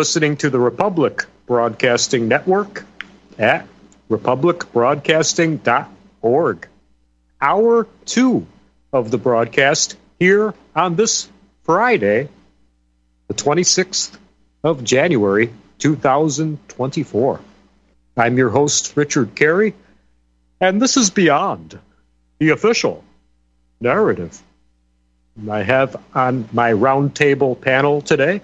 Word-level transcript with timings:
listening 0.00 0.34
to 0.34 0.48
the 0.48 0.58
Republic 0.58 1.26
Broadcasting 1.44 2.26
Network 2.26 2.86
at 3.38 3.66
republicbroadcasting.org. 4.08 6.68
Hour 7.38 7.86
two 8.06 8.46
of 8.94 9.10
the 9.10 9.18
broadcast 9.18 9.98
here 10.18 10.54
on 10.74 10.96
this 10.96 11.28
Friday, 11.64 12.30
the 13.28 13.34
26th 13.34 14.16
of 14.64 14.82
January, 14.82 15.52
2024. 15.80 17.40
I'm 18.16 18.38
your 18.38 18.48
host, 18.48 18.96
Richard 18.96 19.34
Kary, 19.34 19.74
and 20.62 20.80
this 20.80 20.96
is 20.96 21.10
Beyond 21.10 21.78
the 22.38 22.52
Official 22.52 23.04
Narrative. 23.82 24.42
I 25.50 25.62
have 25.62 26.02
on 26.14 26.48
my 26.54 26.72
roundtable 26.72 27.60
panel 27.60 28.00
today 28.00 28.40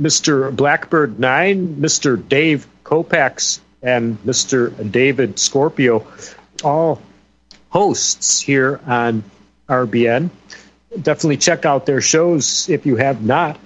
Mr. 0.00 0.54
Blackbird 0.54 1.18
9, 1.18 1.76
Mr. 1.76 2.28
Dave 2.28 2.66
Kopacz, 2.84 3.60
and 3.82 4.18
Mr. 4.24 4.90
David 4.90 5.38
Scorpio, 5.38 6.06
all 6.64 7.00
hosts 7.70 8.40
here 8.40 8.80
on 8.86 9.22
RBN. 9.68 10.30
Definitely 11.00 11.36
check 11.36 11.64
out 11.64 11.86
their 11.86 12.00
shows 12.00 12.68
if 12.68 12.86
you 12.86 12.96
have 12.96 13.22
not. 13.22 13.58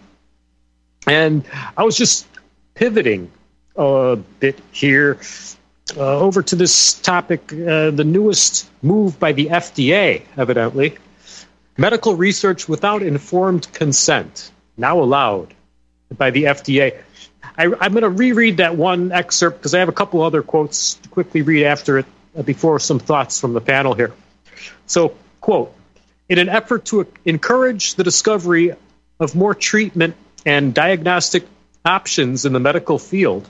And 1.07 1.45
I 1.77 1.85
was 1.85 1.97
just 1.97 2.27
pivoting 2.75 3.31
a 3.77 4.19
bit 4.41 4.61
here 4.73 5.19
uh, 5.97 6.19
over 6.19 6.43
to 6.43 6.57
this 6.57 6.95
topic 6.95 7.53
uh, 7.53 7.91
the 7.91 8.05
newest 8.05 8.69
move 8.83 9.19
by 9.19 9.33
the 9.33 9.47
FDA, 9.47 10.23
evidently. 10.37 10.97
Medical 11.77 12.17
research 12.17 12.69
without 12.69 13.03
informed 13.03 13.73
consent, 13.73 14.51
now 14.77 15.01
allowed 15.01 15.55
by 16.17 16.31
the 16.31 16.45
FDA. 16.45 17.01
I, 17.57 17.65
am 17.65 17.93
going 17.93 18.03
to 18.03 18.09
reread 18.09 18.59
that 18.59 18.77
one 18.77 19.13
excerpt 19.13 19.59
because 19.59 19.75
I 19.75 19.81
have 19.81 19.89
a 19.89 19.93
couple 19.93 20.23
other 20.23 20.43
quotes 20.43 20.95
to 20.95 21.09
quickly 21.09 21.43
read 21.43 21.65
after 21.65 21.99
it 21.99 22.07
uh, 22.37 22.43
before 22.43 22.79
some 22.79 22.99
thoughts 22.99 23.41
from 23.41 23.53
the 23.53 23.61
panel 23.61 23.95
here. 23.95 24.13
So, 24.87 25.15
quote, 25.41 25.75
in 26.29 26.39
an 26.39 26.49
effort 26.49 26.87
to 26.87 27.07
encourage 27.25 27.95
the 27.95 28.05
discovery 28.05 28.75
of 29.21 29.35
more 29.35 29.55
treatment 29.55 30.15
and 30.47 30.73
diagnostic 30.73 31.47
options 31.85 32.47
in 32.47 32.53
the 32.53 32.61
medical 32.61 32.99
field, 32.99 33.49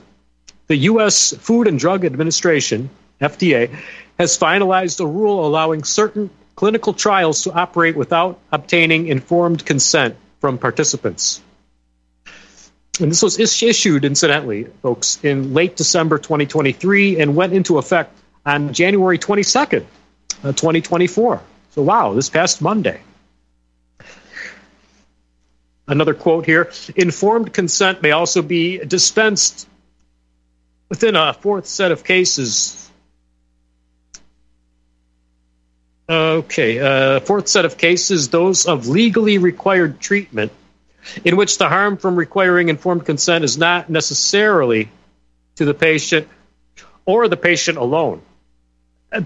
the 0.67 0.75
U.S. 0.91 1.33
Food 1.33 1.67
and 1.67 1.79
Drug 1.79 2.03
Administration, 2.03 2.89
FDA, 3.21 3.73
has 4.19 4.37
finalized 4.37 4.99
a 4.99 5.05
rule 5.05 5.45
allowing 5.45 5.83
certain 5.83 6.29
clinical 6.55 6.93
trials 6.93 7.43
to 7.43 7.51
operate 7.51 7.95
without 7.95 8.39
obtaining 8.51 9.07
informed 9.07 9.65
consent 9.65 10.15
from 10.39 10.57
participants. 10.57 11.41
And 12.99 13.09
this 13.09 13.23
was 13.23 13.39
issued, 13.39 14.05
incidentally, 14.05 14.65
folks, 14.83 15.23
in 15.23 15.53
late 15.53 15.75
December 15.75 16.19
2023 16.19 17.19
and 17.19 17.35
went 17.35 17.53
into 17.53 17.79
effect 17.79 18.15
on 18.45 18.71
January 18.71 19.17
22nd, 19.17 19.83
uh, 20.43 20.51
2024. 20.51 21.41
So, 21.71 21.81
wow, 21.81 22.13
this 22.13 22.29
past 22.29 22.61
Monday. 22.61 23.01
Another 25.87 26.13
quote 26.13 26.45
here 26.45 26.71
informed 26.95 27.51
consent 27.51 28.01
may 28.01 28.11
also 28.11 28.41
be 28.41 28.77
dispensed 28.77 29.67
within 30.87 31.15
a 31.15 31.33
fourth 31.33 31.65
set 31.65 31.91
of 31.91 32.03
cases. 32.03 32.79
Okay, 36.07 36.79
uh, 36.79 37.19
fourth 37.21 37.47
set 37.47 37.65
of 37.65 37.77
cases, 37.77 38.29
those 38.29 38.65
of 38.67 38.87
legally 38.87 39.39
required 39.39 39.99
treatment, 39.99 40.51
in 41.23 41.35
which 41.35 41.57
the 41.57 41.69
harm 41.69 41.97
from 41.97 42.15
requiring 42.15 42.69
informed 42.69 43.05
consent 43.05 43.43
is 43.43 43.57
not 43.57 43.89
necessarily 43.89 44.89
to 45.55 45.65
the 45.65 45.73
patient 45.73 46.27
or 47.05 47.27
the 47.27 47.37
patient 47.37 47.77
alone, 47.77 48.21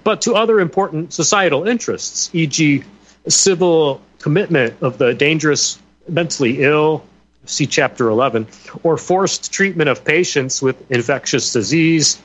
but 0.03 0.21
to 0.21 0.35
other 0.35 0.59
important 0.59 1.13
societal 1.13 1.67
interests, 1.67 2.29
e.g., 2.33 2.83
civil 3.27 4.01
commitment 4.19 4.75
of 4.81 4.97
the 4.97 5.13
dangerous 5.13 5.79
mentally 6.07 6.63
ill, 6.63 7.05
see 7.45 7.65
Chapter 7.65 8.09
11, 8.09 8.47
or 8.83 8.97
forced 8.97 9.51
treatment 9.51 9.89
of 9.89 10.03
patients 10.03 10.61
with 10.61 10.91
infectious 10.91 11.53
disease, 11.53 12.21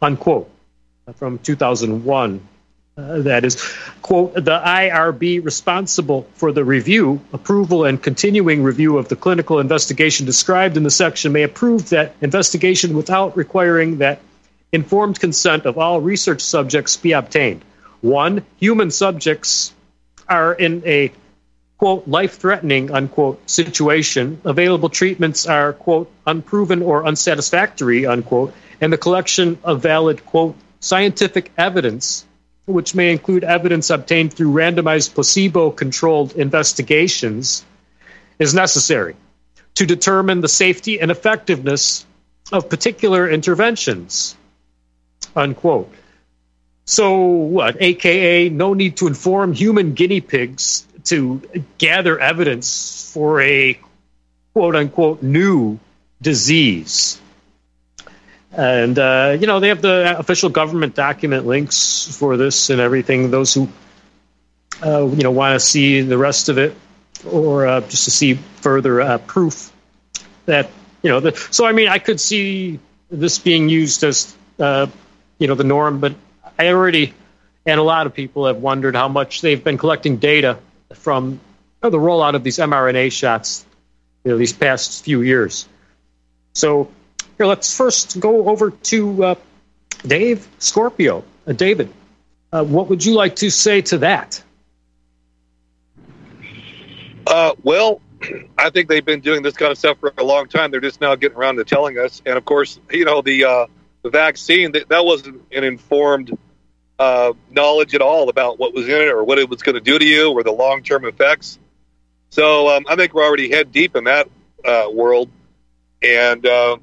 unquote, 0.00 0.50
from 1.16 1.38
2001. 1.38 2.48
Uh, 2.96 3.20
that 3.20 3.42
is, 3.42 3.56
quote, 4.02 4.34
the 4.34 4.58
IRB 4.58 5.42
responsible 5.42 6.26
for 6.34 6.52
the 6.52 6.62
review, 6.62 7.22
approval, 7.32 7.86
and 7.86 8.02
continuing 8.02 8.62
review 8.62 8.98
of 8.98 9.08
the 9.08 9.16
clinical 9.16 9.60
investigation 9.60 10.26
described 10.26 10.76
in 10.76 10.82
the 10.82 10.90
section 10.90 11.32
may 11.32 11.42
approve 11.42 11.88
that 11.88 12.14
investigation 12.20 12.94
without 12.94 13.34
requiring 13.34 13.98
that 13.98 14.20
informed 14.72 15.18
consent 15.18 15.64
of 15.64 15.78
all 15.78 16.02
research 16.02 16.42
subjects 16.42 16.98
be 16.98 17.12
obtained. 17.12 17.64
One, 18.02 18.44
human 18.58 18.90
subjects 18.90 19.72
are 20.28 20.52
in 20.52 20.82
a 20.84 21.12
quote, 21.78 22.06
life 22.06 22.36
threatening, 22.36 22.92
unquote, 22.92 23.50
situation, 23.50 24.40
available 24.44 24.88
treatments 24.88 25.46
are, 25.46 25.72
quote, 25.72 26.08
unproven 26.26 26.80
or 26.80 27.04
unsatisfactory, 27.04 28.06
unquote, 28.06 28.54
and 28.80 28.92
the 28.92 28.98
collection 28.98 29.58
of 29.64 29.82
valid, 29.82 30.24
quote, 30.24 30.54
scientific 30.78 31.50
evidence, 31.58 32.24
which 32.66 32.94
may 32.94 33.10
include 33.10 33.44
evidence 33.44 33.90
obtained 33.90 34.32
through 34.32 34.52
randomized 34.52 35.14
placebo 35.14 35.70
controlled 35.70 36.32
investigations, 36.36 37.64
is 38.38 38.54
necessary 38.54 39.16
to 39.74 39.86
determine 39.86 40.40
the 40.40 40.48
safety 40.48 41.00
and 41.00 41.10
effectiveness 41.10 42.04
of 42.50 42.68
particular 42.68 43.28
interventions, 43.28 44.36
unquote. 45.34 45.92
So, 46.84 47.20
what, 47.20 47.80
aka, 47.80 48.48
no 48.48 48.74
need 48.74 48.96
to 48.98 49.06
inform 49.06 49.52
human 49.52 49.94
guinea 49.94 50.20
pigs 50.20 50.86
to 51.04 51.40
gather 51.78 52.18
evidence 52.18 53.10
for 53.12 53.40
a 53.40 53.78
quote 54.52 54.76
unquote 54.76 55.22
new 55.22 55.78
disease. 56.20 57.20
And, 58.54 58.98
uh, 58.98 59.36
you 59.40 59.46
know, 59.46 59.60
they 59.60 59.68
have 59.68 59.80
the 59.80 60.18
official 60.18 60.50
government 60.50 60.94
document 60.94 61.46
links 61.46 62.14
for 62.18 62.36
this 62.36 62.68
and 62.68 62.80
everything. 62.80 63.30
Those 63.30 63.54
who, 63.54 63.68
uh, 64.84 65.06
you 65.06 65.22
know, 65.22 65.30
want 65.30 65.54
to 65.54 65.60
see 65.60 66.02
the 66.02 66.18
rest 66.18 66.48
of 66.48 66.58
it 66.58 66.76
or 67.24 67.66
uh, 67.66 67.80
just 67.80 68.04
to 68.04 68.10
see 68.10 68.34
further 68.34 69.00
uh, 69.00 69.18
proof 69.18 69.72
that, 70.46 70.70
you 71.02 71.10
know, 71.10 71.20
the, 71.20 71.34
so 71.50 71.64
I 71.64 71.72
mean, 71.72 71.88
I 71.88 71.98
could 71.98 72.20
see 72.20 72.78
this 73.10 73.38
being 73.38 73.68
used 73.68 74.04
as, 74.04 74.36
uh, 74.58 74.86
you 75.38 75.46
know, 75.46 75.54
the 75.54 75.64
norm, 75.64 76.00
but 76.00 76.14
I 76.58 76.68
already, 76.68 77.14
and 77.64 77.80
a 77.80 77.82
lot 77.82 78.06
of 78.06 78.14
people 78.14 78.46
have 78.46 78.58
wondered 78.58 78.94
how 78.94 79.08
much 79.08 79.40
they've 79.40 79.62
been 79.62 79.78
collecting 79.78 80.18
data 80.18 80.58
from 80.94 81.40
the 81.80 81.90
rollout 81.90 82.34
of 82.34 82.44
these 82.44 82.58
mRNA 82.58 83.12
shots, 83.12 83.64
you 84.24 84.32
know, 84.32 84.36
these 84.36 84.52
past 84.52 85.04
few 85.04 85.22
years. 85.22 85.68
So 86.54 86.90
here, 87.42 87.48
let's 87.48 87.76
first 87.76 88.20
go 88.20 88.48
over 88.48 88.70
to 88.70 89.24
uh, 89.24 89.34
Dave 90.06 90.46
Scorpio. 90.60 91.24
Uh, 91.44 91.52
David, 91.52 91.92
uh, 92.52 92.64
what 92.64 92.88
would 92.88 93.04
you 93.04 93.14
like 93.14 93.36
to 93.36 93.50
say 93.50 93.82
to 93.82 93.98
that? 93.98 94.40
Uh, 97.26 97.54
well, 97.64 98.00
I 98.56 98.70
think 98.70 98.88
they've 98.88 99.04
been 99.04 99.20
doing 99.20 99.42
this 99.42 99.56
kind 99.56 99.72
of 99.72 99.78
stuff 99.78 99.98
for 99.98 100.12
a 100.16 100.22
long 100.22 100.46
time. 100.46 100.70
They're 100.70 100.80
just 100.80 101.00
now 101.00 101.16
getting 101.16 101.36
around 101.36 101.56
to 101.56 101.64
telling 101.64 101.98
us. 101.98 102.22
And 102.24 102.38
of 102.38 102.44
course, 102.44 102.78
you 102.92 103.04
know, 103.04 103.22
the 103.22 103.44
uh, 103.44 103.66
the 104.02 104.10
vaccine 104.10 104.72
that, 104.72 104.88
that 104.90 105.04
wasn't 105.04 105.42
an 105.50 105.64
informed 105.64 106.38
uh, 107.00 107.32
knowledge 107.50 107.96
at 107.96 108.02
all 108.02 108.28
about 108.28 108.60
what 108.60 108.72
was 108.72 108.86
in 108.86 109.00
it 109.00 109.08
or 109.08 109.24
what 109.24 109.38
it 109.38 109.48
was 109.48 109.62
going 109.62 109.74
to 109.74 109.80
do 109.80 109.98
to 109.98 110.04
you 110.04 110.30
or 110.30 110.44
the 110.44 110.52
long 110.52 110.84
term 110.84 111.04
effects. 111.04 111.58
So 112.30 112.68
um, 112.68 112.84
I 112.88 112.94
think 112.94 113.14
we're 113.14 113.24
already 113.24 113.50
head 113.50 113.72
deep 113.72 113.96
in 113.96 114.04
that 114.04 114.28
uh, 114.64 114.86
world. 114.92 115.28
And 116.00 116.44
uh, 116.46 116.76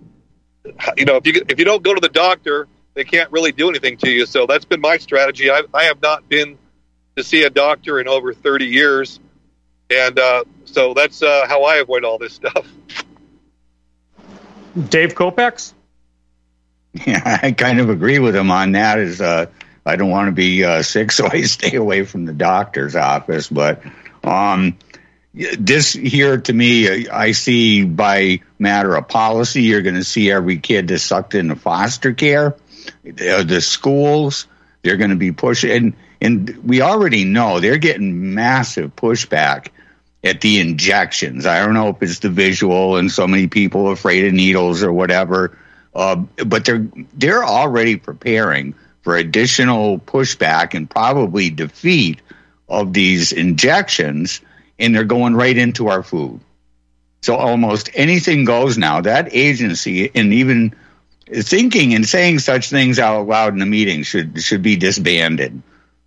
you 0.98 1.06
know, 1.06 1.18
if 1.18 1.27
you 1.27 1.44
if 1.48 1.60
you 1.60 1.66
don't 1.66 1.83
go 1.83 1.94
to 1.94 2.01
the 2.01 2.10
doctor, 2.10 2.68
they 2.94 3.04
can't 3.04 3.31
really 3.31 3.51
do 3.51 3.69
anything 3.69 3.98
to 3.98 4.10
you. 4.10 4.25
So 4.25 4.45
that's 4.45 4.66
been 4.66 4.81
my 4.81 4.98
strategy. 4.98 5.50
I, 5.50 5.63
I 5.74 5.83
have 5.83 6.01
not 6.01 6.27
been 6.27 6.57
to 7.16 7.24
see 7.24 7.44
a 7.44 7.50
doctor 7.50 8.00
in 8.00 8.07
over 8.07 8.33
thirty 8.33 8.66
years, 8.66 9.19
and 9.89 10.18
uh, 10.18 10.44
so 10.66 10.94
that's 10.94 11.21
uh, 11.21 11.45
how 11.48 11.63
I 11.63 11.77
avoid 11.77 12.04
all 12.04 12.18
this 12.18 12.33
stuff. 12.33 12.68
Dave 14.89 15.16
Kopacz. 15.16 15.74
Yeah, 17.06 17.39
I 17.44 17.51
kind 17.51 17.80
of 17.80 17.92
agree 17.92 18.18
with 18.18 18.36
him 18.36 18.50
on 18.50 18.72
that. 18.72 18.98
Is 18.98 19.22
uh, 19.22 19.45
I 19.86 19.95
don't 19.95 20.10
want 20.10 20.27
to 20.27 20.31
be 20.31 20.63
uh, 20.63 20.81
sick, 20.81 21.12
so 21.12 21.27
I 21.31 21.44
stay 21.44 21.75
away 21.75 22.04
from 22.04 22.25
the 22.25 22.33
doctor's 22.33 22.95
office. 22.95 23.48
But 23.48 23.83
um, 24.24 24.75
this 25.33 25.93
here 25.93 26.37
to 26.37 26.53
me, 26.53 27.07
I 27.07 27.31
see 27.31 27.85
by 27.85 28.41
matter 28.57 28.95
of 28.95 29.07
policy, 29.07 29.63
you're 29.63 29.81
going 29.81 29.95
to 29.95 30.03
see 30.03 30.31
every 30.31 30.57
kid 30.57 30.87
that's 30.87 31.03
sucked 31.03 31.35
into 31.35 31.55
foster 31.55 32.13
care, 32.13 32.55
the 33.03 33.61
schools, 33.61 34.47
they're 34.81 34.97
going 34.97 35.11
to 35.11 35.15
be 35.15 35.31
pushing, 35.31 35.71
and, 35.71 35.93
and 36.21 36.63
we 36.63 36.81
already 36.81 37.25
know 37.25 37.59
they're 37.59 37.77
getting 37.77 38.33
massive 38.33 38.95
pushback 38.95 39.67
at 40.23 40.41
the 40.41 40.59
injections. 40.59 41.45
I 41.45 41.59
don't 41.63 41.73
know 41.73 41.89
if 41.89 42.01
it's 42.01 42.19
the 42.19 42.29
visual 42.29 42.97
and 42.97 43.11
so 43.11 43.27
many 43.27 43.47
people 43.47 43.91
afraid 43.91 44.25
of 44.25 44.33
needles 44.33 44.83
or 44.83 44.91
whatever, 44.91 45.57
uh, 45.93 46.17
but 46.45 46.65
they're 46.65 46.87
they're 47.13 47.43
already 47.43 47.95
preparing 47.95 48.75
for 49.01 49.15
additional 49.15 49.97
pushback 49.97 50.73
and 50.73 50.89
probably 50.89 51.49
defeat 51.49 52.21
of 52.67 52.93
these 52.93 53.31
injections, 53.31 54.41
and 54.79 54.95
they're 54.95 55.03
going 55.03 55.35
right 55.35 55.57
into 55.57 55.87
our 55.87 56.03
food. 56.03 56.39
So 57.21 57.35
almost 57.35 57.89
anything 57.93 58.45
goes 58.45 58.77
now. 58.77 59.01
That 59.01 59.33
agency 59.33 60.09
and 60.15 60.33
even 60.33 60.75
thinking 61.27 61.93
and 61.93 62.07
saying 62.07 62.39
such 62.39 62.69
things 62.69 62.97
out 62.97 63.27
loud 63.27 63.53
in 63.53 63.61
a 63.61 63.65
meeting 63.65 64.03
should 64.03 64.41
should 64.41 64.61
be 64.61 64.77
disbanded. 64.77 65.61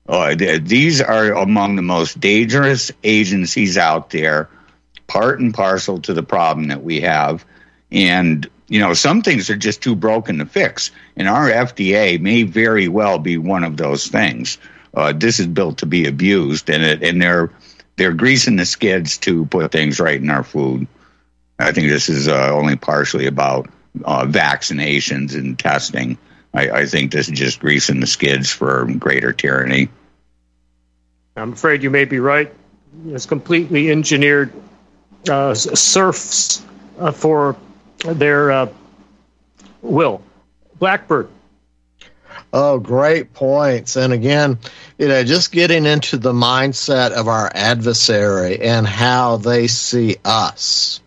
Uh, 0.08 0.34
these 0.60 1.00
are 1.00 1.32
among 1.32 1.76
the 1.76 1.82
most 1.82 2.19
dangerous 2.19 2.90
agencies 3.04 3.78
out 3.78 4.10
there, 4.10 4.48
part 5.06 5.38
and 5.38 5.54
parcel 5.54 6.00
to 6.00 6.12
the 6.12 6.22
problem 6.22 6.69
that 6.69 6.82
we 6.82 7.02
have. 7.02 7.44
And, 7.92 8.48
you 8.69 8.80
know, 8.80 8.94
some 8.94 9.22
things 9.22 9.48
are 9.48 9.56
just 9.56 9.82
too 9.82 9.94
broken 9.94 10.38
to 10.38 10.46
fix. 10.46 10.90
And 11.16 11.28
our 11.28 11.48
FDA 11.48 12.20
may 12.20 12.42
very 12.42 12.88
well 12.88 13.19
be 13.19 13.36
one 13.36 13.64
of 13.64 13.76
those 13.76 14.08
things. 14.08 14.58
Uh, 14.92 15.12
this 15.12 15.38
is 15.38 15.46
built 15.46 15.78
to 15.78 15.86
be 15.86 16.06
abused, 16.06 16.69
and, 16.69 16.82
it, 16.82 17.02
and 17.02 17.22
they're, 17.22 17.50
they're 17.97 18.12
greasing 18.12 18.56
the 18.56 18.67
skids 18.67 19.19
to 19.19 19.47
put 19.47 19.73
things 19.73 20.00
right 20.00 20.21
in 20.21 20.31
our 20.31 20.44
food. 20.44 20.87
I 21.59 21.73
think 21.73 21.89
this 21.89 22.09
is 22.09 22.29
uh, 22.29 22.50
only 22.53 22.77
partially 22.77 23.27
about 23.27 23.69
uh, 24.05 24.25
vaccinations 24.25 25.35
and 25.35 25.59
testing. 25.59 26.19
I, 26.55 26.71
I, 26.71 26.87
think 26.87 27.12
this 27.12 27.29
is 27.29 27.39
just 27.39 27.61
greasing 27.61 28.00
the 28.00 28.06
skids 28.06 28.50
for 28.50 28.87
greater 28.99 29.33
tyranny. 29.33 29.89
I'm 31.37 31.53
afraid 31.53 31.83
you 31.83 31.91
may 31.91 32.05
be 32.05 32.19
right. 32.19 32.53
It's 33.06 33.27
completely 33.27 33.91
engineered 33.91 34.53
uh, 35.29 35.55
serfs 35.55 36.65
uh, 36.99 37.11
for 37.12 37.56
their 38.05 38.50
uh, 38.50 38.69
will. 39.83 40.23
Blackbird. 40.79 41.29
Oh, 42.52 42.78
great 42.78 43.32
points. 43.32 43.96
And 43.96 44.12
again, 44.12 44.58
you 44.99 45.08
know, 45.08 45.25
just 45.25 45.52
getting 45.52 45.87
into 45.87 46.19
the 46.19 46.32
mindset 46.32 47.12
of 47.12 47.26
our 47.26 47.50
adversary 47.54 48.60
and 48.60 48.87
how 48.87 49.38
they 49.38 49.69
see 49.69 50.16
us. 50.25 51.00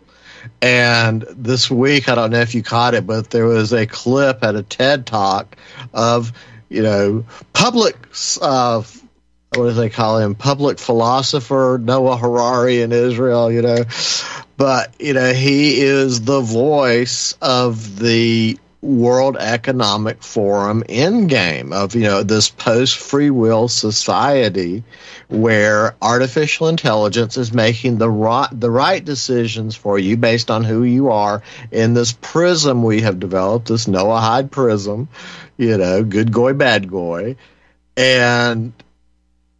And 0.60 1.24
this 1.30 1.70
week, 1.70 2.08
I 2.08 2.16
don't 2.16 2.32
know 2.32 2.40
if 2.40 2.54
you 2.54 2.62
caught 2.62 2.94
it, 2.94 3.06
but 3.06 3.30
there 3.30 3.46
was 3.46 3.72
a 3.72 3.86
clip 3.86 4.42
at 4.42 4.56
a 4.56 4.62
TED 4.62 5.06
talk 5.06 5.56
of, 5.94 6.32
you 6.68 6.82
know, 6.82 7.24
public, 7.52 7.96
uh, 8.42 8.82
what 9.54 9.68
do 9.68 9.72
they 9.72 9.90
call 9.90 10.18
him? 10.18 10.34
Public 10.34 10.80
philosopher 10.80 11.78
Noah 11.80 12.16
Harari 12.16 12.82
in 12.82 12.90
Israel, 12.90 13.52
you 13.52 13.62
know. 13.62 13.84
But, 14.56 15.00
you 15.00 15.12
know, 15.12 15.32
he 15.32 15.80
is 15.80 16.22
the 16.22 16.40
voice 16.40 17.36
of 17.40 17.98
the 17.98 18.58
World 18.86 19.36
Economic 19.36 20.22
Forum 20.22 20.84
endgame 20.88 21.72
of 21.72 21.94
you 21.94 22.02
know 22.02 22.22
this 22.22 22.48
post 22.48 22.96
free 22.96 23.30
will 23.30 23.68
society 23.68 24.84
where 25.28 25.96
artificial 26.00 26.68
intelligence 26.68 27.36
is 27.36 27.52
making 27.52 27.98
the 27.98 28.08
right 28.08 28.48
the 28.52 28.70
right 28.70 29.04
decisions 29.04 29.74
for 29.74 29.98
you 29.98 30.16
based 30.16 30.50
on 30.50 30.62
who 30.62 30.84
you 30.84 31.10
are 31.10 31.42
in 31.72 31.94
this 31.94 32.12
prism 32.20 32.82
we 32.82 33.00
have 33.00 33.18
developed 33.18 33.66
this 33.68 33.86
Noahide 33.86 34.50
prism, 34.50 35.08
you 35.56 35.76
know, 35.76 36.04
good 36.04 36.32
goy 36.32 36.52
bad 36.52 36.88
goy, 36.88 37.36
and 37.96 38.72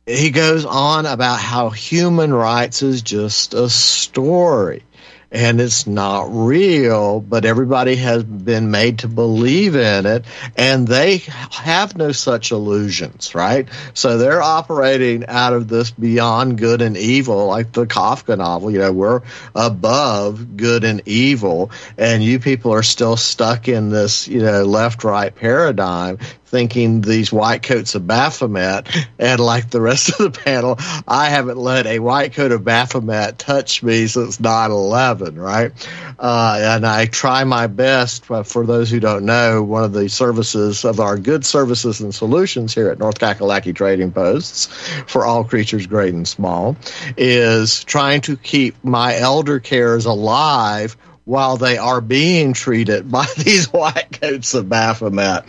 he 0.06 0.30
goes 0.30 0.64
on 0.64 1.04
about 1.04 1.40
how 1.40 1.70
human 1.70 2.32
rights 2.32 2.82
is 2.82 3.02
just 3.02 3.54
a 3.54 3.68
story 3.68 4.84
and 5.30 5.60
it's 5.60 5.86
not 5.86 6.28
real, 6.30 7.20
but 7.20 7.44
everybody 7.44 7.96
has 7.96 8.22
been 8.22 8.70
made 8.70 9.00
to 9.00 9.08
believe 9.08 9.74
in 9.74 10.06
it, 10.06 10.24
and 10.56 10.86
they 10.86 11.18
have 11.50 11.96
no 11.96 12.12
such 12.12 12.52
illusions, 12.52 13.34
right? 13.34 13.68
So 13.94 14.18
they're 14.18 14.42
operating 14.42 15.26
out 15.26 15.52
of 15.52 15.68
this 15.68 15.90
beyond 15.90 16.58
good 16.58 16.82
and 16.82 16.96
evil, 16.96 17.46
like 17.46 17.72
the 17.72 17.86
Kafka 17.86 18.38
novel. 18.38 18.70
You 18.70 18.78
know, 18.78 18.92
we're 18.92 19.22
above 19.54 20.56
good 20.56 20.84
and 20.84 21.02
evil, 21.06 21.70
and 21.98 22.22
you 22.22 22.38
people 22.38 22.72
are 22.72 22.82
still 22.82 23.16
stuck 23.16 23.68
in 23.68 23.90
this, 23.90 24.28
you 24.28 24.40
know, 24.40 24.64
left 24.64 25.04
right 25.04 25.34
paradigm 25.34 26.18
thinking 26.46 27.00
these 27.00 27.32
white 27.32 27.62
coats 27.62 27.94
of 27.94 28.06
Baphomet, 28.06 28.88
and 29.18 29.40
like 29.40 29.70
the 29.70 29.80
rest 29.80 30.08
of 30.08 30.18
the 30.18 30.30
panel, 30.30 30.76
I 31.06 31.28
haven't 31.28 31.58
let 31.58 31.86
a 31.86 31.98
white 31.98 32.34
coat 32.34 32.52
of 32.52 32.64
Baphomet 32.64 33.38
touch 33.38 33.82
me 33.82 34.06
since 34.06 34.40
9 34.40 34.70
11, 34.70 35.38
right? 35.38 35.72
Uh, 36.18 36.58
and 36.60 36.86
I 36.86 37.06
try 37.06 37.44
my 37.44 37.66
best, 37.66 38.28
but 38.28 38.44
for 38.44 38.64
those 38.64 38.90
who 38.90 39.00
don't 39.00 39.24
know, 39.24 39.62
one 39.62 39.84
of 39.84 39.92
the 39.92 40.08
services 40.08 40.84
of 40.84 41.00
our 41.00 41.18
good 41.18 41.44
services 41.44 42.00
and 42.00 42.14
solutions 42.14 42.74
here 42.74 42.90
at 42.90 42.98
North 42.98 43.18
Kakalaki 43.18 43.74
Trading 43.74 44.12
Posts 44.12 44.66
for 45.06 45.24
all 45.26 45.44
creatures 45.44 45.86
great 45.86 46.14
and 46.14 46.26
small 46.26 46.76
is 47.16 47.84
trying 47.84 48.20
to 48.22 48.36
keep 48.36 48.82
my 48.84 49.16
elder 49.16 49.60
cares 49.60 50.06
alive 50.06 50.96
while 51.26 51.56
they 51.56 51.76
are 51.76 52.00
being 52.00 52.54
treated 52.54 53.10
by 53.10 53.26
these 53.36 53.66
white 53.66 54.18
coats 54.18 54.54
of 54.54 54.70
Baphomet. 54.70 55.44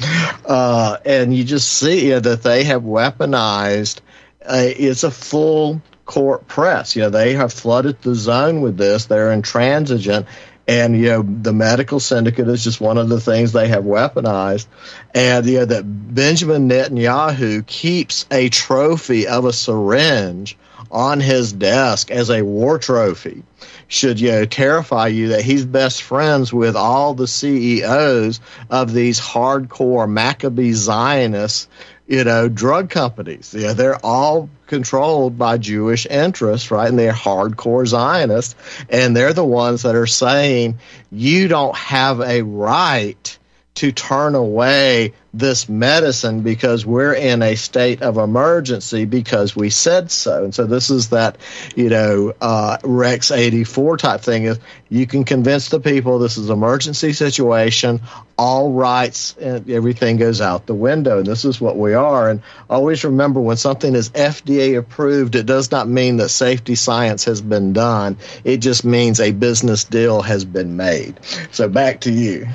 Uh, 0.45 0.97
and 1.05 1.33
you 1.33 1.45
just 1.45 1.71
see 1.71 2.11
that 2.11 2.43
they 2.43 2.65
have 2.65 2.81
weaponized. 2.81 4.01
Uh, 4.45 4.63
it's 4.65 5.03
a 5.03 5.11
full 5.11 5.81
court 6.05 6.47
press. 6.47 6.95
You 6.95 7.03
know, 7.03 7.09
they 7.11 7.33
have 7.33 7.53
flooded 7.53 8.01
the 8.01 8.15
zone 8.15 8.61
with 8.61 8.75
this. 8.75 9.05
They're 9.05 9.31
intransigent. 9.31 10.25
And, 10.67 10.97
you 10.97 11.05
know, 11.05 11.21
the 11.21 11.53
medical 11.53 11.99
syndicate 12.01 12.47
is 12.49 12.63
just 12.63 12.81
one 12.81 12.97
of 12.97 13.07
the 13.07 13.21
things 13.21 13.53
they 13.53 13.69
have 13.69 13.85
weaponized. 13.85 14.67
And, 15.13 15.45
you 15.45 15.59
know, 15.59 15.65
that 15.65 15.83
Benjamin 15.83 16.67
Netanyahu 16.67 17.65
keeps 17.65 18.25
a 18.31 18.49
trophy 18.49 19.27
of 19.27 19.45
a 19.45 19.53
syringe 19.53 20.57
on 20.91 21.19
his 21.19 21.53
desk 21.53 22.11
as 22.11 22.29
a 22.29 22.41
war 22.41 22.77
trophy 22.77 23.43
should 23.87 24.19
you 24.19 24.31
know 24.31 24.45
terrify 24.45 25.07
you 25.07 25.29
that 25.29 25.41
he's 25.41 25.65
best 25.65 26.01
friends 26.01 26.51
with 26.53 26.75
all 26.75 27.13
the 27.13 27.27
CEOs 27.27 28.39
of 28.69 28.93
these 28.93 29.19
hardcore 29.19 30.09
Maccabee 30.09 30.73
Zionists, 30.73 31.67
you 32.07 32.23
know, 32.23 32.49
drug 32.49 32.89
companies. 32.89 33.53
Yeah, 33.57 33.73
they're 33.73 34.03
all 34.05 34.49
controlled 34.67 35.37
by 35.37 35.57
Jewish 35.57 36.05
interests, 36.05 36.71
right? 36.71 36.89
And 36.89 36.99
they're 36.99 37.13
hardcore 37.13 37.87
Zionists, 37.87 38.55
and 38.89 39.15
they're 39.15 39.33
the 39.33 39.45
ones 39.45 39.83
that 39.83 39.95
are 39.95 40.07
saying 40.07 40.79
you 41.11 41.47
don't 41.47 41.75
have 41.75 42.19
a 42.21 42.41
right 42.41 43.36
to 43.77 43.91
turn 43.91 44.33
away 44.33 45.13
this 45.35 45.69
medicine 45.69 46.41
because 46.41 46.83
we're 46.83 47.13
in 47.13 47.43
a 47.43 47.53
state 47.53 48.01
of 48.01 48.17
emergency 48.17 49.05
because 49.05 49.55
we 49.55 49.69
said 49.69 50.09
so. 50.09 50.43
And 50.43 50.55
so 50.55 50.65
this 50.65 50.89
is 50.89 51.09
that, 51.09 51.37
you 51.75 51.89
know, 51.89 52.33
uh, 52.41 52.77
Rex 52.83 53.29
84 53.29 53.97
type 53.97 54.21
thing 54.21 54.45
is 54.45 54.59
you 54.89 55.05
can 55.05 55.25
convince 55.25 55.69
the 55.69 55.79
people 55.79 56.17
this 56.17 56.37
is 56.37 56.49
emergency 56.49 57.13
situation, 57.13 58.01
all 58.35 58.71
rights 58.71 59.35
and 59.39 59.69
everything 59.69 60.17
goes 60.17 60.41
out 60.41 60.65
the 60.65 60.73
window. 60.73 61.19
And 61.19 61.27
this 61.27 61.45
is 61.45 61.61
what 61.61 61.77
we 61.77 61.93
are. 61.93 62.31
And 62.31 62.41
always 62.71 63.03
remember 63.03 63.39
when 63.39 63.57
something 63.57 63.93
is 63.93 64.09
FDA 64.09 64.75
approved, 64.75 65.35
it 65.35 65.45
does 65.45 65.69
not 65.69 65.87
mean 65.87 66.17
that 66.17 66.29
safety 66.29 66.73
science 66.73 67.25
has 67.25 67.41
been 67.41 67.73
done. 67.73 68.17
It 68.43 68.57
just 68.57 68.83
means 68.83 69.19
a 69.19 69.33
business 69.33 69.83
deal 69.83 70.23
has 70.23 70.45
been 70.45 70.77
made. 70.77 71.19
So 71.51 71.69
back 71.69 72.01
to 72.01 72.11
you. 72.11 72.47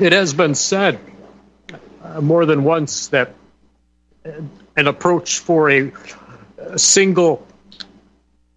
It 0.00 0.12
has 0.12 0.32
been 0.32 0.54
said 0.54 1.00
uh, 2.02 2.20
more 2.20 2.46
than 2.46 2.62
once 2.62 3.08
that 3.08 3.34
an 4.76 4.86
approach 4.86 5.40
for 5.40 5.68
a, 5.70 5.92
a, 6.58 6.78
single 6.78 7.44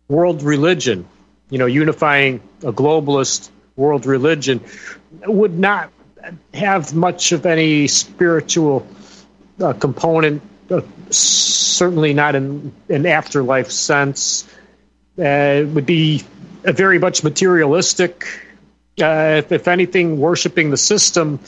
world 0.07 0.43
religion, 0.43 1.07
you 1.49 1.57
know, 1.57 1.65
unifying 1.65 2.41
a 2.61 2.71
globalist 2.71 3.49
world 3.75 4.05
religion, 4.05 4.63
would 5.25 5.57
not 5.57 5.91
have 6.53 6.93
much 6.93 7.31
of 7.31 7.47
any 7.47 7.87
spiritual 7.87 8.87
uh, 9.59 9.73
component, 9.73 10.43
uh, 10.69 10.81
certainly 11.09 12.13
not 12.13 12.35
in 12.35 12.71
an 12.89 13.07
afterlife 13.07 13.71
sense. 13.71 14.47
Uh, 15.17 15.23
it 15.23 15.67
would 15.69 15.87
be 15.87 16.23
very 16.63 16.99
much 16.99 17.23
materialistic 17.23 18.44
uh, 19.01 19.35
if, 19.37 19.51
if, 19.51 19.67
anything, 19.67 20.17
worshiping 20.17 20.69
the 20.69 20.77
system, 20.77 21.39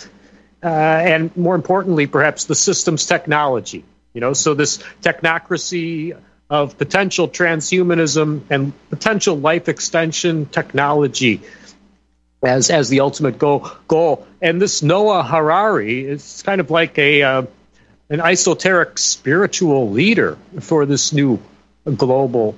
uh, 0.64 0.68
and 0.68 1.36
more 1.38 1.56
importantly, 1.56 2.08
perhaps 2.08 2.46
the 2.46 2.56
system's 2.56 3.06
technology. 3.06 3.84
You 4.14 4.22
know, 4.22 4.34
so 4.34 4.54
this 4.54 4.80
technocracy 5.02 6.18
of 6.50 6.78
potential 6.78 7.28
transhumanism 7.28 8.42
and 8.50 8.74
potential 8.90 9.38
life 9.38 9.70
extension 9.70 10.46
technology 10.46 11.42
as 12.44 12.70
as 12.70 12.90
the 12.90 13.02
ultimate 13.02 13.38
goal. 13.38 13.70
Goal, 13.88 14.26
and 14.42 14.62
this 14.62 14.82
Noah 14.82 15.24
Harari 15.24 16.06
is 16.06 16.42
kind 16.44 16.62
of 16.62 16.72
like 16.72 16.98
a 16.98 17.22
uh, 17.22 17.44
an 18.10 18.22
esoteric 18.22 18.98
spiritual 18.98 19.92
leader 19.92 20.38
for 20.62 20.86
this 20.86 21.14
new 21.14 21.40
global 21.96 22.56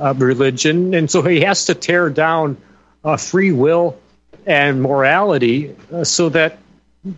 uh, 0.00 0.14
religion, 0.14 0.94
and 0.94 1.10
so 1.10 1.22
he 1.22 1.40
has 1.40 1.66
to 1.66 1.74
tear 1.74 2.10
down 2.10 2.56
uh, 3.04 3.16
free 3.16 3.52
will 3.52 3.98
and 4.46 4.82
morality 4.82 5.74
uh, 5.92 6.04
so 6.04 6.28
that 6.28 6.58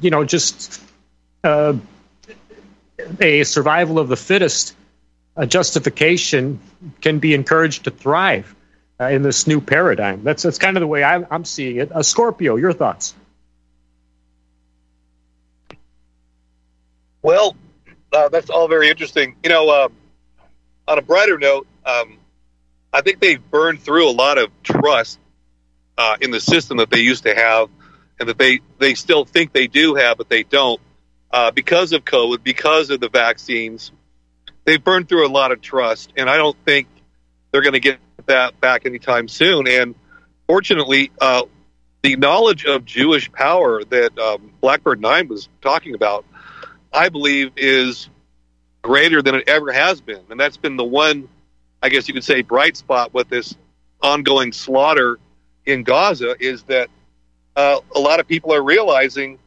you 0.01 0.11
know 0.11 0.25
just 0.25 0.83
uh, 1.45 1.75
a 3.21 3.45
survival 3.45 3.99
of 3.99 4.09
the 4.09 4.17
fittest 4.17 4.75
justification 5.49 6.61
can 7.01 7.19
be 7.19 7.35
encouraged 7.35 7.85
to 7.85 7.91
thrive 7.91 8.55
uh, 9.01 9.05
in 9.05 9.23
this 9.23 9.47
new 9.47 9.61
paradigm. 9.61 10.23
That's 10.25 10.43
that's 10.43 10.59
kind 10.59 10.77
of 10.77 10.81
the 10.81 10.87
way 10.87 11.05
I'm, 11.05 11.27
I'm 11.31 11.45
seeing 11.45 11.77
it. 11.77 11.93
Uh, 11.93 12.03
Scorpio, 12.03 12.57
your 12.57 12.73
thoughts? 12.73 13.15
Well, 17.23 17.57
uh, 18.13 18.29
that's 18.29 18.51
all 18.51 18.69
very 18.69 18.89
interesting. 18.89 19.37
You 19.43 19.51
know, 19.51 19.85
um, 19.85 19.93
on 20.87 20.99
a 20.99 21.03
brighter 21.03 21.39
note, 21.39 21.67
um, 21.85 22.19
I 22.93 23.01
think 23.01 23.21
they've 23.21 23.51
burned 23.51 23.81
through 23.81 24.09
a 24.09 24.13
lot 24.13 24.39
of 24.39 24.51
trust 24.63 25.19
uh, 25.99 26.17
in 26.21 26.31
the 26.31 26.41
system 26.41 26.79
that 26.79 26.91
they 26.91 27.01
used 27.01 27.25
to 27.25 27.35
have, 27.35 27.69
and 28.19 28.29
that 28.29 28.39
they 28.39 28.61
they 28.79 28.95
still 28.95 29.25
think 29.25 29.53
they 29.53 29.67
do 29.67 29.95
have, 29.95 30.17
but 30.19 30.29
they 30.29 30.43
don't 30.43 30.81
uh, 31.31 31.51
because 31.51 31.93
of 31.93 32.05
COVID, 32.05 32.43
because 32.43 32.91
of 32.91 33.01
the 33.01 33.09
vaccines. 33.09 33.93
They've 34.65 34.83
burned 34.83 35.09
through 35.09 35.27
a 35.27 35.31
lot 35.31 35.53
of 35.53 35.61
trust, 35.61 36.13
and 36.17 36.29
I 36.29 36.37
don't 36.37 36.57
think 36.65 36.89
they're 37.53 37.63
going 37.63 37.75
to 37.75 37.81
get 37.81 37.99
that 38.27 38.61
back 38.61 38.85
anytime 38.85 39.29
soon. 39.29 39.69
And 39.69 39.95
fortunately, 40.49 41.13
uh, 41.21 41.43
the 42.03 42.17
knowledge 42.17 42.65
of 42.65 42.85
Jewish 42.85 43.31
power 43.31 43.85
that 43.85 44.19
um, 44.19 44.53
Blackbird 44.61 45.01
Nine 45.01 45.29
was 45.29 45.49
talking 45.63 45.95
about, 45.95 46.25
I 46.93 47.11
believe, 47.11 47.53
is 47.57 48.09
greater 48.83 49.23
than 49.23 49.37
it 49.37 49.49
ever 49.49 49.73
has 49.73 50.01
been, 50.01 50.23
and 50.31 50.39
that's 50.39 50.57
been 50.57 50.77
the 50.77 50.85
one, 50.85 51.29
I 51.83 51.89
guess 51.89 52.09
you 52.09 52.15
could 52.15 52.25
say, 52.25 52.43
bright 52.43 52.77
spot 52.77 53.15
with 53.15 53.29
this 53.29 53.55
ongoing 54.01 54.53
slaughter 54.53 55.19
in 55.67 55.83
Gaza 55.83 56.37
is 56.39 56.63
that 56.65 56.89
uh, 57.57 57.81
a 57.95 57.99
lot 57.99 58.21
of 58.21 58.29
people 58.29 58.55
are 58.55 58.63
realizing 58.63 59.39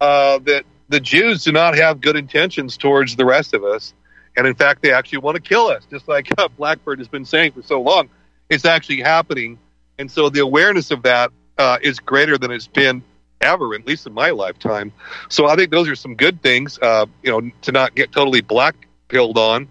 uh, 0.00 0.38
that 0.40 0.64
the 0.88 1.00
Jews 1.00 1.44
do 1.44 1.52
not 1.52 1.76
have 1.76 2.00
good 2.00 2.16
intentions 2.16 2.76
towards 2.76 3.16
the 3.16 3.24
rest 3.24 3.54
of 3.54 3.64
us. 3.64 3.94
And 4.36 4.46
in 4.46 4.54
fact, 4.54 4.82
they 4.82 4.92
actually 4.92 5.18
want 5.18 5.36
to 5.36 5.42
kill 5.42 5.68
us, 5.68 5.84
just 5.90 6.08
like 6.08 6.28
uh, 6.38 6.48
Blackbird 6.48 6.98
has 6.98 7.08
been 7.08 7.24
saying 7.24 7.52
for 7.52 7.62
so 7.62 7.80
long. 7.80 8.08
It's 8.48 8.64
actually 8.64 9.00
happening. 9.00 9.58
And 9.98 10.10
so 10.10 10.28
the 10.28 10.40
awareness 10.40 10.90
of 10.90 11.02
that 11.02 11.30
uh, 11.58 11.78
is 11.82 11.98
greater 12.00 12.38
than 12.38 12.50
it's 12.50 12.66
been 12.66 13.02
ever, 13.40 13.74
at 13.74 13.86
least 13.86 14.06
in 14.06 14.12
my 14.12 14.30
lifetime. 14.30 14.92
So 15.28 15.46
I 15.46 15.56
think 15.56 15.70
those 15.70 15.88
are 15.88 15.94
some 15.94 16.14
good 16.14 16.42
things, 16.42 16.78
uh, 16.80 17.06
you 17.22 17.30
know, 17.30 17.50
to 17.62 17.72
not 17.72 17.94
get 17.94 18.12
totally 18.12 18.40
black 18.40 18.74
pilled 19.08 19.36
on. 19.36 19.68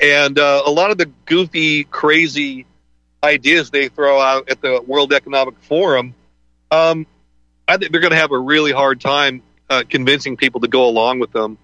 And 0.00 0.38
uh, 0.38 0.62
a 0.64 0.70
lot 0.70 0.90
of 0.90 0.98
the 0.98 1.10
goofy, 1.24 1.84
crazy 1.84 2.66
ideas 3.22 3.70
they 3.70 3.88
throw 3.88 4.20
out 4.20 4.50
at 4.50 4.60
the 4.60 4.82
World 4.86 5.12
Economic 5.12 5.58
Forum, 5.60 6.14
um, 6.70 7.06
I 7.66 7.76
think 7.76 7.92
they're 7.92 8.00
going 8.00 8.12
to 8.12 8.18
have 8.18 8.32
a 8.32 8.38
really 8.38 8.72
hard 8.72 9.00
time 9.00 9.42
uh, 9.68 9.84
convincing 9.88 10.36
people 10.36 10.60
to 10.60 10.68
go 10.68 10.86
along 10.86 11.18
with 11.18 11.32
them 11.32 11.58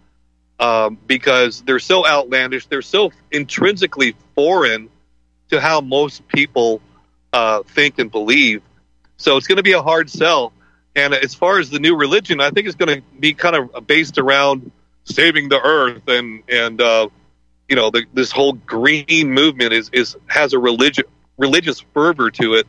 um, 0.58 0.98
because 1.06 1.62
they're 1.62 1.78
so 1.78 2.06
outlandish. 2.06 2.66
They're 2.66 2.82
so 2.82 3.12
intrinsically 3.30 4.14
foreign 4.34 4.88
to 5.50 5.60
how 5.60 5.80
most 5.80 6.26
people 6.28 6.80
uh, 7.32 7.62
think 7.62 7.98
and 7.98 8.10
believe. 8.10 8.62
So 9.16 9.36
it's 9.36 9.46
going 9.46 9.56
to 9.56 9.62
be 9.62 9.72
a 9.72 9.82
hard 9.82 10.10
sell. 10.10 10.52
And 10.96 11.14
as 11.14 11.34
far 11.34 11.58
as 11.58 11.70
the 11.70 11.80
new 11.80 11.96
religion, 11.96 12.40
I 12.40 12.50
think 12.50 12.66
it's 12.66 12.76
going 12.76 13.00
to 13.00 13.02
be 13.18 13.34
kind 13.34 13.56
of 13.56 13.86
based 13.86 14.18
around 14.18 14.70
saving 15.04 15.48
the 15.48 15.60
earth 15.60 16.08
and 16.08 16.42
and 16.48 16.80
uh, 16.80 17.08
you 17.68 17.76
know 17.76 17.90
the, 17.90 18.04
this 18.12 18.30
whole 18.30 18.52
green 18.52 19.30
movement 19.30 19.72
is 19.72 19.90
is 19.92 20.16
has 20.26 20.52
a 20.52 20.58
religious 20.58 21.04
religious 21.36 21.80
fervor 21.92 22.30
to 22.30 22.54
it 22.54 22.66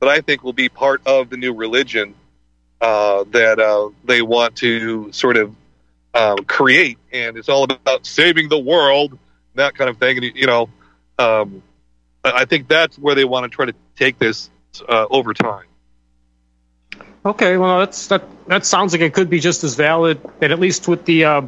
that 0.00 0.08
I 0.08 0.20
think 0.20 0.42
will 0.42 0.52
be 0.52 0.68
part 0.68 1.00
of 1.06 1.30
the 1.30 1.36
new 1.36 1.54
religion 1.54 2.14
uh, 2.80 3.24
that 3.30 3.60
uh, 3.60 3.90
they 4.04 4.22
want 4.22 4.56
to 4.56 5.12
sort 5.12 5.36
of 5.36 5.54
um, 6.14 6.38
create, 6.38 6.98
and 7.12 7.36
it's 7.36 7.48
all 7.48 7.64
about 7.64 8.04
saving 8.04 8.48
the 8.48 8.58
world, 8.58 9.18
that 9.54 9.74
kind 9.76 9.88
of 9.88 9.98
thing. 9.98 10.18
And 10.18 10.36
you 10.36 10.46
know, 10.46 10.68
um, 11.18 11.62
I 12.24 12.44
think 12.44 12.68
that's 12.68 12.98
where 12.98 13.14
they 13.14 13.24
want 13.24 13.44
to 13.44 13.54
try 13.54 13.66
to 13.66 13.74
take 13.96 14.18
this 14.18 14.50
uh, 14.88 15.06
over 15.10 15.32
time. 15.32 15.66
Okay, 17.24 17.56
well, 17.56 17.78
that's 17.78 18.08
that. 18.08 18.24
That 18.48 18.66
sounds 18.66 18.92
like 18.92 19.00
it 19.00 19.14
could 19.14 19.30
be 19.30 19.38
just 19.38 19.62
as 19.62 19.76
valid, 19.76 20.20
and 20.40 20.52
at 20.52 20.58
least 20.58 20.88
with 20.88 21.04
the 21.04 21.24
uh, 21.24 21.42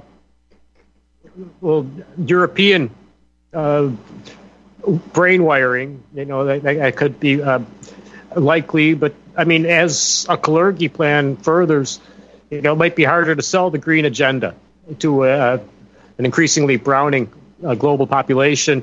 well 1.60 1.90
European 2.16 2.90
uh, 3.52 3.90
brain 4.86 5.44
wiring, 5.44 6.02
you 6.14 6.24
know, 6.24 6.44
that, 6.44 6.62
that 6.62 6.96
could 6.96 7.20
be 7.20 7.42
uh, 7.42 7.60
likely. 8.36 8.94
But 8.94 9.14
I 9.36 9.44
mean, 9.44 9.66
as 9.66 10.26
a 10.28 10.36
Kalergi 10.36 10.92
plan 10.92 11.36
furthers, 11.36 12.00
you 12.50 12.60
know, 12.60 12.72
it 12.72 12.76
might 12.76 12.96
be 12.96 13.04
harder 13.04 13.34
to 13.34 13.42
sell 13.42 13.70
the 13.70 13.78
green 13.78 14.04
agenda 14.04 14.54
to 15.00 15.24
uh, 15.24 15.58
an 16.18 16.24
increasingly 16.24 16.76
browning 16.76 17.32
uh, 17.64 17.74
global 17.74 18.06
population. 18.06 18.82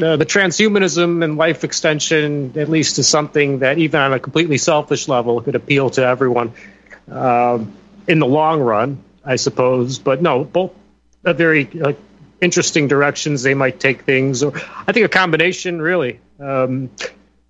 Uh, 0.00 0.16
the 0.16 0.26
transhumanism 0.26 1.22
and 1.22 1.36
life 1.36 1.62
extension, 1.62 2.52
at 2.56 2.68
least, 2.68 2.98
is 2.98 3.06
something 3.06 3.58
that, 3.60 3.78
even 3.78 4.00
on 4.00 4.12
a 4.12 4.18
completely 4.18 4.58
selfish 4.58 5.08
level, 5.08 5.40
could 5.40 5.54
appeal 5.54 5.90
to 5.90 6.04
everyone 6.04 6.52
um, 7.10 7.72
in 8.08 8.18
the 8.18 8.26
long 8.26 8.60
run, 8.60 9.02
I 9.24 9.36
suppose. 9.36 9.98
But 9.98 10.22
no, 10.22 10.44
both 10.44 10.72
a 11.24 11.34
very 11.34 11.68
interesting 12.40 12.88
directions 12.88 13.42
they 13.42 13.54
might 13.54 13.80
take 13.80 14.02
things, 14.02 14.42
or 14.42 14.52
I 14.86 14.92
think 14.92 15.06
a 15.06 15.08
combination, 15.08 15.80
really. 15.80 16.20
Um, 16.38 16.90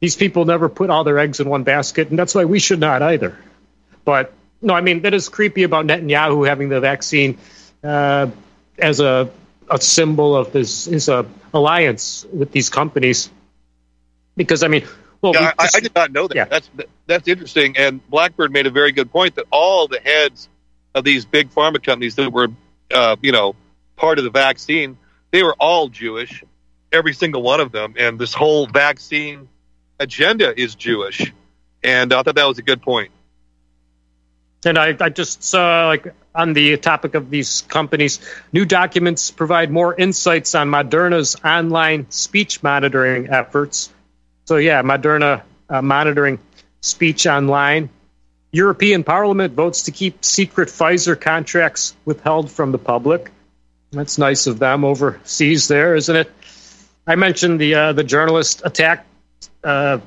these 0.01 0.17
people 0.17 0.45
never 0.45 0.69
put 0.69 0.91
all 0.91 1.05
their 1.05 1.19
eggs 1.19 1.41
in 1.41 1.49
one 1.49 1.63
basket, 1.63 2.09
and 2.11 2.19
that's 2.19 2.35
why 2.35 2.45
we 2.45 2.59
should 2.59 2.81
not 2.81 3.03
either. 3.03 3.37
But 4.05 4.33
no, 4.63 4.75
I 4.75 4.81
mean 4.81 5.03
that 5.03 5.15
is 5.15 5.29
creepy 5.29 5.63
about 5.63 5.87
Netanyahu 5.87 6.47
having 6.49 6.69
the 6.69 6.81
vaccine 6.81 7.39
uh, 7.85 8.29
as 8.79 9.01
a, 9.01 9.31
a 9.71 9.81
symbol 9.81 10.37
of 10.37 10.53
this 10.53 10.87
his 10.87 11.09
uh, 11.09 11.25
alliance 11.53 12.27
with 12.33 12.51
these 12.53 12.71
companies. 12.71 13.31
Because 14.37 14.63
I 14.63 14.69
mean, 14.69 14.87
well, 15.21 15.35
yeah, 15.35 15.53
I, 15.59 15.69
I, 15.75 15.81
did 15.81 15.95
not 15.95 16.13
know 16.13 16.29
that. 16.29 16.35
Yeah. 16.35 16.45
That's 16.47 16.71
that's 17.07 17.29
interesting. 17.29 17.77
And 17.77 18.07
Blackbird 18.09 18.53
made 18.53 18.67
a 18.67 18.71
very 18.71 18.93
good 18.93 19.11
point 19.13 19.35
that 19.35 19.45
all 19.51 19.87
the 19.87 20.01
heads 20.01 20.49
of 20.95 21.05
these 21.05 21.25
big 21.25 21.51
pharma 21.51 21.83
companies 21.83 22.15
that 22.17 22.33
were, 22.33 22.49
uh, 22.91 23.17
you 23.21 23.33
know, 23.33 23.55
part 24.01 24.19
of 24.19 24.25
the 24.25 24.31
vaccine, 24.31 24.97
they 25.31 25.43
were 25.43 25.55
all 25.61 25.89
Jewish, 25.89 26.43
every 26.91 27.13
single 27.13 27.43
one 27.43 27.61
of 27.61 27.71
them. 27.71 27.95
And 27.99 28.19
this 28.19 28.35
whole 28.35 28.67
vaccine 28.67 29.49
agenda 30.01 30.59
is 30.59 30.75
Jewish. 30.75 31.33
And 31.85 32.13
I 32.13 32.23
thought 32.23 32.35
that 32.35 32.49
was 32.49 32.59
a 32.59 32.63
good 32.63 32.83
point. 32.83 33.13
And 34.65 34.77
I, 34.77 34.97
I 35.01 35.09
just 35.09 35.43
saw, 35.43 35.87
like, 35.87 36.15
on 36.35 36.53
the 36.53 36.77
topic 36.77 37.15
of 37.15 37.31
these 37.31 37.63
companies, 37.63 38.21
new 38.53 38.65
documents 38.65 39.31
provide 39.31 39.71
more 39.71 39.95
insights 39.95 40.55
on 40.55 40.69
Moderna's 40.69 41.37
online 41.43 42.11
speech 42.11 42.63
monitoring 42.63 43.31
efforts. 43.31 43.91
So, 44.45 44.57
yeah, 44.57 44.83
Moderna 44.83 45.43
uh, 45.69 45.81
monitoring 45.81 46.39
speech 46.83 47.27
online. 47.27 47.89
European 48.53 49.05
Parliament 49.05 49.55
votes 49.55 49.85
to 49.85 49.93
keep 49.93 50.25
secret 50.25 50.69
Pfizer 50.69 51.19
contracts 51.19 51.95
withheld 52.05 52.51
from 52.51 52.73
the 52.73 52.79
public. 52.79 53.31
That's 53.93 54.19
nice 54.19 54.47
of 54.47 54.59
them 54.59 54.85
overseas, 54.85 55.69
there, 55.69 55.97
isn't 55.97 56.15
it? 56.15 56.31
I 57.07 57.17
mentioned 57.17 57.61
the 57.61 57.75
uh, 57.75 57.93
the 57.93 58.05
journalist 58.05 58.63
attack 58.65 59.05
uh, 59.65 59.99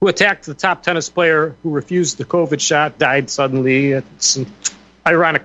who 0.00 0.08
attacked 0.08 0.46
the 0.46 0.54
top 0.54 0.82
tennis 0.82 1.08
player 1.08 1.54
who 1.62 1.70
refused 1.70 2.18
the 2.18 2.24
COVID 2.24 2.60
shot 2.60 2.98
died 2.98 3.30
suddenly. 3.30 3.92
It's 3.92 4.36
an 4.36 4.46
ironic, 5.06 5.42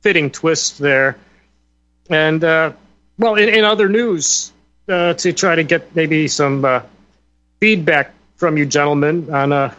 fitting 0.00 0.30
twist 0.30 0.78
there. 0.78 1.16
And, 2.08 2.42
uh, 2.42 2.72
well, 3.18 3.34
in, 3.36 3.48
in, 3.48 3.64
other 3.64 3.88
news, 3.88 4.52
uh, 4.88 5.14
to 5.14 5.32
try 5.32 5.54
to 5.54 5.64
get 5.64 5.94
maybe 5.94 6.28
some 6.28 6.64
uh, 6.64 6.80
feedback 7.60 8.12
from 8.36 8.56
you 8.58 8.66
gentlemen 8.66 9.32
on 9.32 9.52
a 9.52 9.76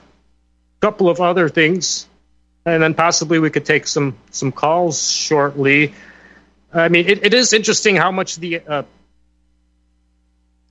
couple 0.81 1.09
of 1.09 1.19
other 1.19 1.49
things, 1.49 2.07
and 2.65 2.81
then 2.81 2.93
possibly 2.93 3.39
we 3.39 3.49
could 3.49 3.65
take 3.65 3.87
some, 3.87 4.15
some 4.31 4.51
calls 4.51 5.09
shortly. 5.11 5.93
I 6.75 6.89
mean, 6.89 7.07
it, 7.07 7.25
it 7.25 7.33
is 7.33 7.53
interesting 7.53 7.95
how 7.95 8.11
much 8.11 8.35
the 8.35 8.59
uh, 8.59 8.83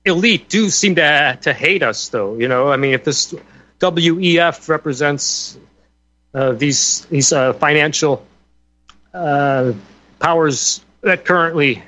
elite 0.05 0.47
do 0.49 0.69
seem 0.69 0.95
to 0.95 1.39
to 1.41 1.53
hate 1.53 1.81
us, 1.81 2.09
though. 2.09 2.37
You 2.37 2.47
know, 2.47 2.71
I 2.71 2.77
mean, 2.77 2.93
if 2.93 3.03
this 3.03 3.33
WEF 3.79 4.69
represents 4.69 5.57
uh, 6.33 6.51
these 6.51 7.05
these 7.05 7.33
uh, 7.33 7.53
financial 7.53 8.23
uh, 9.15 9.73
powers 10.19 10.85
that 11.01 11.25
currently 11.25 11.81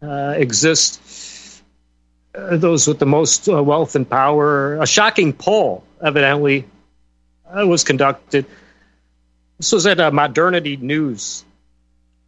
uh, 0.00 0.34
exist, 0.36 1.62
uh, 2.32 2.56
those 2.56 2.86
with 2.86 3.00
the 3.00 3.06
most 3.06 3.48
wealth 3.48 3.96
and 3.96 4.08
power, 4.08 4.76
a 4.80 4.86
shocking 4.86 5.32
poll 5.32 5.82
evidently 6.00 6.64
was 7.52 7.82
conducted. 7.82 8.46
This 9.58 9.72
was 9.72 9.86
at 9.86 10.12
Modernity 10.12 10.76
News 10.76 11.45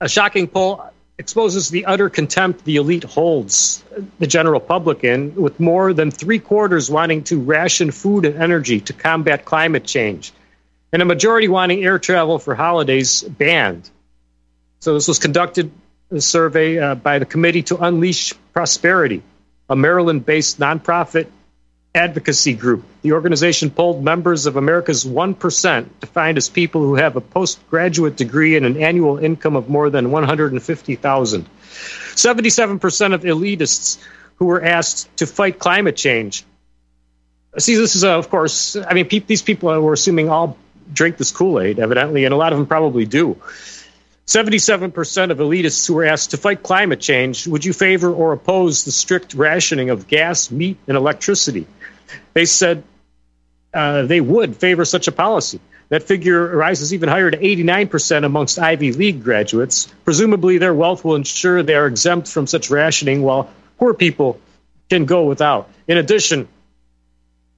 A 0.01 0.09
shocking 0.09 0.47
poll 0.47 0.85
exposes 1.19 1.71
the 1.71 1.87
utter 1.87 2.09
contempt 2.09 2.65
the 2.65 2.77
elite 2.77 3.03
holds 3.03 3.83
the 4.21 4.29
general 4.29 4.61
public 4.61 5.03
in, 5.03 5.35
with 5.35 5.59
more 5.59 5.93
than 5.93 6.13
three 6.13 6.39
quarters 6.39 6.89
wanting 6.89 7.25
to 7.25 7.41
ration 7.41 7.91
food 7.91 8.25
and 8.25 8.41
energy 8.41 8.81
to 8.81 8.93
combat 8.93 9.45
climate 9.45 9.85
change, 9.85 10.33
and 10.93 11.03
a 11.03 11.05
majority 11.05 11.49
wanting 11.49 11.85
air 11.85 11.99
travel 11.99 12.39
for 12.39 12.55
holidays 12.55 13.23
banned. 13.23 13.91
So, 14.79 14.95
this 14.95 15.09
was 15.09 15.19
conducted 15.19 15.73
a 16.13 16.21
survey 16.21 16.79
uh, 16.79 16.95
by 16.95 17.19
the 17.19 17.27
Committee 17.27 17.65
to 17.65 17.79
Unleash 17.79 18.33
Prosperity, 18.53 19.23
a 19.69 19.75
Maryland 19.75 20.25
based 20.25 20.61
nonprofit 20.61 21.27
advocacy 21.99 22.55
group. 22.55 22.85
The 23.03 23.13
organization 23.13 23.71
polled 23.71 24.05
members 24.05 24.47
of 24.47 24.57
America's 24.57 25.05
1%, 25.05 25.89
defined 26.01 26.39
as 26.39 26.49
people 26.49 26.81
who 26.81 26.95
have 26.95 27.17
a 27.17 27.21
postgraduate 27.21 28.17
degree 28.17 28.57
and 28.57 28.65
an 28.65 28.81
annual 28.81 29.19
income 29.19 29.57
of 29.57 29.69
more 29.69 29.91
than 29.91 30.13
150,000. 30.13 31.49
77% 32.15 33.15
of 33.15 33.23
elitists 33.23 33.99
who 34.37 34.47
were 34.47 34.63
asked 34.63 35.15
to 35.17 35.27
fight 35.27 35.59
climate 35.59 35.97
change. 35.97 36.45
See, 37.59 37.75
this 37.75 37.97
is, 37.97 38.05
uh, 38.05 38.17
of 38.17 38.31
course, 38.31 38.77
I 38.77 38.95
mean, 38.95 39.09
pe- 39.09 39.19
these 39.19 39.43
people 39.43 39.69
were 39.81 39.93
assuming 39.93 40.29
all 40.29 40.57
drink 40.93 41.17
this 41.17 41.33
Kool 41.33 41.61
Aid, 41.61 41.81
evidently, 41.81 42.25
and 42.25 42.33
a 42.33 42.37
lot 42.37 42.53
of 42.53 42.59
them 42.59 42.67
probably 42.67 43.07
do. 43.07 43.37
77% 44.27 45.31
of 45.31 45.39
elitists 45.39 45.89
who 45.89 45.95
were 45.95 46.05
asked 46.05 46.31
to 46.33 46.37
fight 46.37 46.63
climate 46.63 47.01
change 47.01 47.47
would 47.49 47.65
you 47.65 47.73
favor 47.73 48.13
or 48.13 48.33
oppose 48.33 48.85
the 48.85 48.93
strict 48.93 49.35
rationing 49.35 49.89
of 49.91 50.07
gas, 50.07 50.51
meat, 50.51 50.77
and 50.87 50.97
electricity? 50.97 51.67
They 52.35 52.45
said 52.45 52.85
uh, 53.73 54.03
they 54.03 54.21
would 54.21 54.57
favor 54.57 54.85
such 54.85 55.09
a 55.09 55.13
policy. 55.13 55.61
That 55.91 56.03
figure 56.03 56.55
rises 56.55 56.93
even 56.93 57.09
higher 57.09 57.31
to 57.31 57.39
89% 57.39 58.25
amongst 58.25 58.59
Ivy 58.59 58.93
League 58.93 59.25
graduates. 59.25 59.87
Presumably, 60.05 60.59
their 60.59 60.75
wealth 60.75 61.03
will 61.03 61.15
ensure 61.15 61.63
they 61.63 61.75
are 61.75 61.87
exempt 61.87 62.29
from 62.29 62.47
such 62.47 62.71
rationing, 62.71 63.23
while 63.23 63.51
poor 63.79 63.95
people 63.95 64.39
can 64.91 65.07
go 65.07 65.25
without. 65.25 65.71
In 65.87 65.97
addition, 65.97 66.47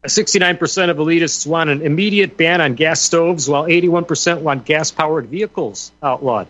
69% 0.04 0.90
of 0.90 0.96
elitists 0.96 1.46
want 1.46 1.70
an 1.70 1.82
immediate 1.82 2.36
ban 2.36 2.60
on 2.60 2.74
gas 2.74 3.02
stoves, 3.02 3.48
while 3.48 3.64
81% 3.64 4.40
want 4.42 4.64
gas 4.64 4.90
powered 4.90 5.26
vehicles 5.26 5.90
outlawed. 6.02 6.46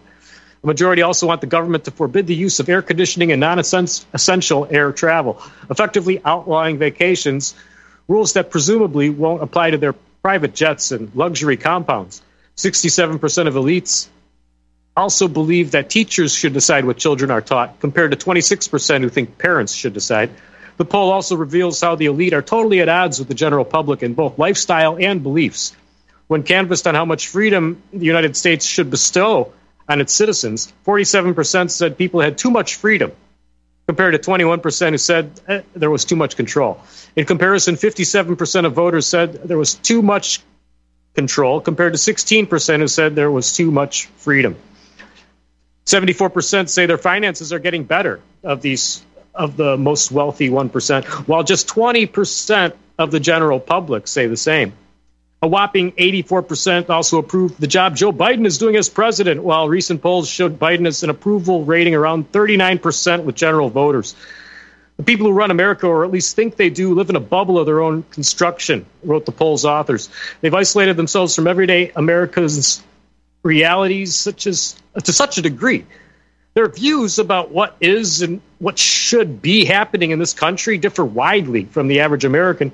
The 0.60 0.66
majority 0.66 1.00
also 1.02 1.26
want 1.26 1.40
the 1.40 1.46
government 1.46 1.84
to 1.84 1.90
forbid 1.90 2.26
the 2.26 2.34
use 2.34 2.60
of 2.60 2.68
air 2.68 2.82
conditioning 2.82 3.32
and 3.32 3.40
non 3.40 3.58
essential 3.58 4.68
air 4.70 4.92
travel, 4.92 5.42
effectively 5.70 6.20
outlawing 6.22 6.78
vacations, 6.78 7.54
rules 8.10 8.32
that 8.32 8.50
presumably 8.50 9.08
won't 9.08 9.40
apply 9.40 9.70
to 9.70 9.78
their 9.78 9.92
private 10.20 10.52
jets 10.52 10.90
and 10.90 11.14
luxury 11.14 11.56
compounds. 11.56 12.20
67% 12.56 13.46
of 13.46 13.54
elites 13.54 14.08
also 14.96 15.28
believe 15.28 15.70
that 15.70 15.88
teachers 15.88 16.34
should 16.34 16.52
decide 16.52 16.84
what 16.84 16.96
children 16.96 17.30
are 17.30 17.40
taught, 17.40 17.78
compared 17.78 18.10
to 18.10 18.16
26% 18.16 19.02
who 19.02 19.08
think 19.08 19.38
parents 19.38 19.72
should 19.72 19.94
decide. 19.94 20.30
The 20.76 20.84
poll 20.84 21.12
also 21.12 21.36
reveals 21.36 21.80
how 21.80 21.94
the 21.94 22.06
elite 22.06 22.34
are 22.34 22.42
totally 22.42 22.80
at 22.80 22.88
odds 22.88 23.20
with 23.20 23.28
the 23.28 23.34
general 23.34 23.64
public 23.64 24.02
in 24.02 24.14
both 24.14 24.40
lifestyle 24.40 24.98
and 24.98 25.22
beliefs. 25.22 25.76
When 26.26 26.42
canvassed 26.42 26.88
on 26.88 26.96
how 26.96 27.04
much 27.04 27.28
freedom 27.28 27.80
the 27.92 28.06
United 28.06 28.36
States 28.36 28.66
should 28.66 28.90
bestow 28.90 29.52
on 29.88 30.00
its 30.00 30.12
citizens, 30.12 30.72
47% 30.84 31.70
said 31.70 31.96
people 31.96 32.20
had 32.20 32.38
too 32.38 32.50
much 32.50 32.74
freedom, 32.74 33.12
compared 33.90 34.12
to 34.12 34.30
21% 34.30 34.90
who 34.90 34.98
said 34.98 35.40
eh, 35.48 35.62
there 35.74 35.90
was 35.90 36.04
too 36.04 36.14
much 36.14 36.36
control. 36.36 36.80
In 37.16 37.24
comparison, 37.26 37.74
57% 37.74 38.64
of 38.64 38.72
voters 38.72 39.04
said 39.04 39.32
there 39.32 39.58
was 39.58 39.74
too 39.74 40.00
much 40.00 40.40
control, 41.16 41.60
compared 41.60 41.92
to 41.94 41.98
16% 41.98 42.78
who 42.78 42.86
said 42.86 43.16
there 43.16 43.32
was 43.32 43.52
too 43.52 43.72
much 43.72 44.06
freedom. 44.18 44.54
74% 45.86 46.68
say 46.68 46.86
their 46.86 46.98
finances 46.98 47.52
are 47.52 47.58
getting 47.58 47.82
better 47.82 48.20
of 48.44 48.62
these 48.62 49.04
of 49.34 49.56
the 49.56 49.76
most 49.76 50.12
wealthy 50.12 50.50
1%, 50.50 51.04
while 51.26 51.42
just 51.42 51.66
20% 51.66 52.72
of 52.96 53.10
the 53.10 53.18
general 53.18 53.58
public 53.58 54.06
say 54.06 54.28
the 54.28 54.36
same. 54.36 54.72
A 55.42 55.48
whopping 55.48 55.92
84% 55.92 56.90
also 56.90 57.16
approved 57.16 57.58
the 57.58 57.66
job 57.66 57.96
Joe 57.96 58.12
Biden 58.12 58.44
is 58.44 58.58
doing 58.58 58.76
as 58.76 58.90
president, 58.90 59.42
while 59.42 59.70
recent 59.70 60.02
polls 60.02 60.28
showed 60.28 60.58
Biden 60.58 60.86
as 60.86 61.02
an 61.02 61.08
approval 61.08 61.64
rating 61.64 61.94
around 61.94 62.30
39% 62.30 63.24
with 63.24 63.36
general 63.36 63.70
voters. 63.70 64.14
The 64.98 65.02
people 65.02 65.26
who 65.26 65.32
run 65.32 65.50
America, 65.50 65.86
or 65.86 66.04
at 66.04 66.10
least 66.10 66.36
think 66.36 66.56
they 66.56 66.68
do, 66.68 66.94
live 66.94 67.08
in 67.08 67.16
a 67.16 67.20
bubble 67.20 67.58
of 67.58 67.64
their 67.64 67.80
own 67.80 68.02
construction, 68.10 68.84
wrote 69.02 69.24
the 69.24 69.32
poll's 69.32 69.64
authors. 69.64 70.10
They've 70.42 70.52
isolated 70.52 70.98
themselves 70.98 71.34
from 71.34 71.46
everyday 71.46 71.90
America's 71.96 72.82
realities 73.42 74.14
such 74.14 74.46
as 74.46 74.76
to 75.02 75.10
such 75.10 75.38
a 75.38 75.42
degree. 75.42 75.86
Their 76.52 76.68
views 76.68 77.18
about 77.18 77.50
what 77.50 77.76
is 77.80 78.20
and 78.20 78.42
what 78.58 78.78
should 78.78 79.40
be 79.40 79.64
happening 79.64 80.10
in 80.10 80.18
this 80.18 80.34
country 80.34 80.76
differ 80.76 81.02
widely 81.02 81.64
from 81.64 81.88
the 81.88 82.00
average 82.00 82.26
American 82.26 82.72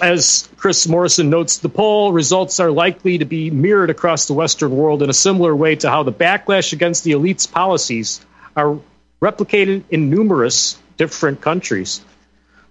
as 0.00 0.48
Chris 0.56 0.86
Morrison 0.86 1.30
notes, 1.30 1.58
the 1.58 1.68
poll 1.68 2.12
results 2.12 2.60
are 2.60 2.70
likely 2.70 3.18
to 3.18 3.24
be 3.24 3.50
mirrored 3.50 3.90
across 3.90 4.26
the 4.26 4.34
Western 4.34 4.76
world 4.76 5.02
in 5.02 5.10
a 5.10 5.14
similar 5.14 5.54
way 5.54 5.76
to 5.76 5.90
how 5.90 6.02
the 6.02 6.12
backlash 6.12 6.72
against 6.72 7.04
the 7.04 7.12
elite's 7.12 7.46
policies 7.46 8.24
are 8.54 8.78
replicated 9.20 9.84
in 9.90 10.10
numerous 10.10 10.78
different 10.96 11.40
countries. 11.40 12.00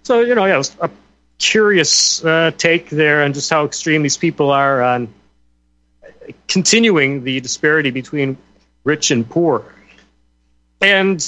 So, 0.02 0.20
you 0.20 0.34
know, 0.34 0.44
yeah, 0.46 0.62
a 0.80 0.90
curious 1.38 2.24
uh, 2.24 2.52
take 2.56 2.90
there 2.90 3.22
on 3.22 3.32
just 3.32 3.50
how 3.50 3.64
extreme 3.64 4.02
these 4.02 4.16
people 4.16 4.50
are 4.50 4.82
on 4.82 5.08
continuing 6.48 7.24
the 7.24 7.40
disparity 7.40 7.90
between 7.90 8.36
rich 8.84 9.10
and 9.10 9.28
poor. 9.28 9.64
And, 10.80 11.24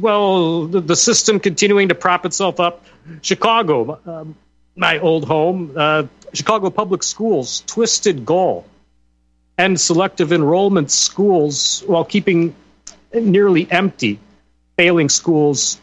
well, 0.00 0.66
the, 0.66 0.80
the 0.80 0.96
system 0.96 1.40
continuing 1.40 1.88
to 1.88 1.94
prop 1.94 2.24
itself 2.24 2.58
up. 2.58 2.84
Chicago, 3.22 4.00
um, 4.06 4.34
my 4.78 5.00
old 5.00 5.26
home, 5.26 5.72
uh, 5.76 6.04
Chicago 6.32 6.70
Public 6.70 7.02
Schools' 7.02 7.62
twisted 7.66 8.24
goal 8.24 8.64
and 9.58 9.78
selective 9.78 10.32
enrollment 10.32 10.90
schools 10.90 11.82
while 11.86 12.04
keeping 12.04 12.54
nearly 13.12 13.70
empty 13.70 14.20
failing 14.76 15.08
schools 15.08 15.80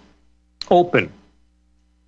open. 0.72 1.12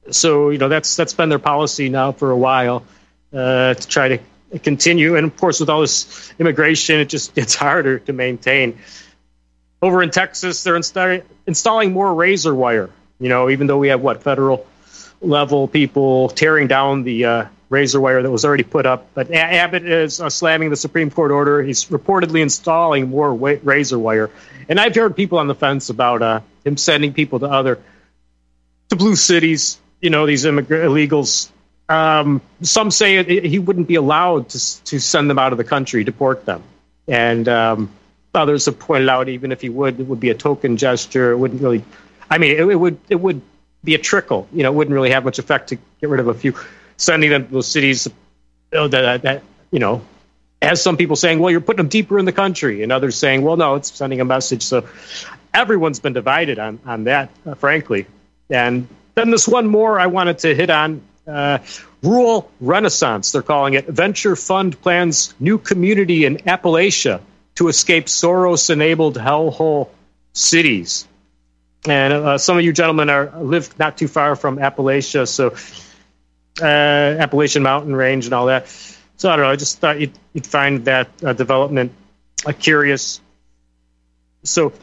So 0.09 0.49
you 0.49 0.57
know 0.57 0.69
that's 0.69 0.95
that's 0.95 1.13
been 1.13 1.27
their 1.27 1.39
policy 1.39 1.89
now 1.89 2.13
for 2.13 2.31
a 2.31 2.37
while 2.37 2.85
uh, 3.33 3.73
to 3.73 3.87
try 3.87 4.07
to 4.07 4.59
continue. 4.59 5.17
And 5.17 5.27
of 5.27 5.35
course, 5.35 5.59
with 5.59 5.69
all 5.69 5.81
this 5.81 6.33
immigration, 6.39 7.01
it 7.01 7.09
just 7.09 7.35
gets 7.35 7.53
harder 7.65 7.99
to 7.99 8.13
maintain. 8.13 8.79
Over 9.81 10.01
in 10.01 10.09
Texas, 10.09 10.63
they're 10.63 10.75
insta- 10.75 11.23
installing 11.45 11.91
more 11.91 12.13
razor 12.13 12.55
wire. 12.55 12.89
You 13.19 13.29
know, 13.29 13.49
even 13.49 13.67
though 13.67 13.77
we 13.77 13.89
have 13.89 13.99
what 14.01 14.23
federal 14.23 14.65
level 15.21 15.67
people 15.67 16.29
tearing 16.29 16.67
down 16.67 17.03
the 17.03 17.25
uh, 17.25 17.45
razor 17.69 17.99
wire 17.99 18.21
that 18.21 18.31
was 18.31 18.45
already 18.45 18.63
put 18.63 18.85
up. 18.85 19.07
But 19.13 19.31
Abbott 19.31 19.85
is 19.85 20.21
uh, 20.21 20.29
slamming 20.29 20.69
the 20.69 20.75
Supreme 20.75 21.11
Court 21.11 21.31
order. 21.31 21.61
He's 21.63 21.85
reportedly 21.85 22.41
installing 22.41 23.09
more 23.09 23.33
wa- 23.33 23.57
razor 23.63 23.99
wire. 23.99 24.29
And 24.69 24.79
I've 24.79 24.95
heard 24.95 25.15
people 25.15 25.39
on 25.39 25.47
the 25.47 25.55
fence 25.55 25.89
about 25.89 26.21
uh, 26.21 26.41
him 26.63 26.77
sending 26.77 27.13
people 27.13 27.39
to 27.39 27.47
other 27.47 27.79
to 28.89 28.95
blue 28.95 29.15
cities. 29.15 29.79
You 30.01 30.09
know, 30.09 30.25
these 30.25 30.45
immig- 30.45 30.67
illegals. 30.67 31.49
Um, 31.89 32.41
some 32.61 32.91
say 32.91 33.47
he 33.47 33.59
wouldn't 33.59 33.87
be 33.87 33.95
allowed 33.95 34.49
to 34.49 34.83
to 34.85 34.99
send 34.99 35.29
them 35.29 35.39
out 35.39 35.53
of 35.53 35.57
the 35.57 35.63
country, 35.63 36.03
deport 36.03 36.45
them, 36.45 36.61
and 37.07 37.47
um, 37.47 37.89
others 38.33 38.65
have 38.65 38.77
pointed 38.77 39.07
out 39.09 39.29
even 39.29 39.51
if 39.53 39.61
he 39.61 39.69
would, 39.69 39.99
it 39.99 40.03
would 40.03 40.19
be 40.19 40.29
a 40.29 40.35
token 40.35 40.75
gesture. 40.75 41.31
It 41.31 41.37
wouldn't 41.37 41.61
really. 41.61 41.83
I 42.29 42.39
mean, 42.39 42.51
it, 42.51 42.59
it 42.59 42.75
would 42.75 42.99
it 43.07 43.15
would 43.15 43.41
be 43.83 43.95
a 43.95 43.97
trickle. 43.97 44.47
You 44.51 44.63
know, 44.63 44.71
it 44.71 44.75
wouldn't 44.75 44.93
really 44.93 45.11
have 45.11 45.23
much 45.23 45.39
effect 45.39 45.69
to 45.69 45.75
get 45.75 46.09
rid 46.09 46.19
of 46.19 46.27
a 46.27 46.33
few, 46.33 46.55
sending 46.97 47.29
them 47.29 47.47
to 47.47 47.53
those 47.53 47.67
cities 47.67 48.07
know, 48.71 48.87
that, 48.87 49.21
that, 49.23 49.43
you 49.71 49.79
know, 49.79 50.01
as 50.61 50.81
some 50.81 50.97
people 50.97 51.15
saying, 51.15 51.39
well, 51.39 51.51
you're 51.51 51.61
putting 51.61 51.77
them 51.77 51.87
deeper 51.87 52.17
in 52.17 52.25
the 52.25 52.31
country, 52.31 52.83
and 52.83 52.91
others 52.91 53.15
saying, 53.15 53.41
well, 53.41 53.57
no, 53.57 53.75
it's 53.75 53.93
sending 53.93 54.21
a 54.21 54.25
message. 54.25 54.63
So 54.63 54.87
everyone's 55.53 55.99
been 55.99 56.13
divided 56.13 56.59
on, 56.59 56.79
on 56.85 57.03
that, 57.05 57.29
uh, 57.45 57.53
frankly. 57.55 58.07
And 58.49 58.87
then 59.15 59.29
this 59.29 59.47
one 59.47 59.67
more 59.67 59.99
I 59.99 60.07
wanted 60.07 60.39
to 60.39 60.55
hit 60.55 60.69
on 60.69 61.01
uh, 61.27 61.59
rural 62.01 62.49
renaissance, 62.59 63.31
they're 63.31 63.41
calling 63.41 63.73
it. 63.73 63.87
Venture 63.87 64.35
fund 64.35 64.79
plans 64.81 65.33
new 65.39 65.57
community 65.57 66.25
in 66.25 66.37
Appalachia 66.37 67.21
to 67.55 67.67
escape 67.67 68.05
Soros 68.05 68.69
enabled 68.69 69.15
hellhole 69.15 69.89
cities. 70.33 71.07
And 71.85 72.13
uh, 72.13 72.37
some 72.37 72.57
of 72.57 72.63
you 72.63 72.73
gentlemen 72.73 73.09
are 73.09 73.31
live 73.39 73.77
not 73.79 73.97
too 73.97 74.07
far 74.07 74.35
from 74.35 74.57
Appalachia, 74.57 75.27
so 75.27 75.55
uh, 76.61 76.65
Appalachian 76.65 77.63
Mountain 77.63 77.95
Range 77.95 78.25
and 78.25 78.33
all 78.33 78.47
that. 78.47 78.67
So 79.17 79.29
I 79.29 79.35
don't 79.35 79.45
know. 79.45 79.51
I 79.51 79.55
just 79.55 79.79
thought 79.79 79.99
you'd, 79.99 80.17
you'd 80.33 80.45
find 80.47 80.85
that 80.85 81.09
uh, 81.23 81.33
development 81.33 81.91
uh, 82.45 82.53
curious. 82.53 83.21
So 84.43 84.73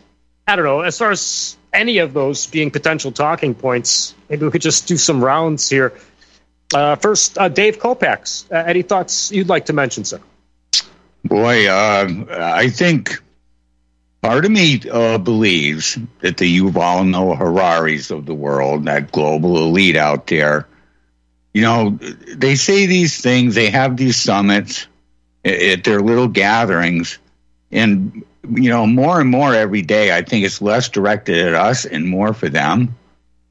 I 0.46 0.56
don't 0.56 0.64
know. 0.64 0.80
As 0.80 0.98
far 0.98 1.10
as 1.10 1.56
any 1.72 1.98
of 1.98 2.12
those 2.12 2.46
being 2.46 2.70
potential 2.70 3.12
talking 3.12 3.54
points, 3.54 4.14
maybe 4.28 4.44
we 4.44 4.50
could 4.50 4.62
just 4.62 4.88
do 4.88 4.96
some 4.96 5.22
rounds 5.22 5.68
here. 5.68 5.92
Uh, 6.74 6.96
first, 6.96 7.38
uh, 7.38 7.48
Dave 7.48 7.78
Kopacz. 7.78 8.50
any 8.50 8.82
thoughts 8.82 9.30
you'd 9.30 9.48
like 9.48 9.66
to 9.66 9.72
mention, 9.72 10.04
sir? 10.04 10.20
Boy, 11.24 11.70
I 11.70 12.68
think 12.68 13.22
Part 14.24 14.46
of 14.46 14.52
me 14.52 14.80
uh, 14.90 15.18
believes 15.18 15.98
that 16.20 16.38
the 16.38 16.58
Yuval 16.58 17.06
Noah 17.06 17.36
Hararis 17.36 18.10
of 18.10 18.24
the 18.24 18.32
world, 18.32 18.86
that 18.86 19.12
global 19.12 19.58
elite 19.58 19.96
out 19.96 20.28
there, 20.28 20.66
you 21.52 21.60
know, 21.60 21.98
they 22.34 22.54
say 22.54 22.86
these 22.86 23.20
things, 23.20 23.54
they 23.54 23.68
have 23.68 23.98
these 23.98 24.16
summits 24.16 24.86
at 25.44 25.84
their 25.84 26.00
little 26.00 26.28
gatherings, 26.28 27.18
and 27.70 28.24
you 28.50 28.70
know, 28.70 28.86
more 28.86 29.20
and 29.20 29.28
more 29.28 29.54
every 29.54 29.82
day, 29.82 30.16
I 30.16 30.22
think 30.22 30.46
it's 30.46 30.62
less 30.62 30.88
directed 30.88 31.46
at 31.46 31.52
us 31.52 31.84
and 31.84 32.08
more 32.08 32.32
for 32.32 32.48
them. 32.48 32.96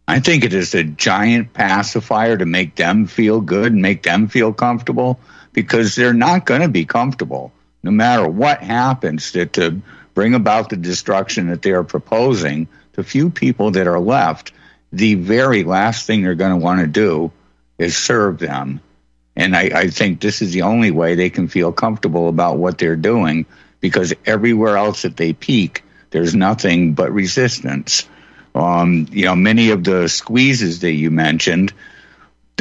I 0.08 0.22
think 0.22 0.44
it 0.44 0.56
is 0.56 0.74
a 0.74 0.84
giant 0.84 1.54
pacifier 1.54 2.36
to 2.36 2.48
make 2.48 2.78
them 2.78 3.06
feel 3.06 3.42
good 3.42 3.74
and 3.74 3.82
make 3.84 4.02
them 4.02 4.28
feel 4.28 4.52
comfortable 4.52 5.20
because 5.52 5.94
they're 5.96 6.16
not 6.16 6.48
going 6.48 6.62
to 6.62 6.68
be 6.68 6.86
comfortable 6.86 7.52
no 7.84 7.92
matter 7.92 8.28
what 8.28 8.64
happens 8.64 9.34
to, 9.34 9.46
to 9.46 9.80
bring 10.14 10.34
about 10.34 10.70
the 10.70 10.78
destruction 10.78 11.48
that 11.48 11.62
they 11.62 11.72
are 11.72 11.84
proposing. 11.84 12.68
The 12.94 13.04
few 13.04 13.30
people 13.30 13.72
that 13.72 13.88
are 13.88 14.00
left, 14.00 14.52
the 14.92 15.16
very 15.16 15.64
last 15.64 16.06
thing 16.06 16.22
they're 16.22 16.36
going 16.36 16.58
to 16.58 16.64
want 16.64 16.82
to 16.82 16.88
do 16.88 17.32
is 17.78 17.98
serve 17.98 18.40
them. 18.40 18.82
And 19.36 19.56
I, 19.56 19.62
I 19.74 19.88
think 19.88 20.22
this 20.22 20.42
is 20.42 20.54
the 20.54 20.62
only 20.64 20.92
way 20.92 21.16
they 21.16 21.30
can 21.30 21.48
feel 21.48 21.72
comfortable 21.72 22.30
about 22.30 22.58
what 22.58 22.78
they're 22.78 22.96
doing 22.96 23.46
because 23.80 24.14
everywhere 24.26 24.78
else 24.78 25.02
that 25.02 25.18
they 25.18 25.34
peak, 25.34 25.84
there's 26.12 26.36
nothing 26.36 26.94
but 26.94 27.12
resistance. 27.12 28.08
Um, 28.54 29.08
you 29.12 29.26
know, 29.26 29.36
many 29.36 29.72
of 29.72 29.84
the 29.84 30.08
squeezes 30.08 30.82
that 30.82 30.92
you 30.92 31.10
mentioned, 31.10 31.74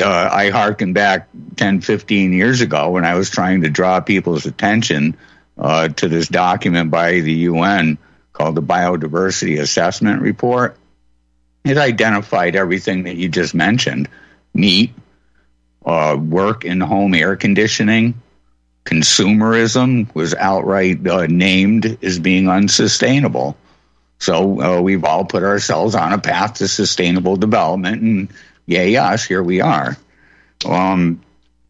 uh, 0.02 0.28
I 0.32 0.48
harken 0.48 0.94
back 0.94 1.28
10, 1.56 1.82
15 1.82 2.32
years 2.32 2.62
ago 2.62 2.90
when 2.90 3.04
I 3.04 3.14
was 3.14 3.28
trying 3.28 3.60
to 3.62 3.70
draw 3.70 4.00
people's 4.00 4.46
attention 4.46 5.18
uh, 5.58 5.88
to 5.88 6.08
this 6.08 6.28
document 6.28 6.90
by 6.90 7.20
the 7.20 7.32
UN 7.32 7.98
called 8.32 8.54
the 8.54 8.62
Biodiversity 8.62 9.60
Assessment 9.60 10.22
Report. 10.22 10.76
It 11.64 11.78
identified 11.78 12.56
everything 12.56 13.04
that 13.04 13.16
you 13.16 13.28
just 13.28 13.54
mentioned 13.54 14.08
meat, 14.54 14.92
uh, 15.84 16.16
work 16.18 16.64
in 16.64 16.80
home 16.80 17.14
air 17.14 17.36
conditioning, 17.36 18.20
consumerism 18.84 20.12
was 20.14 20.34
outright 20.34 21.06
uh, 21.06 21.26
named 21.26 21.98
as 22.02 22.18
being 22.18 22.48
unsustainable. 22.48 23.56
So 24.18 24.60
uh, 24.60 24.80
we've 24.80 25.04
all 25.04 25.24
put 25.24 25.42
ourselves 25.42 25.94
on 25.94 26.12
a 26.12 26.18
path 26.18 26.54
to 26.54 26.68
sustainable 26.68 27.36
development, 27.36 28.02
and 28.02 28.28
yay 28.66 28.96
us, 28.96 29.24
here 29.24 29.42
we 29.42 29.60
are. 29.60 29.96
Um, 30.64 31.22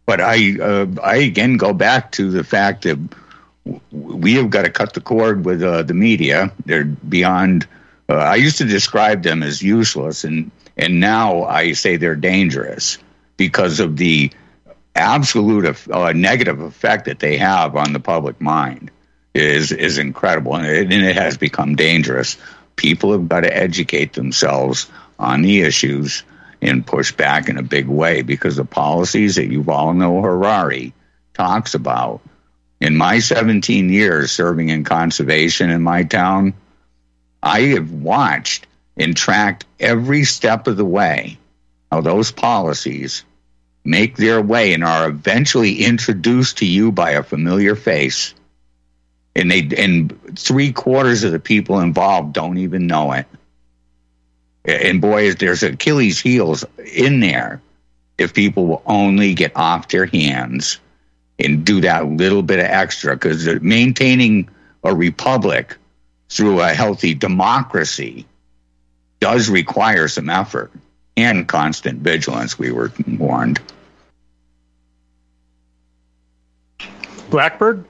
but 0.04 0.20
I, 0.20 0.58
uh, 0.60 0.86
I 1.02 1.16
again 1.16 1.56
go 1.56 1.72
back 1.72 2.12
to 2.12 2.30
the 2.30 2.44
fact 2.44 2.82
that 2.84 2.98
we 3.90 4.34
have 4.34 4.50
got 4.50 4.62
to 4.62 4.70
cut 4.70 4.92
the 4.94 5.00
cord 5.00 5.44
with 5.44 5.62
uh, 5.62 5.82
the 5.82 5.94
media. 5.94 6.52
They're 6.66 6.84
beyond. 6.84 7.66
Uh, 8.08 8.14
I 8.14 8.36
used 8.36 8.58
to 8.58 8.64
describe 8.64 9.22
them 9.22 9.42
as 9.42 9.62
useless, 9.62 10.24
and 10.24 10.50
and 10.76 11.00
now 11.00 11.44
I 11.44 11.72
say 11.72 11.96
they're 11.96 12.16
dangerous 12.16 12.98
because 13.36 13.80
of 13.80 13.96
the 13.96 14.30
absolute 14.94 15.88
uh, 15.90 16.12
negative 16.12 16.60
effect 16.60 17.06
that 17.06 17.18
they 17.20 17.36
have 17.38 17.76
on 17.76 17.92
the 17.92 18.00
public 18.00 18.40
mind 18.40 18.90
is 19.34 19.72
is 19.72 19.98
incredible, 19.98 20.56
and 20.56 20.66
it, 20.66 20.92
and 20.92 21.04
it 21.04 21.16
has 21.16 21.36
become 21.36 21.76
dangerous. 21.76 22.36
People 22.76 23.12
have 23.12 23.28
got 23.28 23.40
to 23.40 23.56
educate 23.56 24.14
themselves 24.14 24.90
on 25.18 25.42
the 25.42 25.60
issues 25.60 26.24
and 26.60 26.86
push 26.86 27.12
back 27.12 27.48
in 27.48 27.58
a 27.58 27.62
big 27.62 27.86
way 27.86 28.22
because 28.22 28.56
the 28.56 28.64
policies 28.64 29.36
that 29.36 29.50
Yuval 29.50 29.96
Noah 29.96 30.22
Harari 30.22 30.94
talks 31.34 31.74
about. 31.74 32.20
In 32.82 32.96
my 32.96 33.20
17 33.20 33.90
years 33.90 34.32
serving 34.32 34.70
in 34.70 34.82
conservation 34.82 35.70
in 35.70 35.82
my 35.82 36.02
town, 36.02 36.52
I 37.40 37.60
have 37.76 37.92
watched 37.92 38.66
and 38.96 39.16
tracked 39.16 39.64
every 39.78 40.24
step 40.24 40.66
of 40.66 40.76
the 40.76 40.84
way 40.84 41.38
how 41.92 42.00
those 42.00 42.32
policies 42.32 43.22
make 43.84 44.16
their 44.16 44.42
way 44.42 44.74
and 44.74 44.82
are 44.82 45.08
eventually 45.08 45.84
introduced 45.84 46.58
to 46.58 46.66
you 46.66 46.90
by 46.90 47.12
a 47.12 47.22
familiar 47.22 47.76
face. 47.76 48.34
And 49.36 49.48
they 49.48 49.60
and 49.78 50.36
three 50.36 50.72
quarters 50.72 51.22
of 51.22 51.30
the 51.30 51.38
people 51.38 51.78
involved 51.78 52.32
don't 52.32 52.58
even 52.58 52.88
know 52.88 53.12
it. 53.12 53.26
And 54.64 55.00
boy, 55.00 55.34
there's 55.34 55.62
Achilles 55.62 56.18
heels 56.18 56.64
in 56.92 57.20
there 57.20 57.62
if 58.18 58.34
people 58.34 58.66
will 58.66 58.82
only 58.86 59.34
get 59.34 59.52
off 59.54 59.86
their 59.86 60.06
hands 60.06 60.80
and 61.44 61.64
do 61.64 61.80
that 61.80 62.06
little 62.06 62.42
bit 62.42 62.58
of 62.58 62.66
extra 62.66 63.14
because 63.16 63.46
maintaining 63.60 64.48
a 64.84 64.94
republic 64.94 65.76
through 66.28 66.60
a 66.60 66.68
healthy 66.68 67.14
democracy 67.14 68.26
does 69.20 69.48
require 69.48 70.08
some 70.08 70.28
effort 70.28 70.72
and 71.16 71.46
constant 71.46 72.00
vigilance, 72.00 72.58
we 72.58 72.72
were 72.72 72.92
warned. 73.06 73.60
Blackbird? 77.30 77.84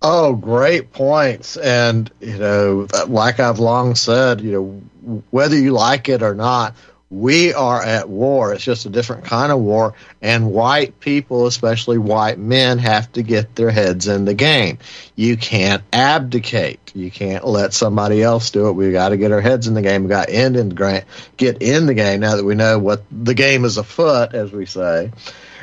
Oh, 0.00 0.34
great 0.34 0.92
points. 0.92 1.56
And, 1.56 2.10
you 2.20 2.38
know, 2.38 2.86
like 3.06 3.40
I've 3.40 3.60
long 3.60 3.94
said, 3.94 4.40
you 4.40 4.52
know, 4.52 5.22
whether 5.30 5.56
you 5.56 5.72
like 5.72 6.08
it 6.08 6.22
or 6.22 6.34
not, 6.34 6.74
we 7.12 7.52
are 7.52 7.82
at 7.82 8.08
war. 8.08 8.54
It's 8.54 8.64
just 8.64 8.86
a 8.86 8.88
different 8.88 9.24
kind 9.24 9.52
of 9.52 9.60
war. 9.60 9.92
And 10.22 10.50
white 10.50 10.98
people, 10.98 11.46
especially 11.46 11.98
white 11.98 12.38
men, 12.38 12.78
have 12.78 13.12
to 13.12 13.22
get 13.22 13.54
their 13.54 13.70
heads 13.70 14.08
in 14.08 14.24
the 14.24 14.32
game. 14.32 14.78
You 15.14 15.36
can't 15.36 15.82
abdicate. 15.92 16.92
You 16.94 17.10
can't 17.10 17.46
let 17.46 17.74
somebody 17.74 18.22
else 18.22 18.50
do 18.50 18.68
it. 18.68 18.72
We've 18.72 18.94
got 18.94 19.10
to 19.10 19.18
get 19.18 19.30
our 19.30 19.42
heads 19.42 19.68
in 19.68 19.74
the 19.74 19.82
game. 19.82 20.04
We've 20.04 20.08
got 20.08 20.28
to 20.28 20.34
end 20.34 20.56
in 20.56 20.70
the 20.70 21.04
get 21.36 21.60
in 21.60 21.84
the 21.84 21.94
game 21.94 22.20
now 22.20 22.36
that 22.36 22.44
we 22.44 22.54
know 22.54 22.78
what 22.78 23.02
the 23.10 23.34
game 23.34 23.66
is 23.66 23.76
afoot, 23.76 24.32
as 24.32 24.50
we 24.50 24.64
say. 24.64 25.12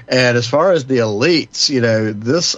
And 0.07 0.37
as 0.37 0.47
far 0.47 0.71
as 0.71 0.85
the 0.85 0.97
elites, 0.97 1.67
you 1.69 1.81
know, 1.81 2.13
this 2.13 2.57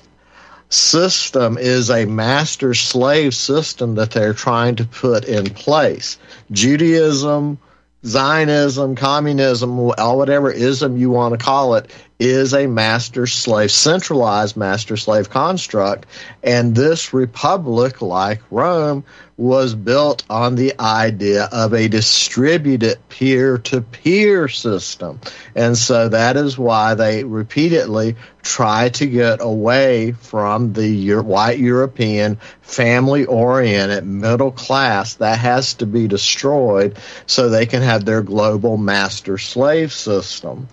system 0.68 1.58
is 1.58 1.90
a 1.90 2.06
master 2.06 2.74
slave 2.74 3.34
system 3.36 3.96
that 3.96 4.12
they're 4.12 4.34
trying 4.34 4.76
to 4.76 4.86
put 4.86 5.24
in 5.24 5.46
place. 5.46 6.18
Judaism, 6.52 7.58
Zionism, 8.06 8.96
communism, 8.96 9.80
or 9.80 10.18
whatever 10.18 10.52
ism 10.52 10.98
you 10.98 11.12
want 11.12 11.38
to 11.38 11.44
call 11.44 11.76
it, 11.76 11.92
is 12.22 12.54
a 12.54 12.68
master 12.68 13.26
slave, 13.26 13.72
centralized 13.72 14.56
master 14.56 14.96
slave 14.96 15.32
construct. 15.32 16.06
And 16.44 16.76
this 16.76 17.16
republic, 17.16 18.00
like 18.00 18.42
Rome, 18.52 19.06
was 19.38 19.74
built 19.74 20.24
on 20.30 20.54
the 20.54 20.80
idea 20.80 21.50
of 21.52 21.74
a 21.74 21.88
distributed 21.88 23.00
peer 23.10 23.58
to 23.58 23.82
peer 23.82 24.48
system. 24.48 25.20
And 25.56 25.76
so 25.76 26.10
that 26.10 26.38
is 26.38 26.60
why 26.60 26.94
they 26.94 27.24
repeatedly 27.24 28.18
try 28.44 28.90
to 28.90 29.08
get 29.08 29.42
away 29.42 30.12
from 30.12 30.74
the 30.74 31.16
white 31.16 31.58
European 31.58 32.38
family 32.62 33.26
oriented 33.26 34.06
middle 34.06 34.52
class 34.52 35.16
that 35.16 35.40
has 35.40 35.74
to 35.76 35.88
be 35.88 36.08
destroyed 36.08 37.00
so 37.26 37.50
they 37.50 37.66
can 37.66 37.82
have 37.82 38.06
their 38.06 38.22
global 38.22 38.78
master 38.78 39.40
slave 39.40 39.92
system. 39.92 40.68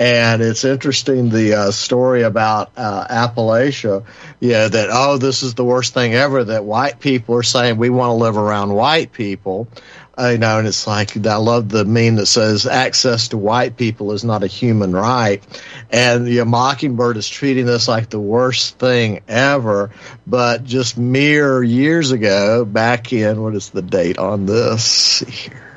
And 0.00 0.40
it's 0.40 0.64
interesting 0.64 1.28
the 1.28 1.52
uh, 1.52 1.70
story 1.72 2.22
about 2.22 2.70
uh, 2.74 3.06
Appalachia, 3.06 4.06
yeah, 4.40 4.66
that 4.66 4.88
oh, 4.90 5.18
this 5.18 5.42
is 5.42 5.54
the 5.54 5.64
worst 5.64 5.92
thing 5.92 6.14
ever. 6.14 6.42
That 6.42 6.64
white 6.64 7.00
people 7.00 7.34
are 7.34 7.42
saying 7.42 7.76
we 7.76 7.90
want 7.90 8.08
to 8.08 8.14
live 8.14 8.38
around 8.38 8.72
white 8.72 9.12
people, 9.12 9.68
uh, 10.18 10.28
you 10.28 10.38
know, 10.38 10.58
and 10.58 10.66
it's 10.66 10.86
like 10.86 11.14
I 11.26 11.36
love 11.36 11.68
the 11.68 11.84
meme 11.84 12.16
that 12.16 12.24
says 12.24 12.66
access 12.66 13.28
to 13.28 13.36
white 13.36 13.76
people 13.76 14.12
is 14.12 14.24
not 14.24 14.42
a 14.42 14.46
human 14.46 14.94
right, 14.94 15.42
and 15.90 16.26
the 16.26 16.46
Mockingbird 16.46 17.18
is 17.18 17.28
treating 17.28 17.66
this 17.66 17.86
like 17.86 18.08
the 18.08 18.18
worst 18.18 18.78
thing 18.78 19.20
ever. 19.28 19.90
But 20.26 20.64
just 20.64 20.96
mere 20.96 21.62
years 21.62 22.10
ago, 22.10 22.64
back 22.64 23.12
in 23.12 23.42
what 23.42 23.54
is 23.54 23.68
the 23.68 23.82
date 23.82 24.16
on 24.16 24.46
this? 24.46 25.20
here 25.28 25.69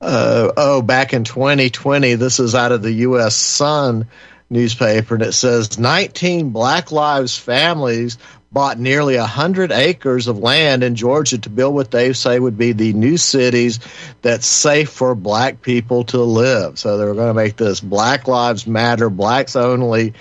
uh, 0.00 0.52
oh, 0.56 0.82
back 0.82 1.12
in 1.12 1.24
2020, 1.24 2.14
this 2.14 2.38
is 2.38 2.54
out 2.54 2.72
of 2.72 2.82
the 2.82 2.92
U.S. 2.92 3.34
Sun 3.34 4.08
newspaper, 4.48 5.14
and 5.14 5.22
it 5.22 5.32
says 5.32 5.78
19 5.78 6.50
Black 6.50 6.92
Lives 6.92 7.36
families 7.36 8.18
bought 8.56 8.78
nearly 8.78 9.18
100 9.18 9.70
acres 9.70 10.28
of 10.28 10.38
land 10.38 10.82
in 10.82 10.94
Georgia 10.94 11.36
to 11.36 11.50
build 11.50 11.74
what 11.74 11.90
they 11.90 12.14
say 12.14 12.40
would 12.40 12.56
be 12.56 12.72
the 12.72 12.94
new 12.94 13.18
cities 13.18 13.80
that's 14.22 14.46
safe 14.46 14.88
for 14.88 15.14
black 15.14 15.60
people 15.60 16.04
to 16.04 16.22
live. 16.22 16.78
So 16.78 16.96
they're 16.96 17.12
going 17.12 17.28
to 17.28 17.34
make 17.34 17.56
this 17.56 17.80
Black 17.80 18.26
Lives 18.26 18.66
Matter, 18.66 19.10
blacks 19.10 19.56
only 19.56 20.14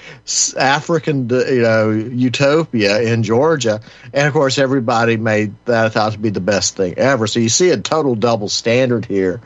African 0.58 1.30
you 1.30 1.62
know 1.62 1.92
utopia 1.92 3.04
in 3.04 3.24
Georgia. 3.24 3.80
And 4.12 4.28
of 4.28 4.34
course 4.34 4.58
everybody 4.58 5.16
made 5.16 5.56
that 5.64 5.96
out 5.96 6.12
to 6.12 6.20
be 6.20 6.30
the 6.30 6.42
best 6.42 6.76
thing 6.76 6.96
ever. 6.98 7.28
So 7.28 7.40
you 7.40 7.48
see 7.48 7.70
a 7.70 7.78
total 7.78 8.16
double 8.16 8.50
standard 8.50 9.06
here 9.06 9.40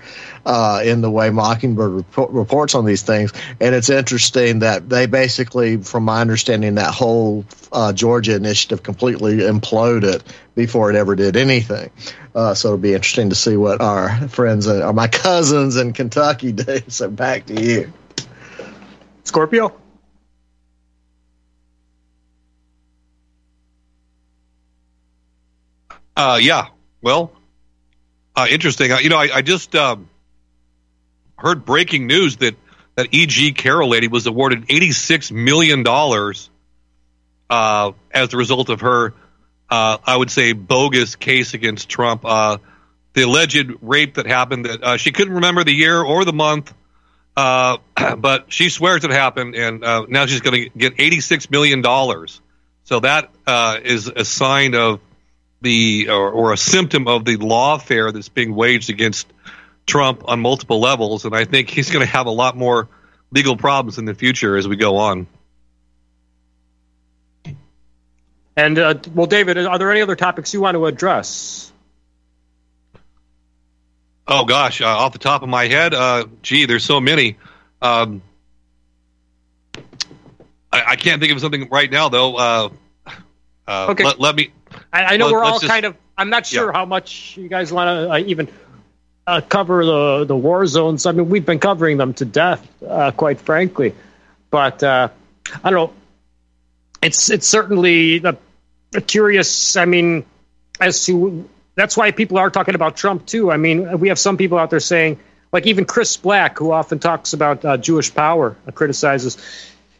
uh, 0.45 0.81
in 0.83 1.01
the 1.01 1.09
way 1.09 1.29
Mockingbird 1.29 2.05
rep- 2.15 2.29
reports 2.29 2.75
on 2.75 2.85
these 2.85 3.01
things. 3.03 3.33
And 3.59 3.75
it's 3.75 3.89
interesting 3.89 4.59
that 4.59 4.89
they 4.89 5.05
basically, 5.05 5.77
from 5.77 6.03
my 6.03 6.21
understanding, 6.21 6.75
that 6.75 6.93
whole 6.93 7.45
uh, 7.71 7.93
Georgia 7.93 8.35
initiative 8.35 8.83
completely 8.83 9.37
imploded 9.37 10.21
before 10.55 10.89
it 10.89 10.95
ever 10.95 11.15
did 11.15 11.37
anything. 11.37 11.89
Uh, 12.35 12.53
so 12.53 12.69
it'll 12.69 12.77
be 12.77 12.93
interesting 12.93 13.29
to 13.29 13.35
see 13.35 13.57
what 13.57 13.81
our 13.81 14.27
friends, 14.29 14.67
uh, 14.67 14.85
or 14.85 14.93
my 14.93 15.07
cousins 15.07 15.75
in 15.75 15.93
Kentucky 15.93 16.51
do. 16.53 16.79
So 16.87 17.09
back 17.09 17.45
to 17.47 17.61
you, 17.61 17.93
Scorpio. 19.23 19.73
Uh, 26.15 26.37
yeah. 26.41 26.67
Well, 27.01 27.31
uh, 28.35 28.47
interesting. 28.49 28.91
Uh, 28.91 28.97
you 28.97 29.09
know, 29.09 29.17
I, 29.17 29.29
I 29.35 29.41
just 29.41 29.73
um, 29.75 30.09
heard 31.39 31.65
breaking 31.65 32.07
news 32.07 32.37
that 32.37 32.55
that 32.95 33.13
E.G. 33.13 33.53
Carroll 33.53 33.89
lady 33.89 34.07
was 34.07 34.27
awarded 34.27 34.65
eighty 34.69 34.91
six 34.91 35.31
million 35.31 35.83
dollars 35.83 36.49
uh, 37.49 37.93
as 38.11 38.33
a 38.33 38.37
result 38.37 38.69
of 38.69 38.81
her, 38.81 39.13
uh, 39.69 39.97
I 40.05 40.17
would 40.17 40.29
say, 40.29 40.51
bogus 40.51 41.15
case 41.15 41.53
against 41.53 41.89
Trump. 41.89 42.25
Uh, 42.25 42.57
the 43.13 43.23
alleged 43.23 43.71
rape 43.81 44.15
that 44.15 44.27
happened 44.27 44.65
that 44.65 44.83
uh, 44.83 44.97
she 44.97 45.11
couldn't 45.11 45.35
remember 45.35 45.63
the 45.63 45.73
year 45.73 46.01
or 46.01 46.25
the 46.25 46.33
month, 46.33 46.73
uh, 47.37 47.77
but 48.17 48.51
she 48.51 48.69
swears 48.69 49.03
it 49.05 49.11
happened, 49.11 49.55
and 49.55 49.83
uh, 49.83 50.05
now 50.09 50.25
she's 50.25 50.41
going 50.41 50.63
to 50.65 50.69
get 50.77 50.93
eighty 50.99 51.21
six 51.21 51.49
million 51.49 51.81
dollars. 51.81 52.41
So 52.83 52.99
that 53.01 53.31
is 53.85 54.07
a 54.07 54.25
sign 54.25 54.75
of 54.75 54.99
the 55.61 56.09
or, 56.09 56.31
or, 56.31 56.53
a 56.53 56.57
symptom 56.57 57.07
of 57.07 57.25
the 57.25 57.37
lawfare 57.37 58.11
that's 58.13 58.29
being 58.29 58.55
waged 58.55 58.89
against 58.89 59.27
Trump 59.89 60.23
on 60.27 60.39
multiple 60.39 60.79
levels, 60.79 61.25
and 61.25 61.35
I 61.35 61.45
think 61.45 61.69
he's 61.69 61.89
going 61.89 62.05
to 62.05 62.11
have 62.11 62.27
a 62.27 62.31
lot 62.31 62.55
more 62.55 62.87
legal 63.31 63.57
problems 63.57 63.97
in 63.97 64.05
the 64.05 64.13
future 64.13 64.55
as 64.55 64.67
we 64.67 64.75
go 64.75 64.97
on. 64.97 65.27
And 68.55 68.77
uh, 68.77 68.95
well, 69.13 69.27
David, 69.27 69.57
are 69.57 69.77
there 69.77 69.91
any 69.91 70.01
other 70.01 70.15
topics 70.15 70.53
you 70.53 70.61
want 70.61 70.75
to 70.75 70.85
address? 70.85 71.71
Oh 74.27 74.45
gosh, 74.45 74.81
uh, 74.81 74.85
off 74.85 75.13
the 75.13 75.19
top 75.19 75.41
of 75.41 75.49
my 75.49 75.67
head, 75.67 75.93
uh, 75.93 76.25
gee, 76.41 76.65
there's 76.65 76.83
so 76.83 76.99
many. 76.99 77.37
Um, 77.81 78.21
I, 80.71 80.83
I, 80.89 80.95
can't 80.97 81.19
think 81.21 81.33
of 81.33 81.39
something 81.39 81.69
right 81.69 81.89
now, 81.89 82.09
though. 82.09 82.35
Uh, 82.35 82.69
uh, 83.67 83.87
okay. 83.91 84.03
Let, 84.03 84.19
let 84.19 84.35
me 84.35 84.51
I, 84.91 85.13
I 85.13 85.17
know 85.17 85.27
let, 85.27 85.33
we're 85.33 85.43
all 85.43 85.59
just, 85.59 85.71
kind 85.71 85.85
of. 85.85 85.95
I'm 86.17 86.29
not 86.29 86.45
sure 86.45 86.67
yeah. 86.67 86.73
how 86.73 86.85
much 86.85 87.37
you 87.37 87.47
guys 87.47 87.71
want 87.71 87.87
to 87.87 88.13
uh, 88.13 88.17
even 88.19 88.49
uh, 89.29 89.41
cover 89.41 89.85
the 89.85 90.25
the 90.25 90.35
war 90.35 90.65
zones. 90.65 91.05
I 91.05 91.11
mean, 91.11 91.29
we've 91.29 91.45
been 91.45 91.59
covering 91.59 91.97
them 91.97 92.13
to 92.15 92.25
death, 92.25 92.67
uh, 92.83 93.11
quite 93.11 93.39
frankly. 93.39 93.93
But 94.49 94.81
uh, 94.81 95.09
I 95.63 95.69
don't 95.69 95.79
know. 95.79 95.93
It's 97.03 97.29
it's 97.29 97.47
certainly 97.47 98.23
a, 98.23 98.35
a 98.95 99.01
curious. 99.01 99.77
I 99.77 99.85
mean, 99.85 100.25
as 100.81 101.05
to 101.05 101.47
that's 101.75 101.95
why 101.95 102.11
people 102.11 102.39
are 102.39 102.49
talking 102.49 102.73
about 102.73 102.97
Trump 102.97 103.27
too. 103.27 103.51
I 103.51 103.57
mean, 103.57 103.99
we 103.99 104.07
have 104.09 104.17
some 104.17 104.35
people 104.35 104.57
out 104.57 104.71
there 104.71 104.79
saying, 104.79 105.19
like 105.51 105.67
even 105.67 105.85
Chris 105.85 106.17
Black, 106.17 106.57
who 106.57 106.71
often 106.71 106.97
talks 106.97 107.33
about 107.33 107.63
uh, 107.63 107.77
Jewish 107.77 108.13
power, 108.13 108.57
uh, 108.67 108.71
criticizes. 108.71 109.37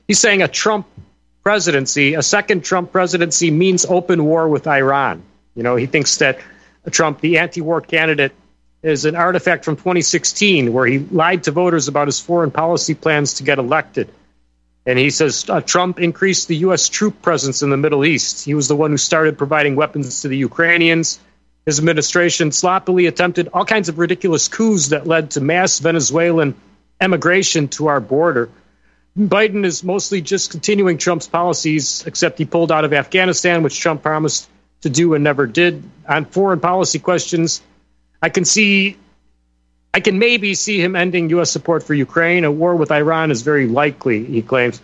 He's 0.08 0.20
saying 0.20 0.42
a 0.42 0.48
Trump 0.48 0.88
presidency, 1.44 2.15
a 2.15 2.24
second 2.24 2.65
Trump 2.65 2.92
presidency 2.92 3.52
means 3.52 3.86
open 3.86 4.26
war 4.26 4.50
with 4.50 4.68
Iran. 4.68 5.22
You 5.56 5.62
know, 5.62 5.76
he 5.76 5.86
thinks 5.86 6.18
that 6.18 6.39
Trump, 6.89 7.22
the 7.22 7.38
anti 7.38 7.62
war 7.62 7.80
candidate, 7.80 8.34
is 8.82 9.06
an 9.06 9.15
artifact 9.15 9.65
from 9.65 9.76
2016 9.76 10.72
where 10.72 10.86
he 10.86 11.00
lied 11.00 11.44
to 11.44 11.52
voters 11.52 11.88
about 11.88 12.08
his 12.08 12.20
foreign 12.20 12.52
policy 12.52 12.94
plans 12.94 13.36
to 13.36 13.44
get 13.44 13.60
elected. 13.60 14.10
And 14.86 14.98
he 14.98 15.10
says 15.10 15.50
uh, 15.50 15.62
Trump 15.62 16.00
increased 16.00 16.48
the 16.48 16.56
U.S. 16.58 16.88
troop 16.88 17.22
presence 17.22 17.62
in 17.62 17.70
the 17.70 17.78
Middle 17.78 18.06
East. 18.06 18.46
He 18.46 18.54
was 18.54 18.68
the 18.68 18.76
one 18.76 18.92
who 18.92 18.98
started 18.98 19.38
providing 19.38 19.76
weapons 19.76 20.22
to 20.22 20.30
the 20.30 20.38
Ukrainians. 20.38 21.20
His 21.65 21.78
administration 21.78 22.52
sloppily 22.52 23.06
attempted 23.06 23.50
all 23.50 23.65
kinds 23.65 23.89
of 23.89 24.00
ridiculous 24.00 24.48
coups 24.48 24.88
that 24.89 25.06
led 25.06 25.32
to 25.32 25.42
mass 25.42 25.80
Venezuelan 25.80 26.56
emigration 27.02 27.68
to 27.70 27.88
our 27.88 28.00
border. 28.00 28.50
Biden 29.18 29.65
is 29.65 29.84
mostly 29.84 30.22
just 30.22 30.52
continuing 30.52 30.98
Trump's 30.98 31.28
policies, 31.28 32.04
except 32.08 32.38
he 32.38 32.46
pulled 32.46 32.72
out 32.72 32.86
of 32.86 32.94
Afghanistan, 32.94 33.63
which 33.63 33.80
Trump 33.80 34.02
promised 34.02 34.50
to 34.82 34.89
do 34.89 35.13
and 35.13 35.24
never 35.24 35.46
did. 35.46 35.84
On 36.08 36.24
foreign 36.26 36.62
policy 36.62 37.00
questions, 37.00 37.62
I 38.21 38.29
can 38.29 38.45
see, 38.45 38.97
I 39.93 39.99
can 39.99 40.19
maybe 40.19 40.53
see 40.55 40.82
him 40.82 40.95
ending 40.95 41.29
U.S. 41.32 41.51
support 41.51 41.84
for 41.84 41.93
Ukraine. 41.93 42.43
A 42.43 42.51
war 42.51 42.75
with 42.75 42.91
Iran 42.91 43.32
is 43.32 43.41
very 43.41 43.67
likely, 43.67 44.25
he 44.25 44.41
claims. 44.41 44.82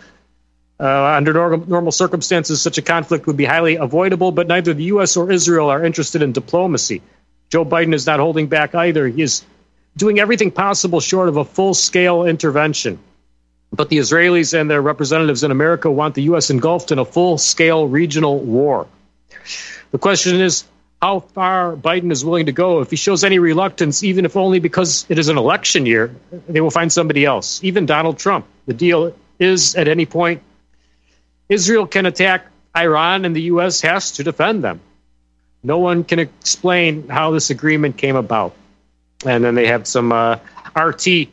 Uh, 0.78 1.16
under 1.16 1.32
normal, 1.56 1.90
circumstances, 1.90 2.60
such 2.60 2.76
a 2.76 2.82
conflict 2.82 3.26
would 3.26 3.36
be 3.36 3.46
highly 3.46 3.76
avoidable, 3.76 4.30
but 4.30 4.46
neither 4.46 4.74
the 4.74 4.84
U.S. 4.84 5.16
or 5.16 5.30
Israel 5.32 5.70
are 5.70 5.84
interested 5.84 6.22
in 6.22 6.32
diplomacy. 6.32 7.00
Joe 7.48 7.64
Biden 7.64 7.94
is 7.94 8.06
not 8.06 8.20
holding 8.20 8.48
back 8.48 8.74
either. 8.74 9.08
He 9.08 9.22
is 9.22 9.44
doing 9.96 10.18
everything 10.18 10.50
possible 10.50 11.00
short 11.00 11.28
of 11.28 11.36
a 11.36 11.44
full 11.44 11.72
scale 11.72 12.24
intervention. 12.24 12.98
But 13.72 13.88
the 13.88 13.98
Israelis 13.98 14.58
and 14.58 14.70
their 14.70 14.82
representatives 14.82 15.42
in 15.44 15.50
America 15.50 15.90
want 15.90 16.14
the 16.14 16.22
U.S. 16.24 16.50
engulfed 16.50 16.92
in 16.92 16.98
a 16.98 17.04
full 17.04 17.38
scale 17.38 17.88
regional 17.88 18.38
war. 18.38 18.86
The 19.92 19.98
question 19.98 20.40
is 20.40 20.64
how 21.00 21.20
far 21.20 21.76
Biden 21.76 22.10
is 22.10 22.24
willing 22.24 22.46
to 22.46 22.52
go. 22.52 22.80
If 22.80 22.90
he 22.90 22.96
shows 22.96 23.22
any 23.24 23.38
reluctance, 23.38 24.02
even 24.02 24.24
if 24.24 24.36
only 24.36 24.60
because 24.60 25.06
it 25.08 25.18
is 25.18 25.28
an 25.28 25.36
election 25.36 25.86
year, 25.86 26.14
they 26.48 26.60
will 26.60 26.70
find 26.70 26.92
somebody 26.92 27.24
else, 27.24 27.62
even 27.62 27.86
Donald 27.86 28.18
Trump. 28.18 28.46
The 28.66 28.74
deal 28.74 29.14
is 29.38 29.74
at 29.74 29.88
any 29.88 30.06
point, 30.06 30.42
Israel 31.48 31.86
can 31.86 32.06
attack 32.06 32.46
Iran 32.76 33.24
and 33.24 33.36
the 33.36 33.42
U.S. 33.42 33.80
has 33.82 34.12
to 34.12 34.24
defend 34.24 34.64
them. 34.64 34.80
No 35.62 35.78
one 35.78 36.04
can 36.04 36.18
explain 36.18 37.08
how 37.08 37.30
this 37.30 37.50
agreement 37.50 37.96
came 37.96 38.16
about. 38.16 38.54
And 39.24 39.44
then 39.44 39.54
they 39.54 39.66
have 39.66 39.86
some 39.86 40.12
uh, 40.12 40.38
RT 40.76 41.28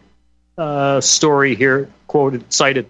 uh, 0.58 1.02
story 1.02 1.56
here 1.56 1.90
quoted, 2.08 2.52
cited. 2.52 2.88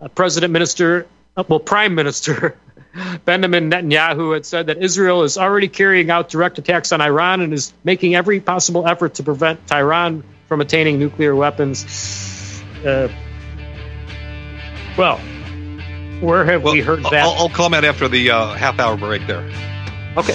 Uh, 0.00 0.08
President 0.08 0.52
Minister, 0.52 1.06
uh, 1.36 1.44
well, 1.48 1.60
Prime 1.60 1.94
Minister 1.94 2.56
Benjamin 3.24 3.70
Netanyahu 3.70 4.34
had 4.34 4.46
said 4.46 4.66
that 4.66 4.78
Israel 4.82 5.22
is 5.22 5.38
already 5.38 5.68
carrying 5.68 6.10
out 6.10 6.28
direct 6.28 6.58
attacks 6.58 6.92
on 6.92 7.00
Iran 7.00 7.40
and 7.40 7.52
is 7.52 7.72
making 7.82 8.14
every 8.14 8.40
possible 8.40 8.86
effort 8.86 9.14
to 9.14 9.22
prevent 9.22 9.66
Tehran 9.66 10.22
from 10.48 10.60
attaining 10.60 10.98
nuclear 10.98 11.34
weapons. 11.34 12.62
Uh, 12.84 13.08
well, 14.96 15.18
where 16.20 16.44
have 16.44 16.62
well, 16.62 16.74
we 16.74 16.80
heard 16.80 17.02
that? 17.04 17.14
I'll, 17.14 17.32
I'll 17.32 17.48
comment 17.48 17.84
after 17.84 18.08
the 18.08 18.30
uh, 18.30 18.54
half 18.54 18.78
hour 18.78 18.96
break 18.96 19.26
there. 19.26 19.50
Okay. 20.16 20.34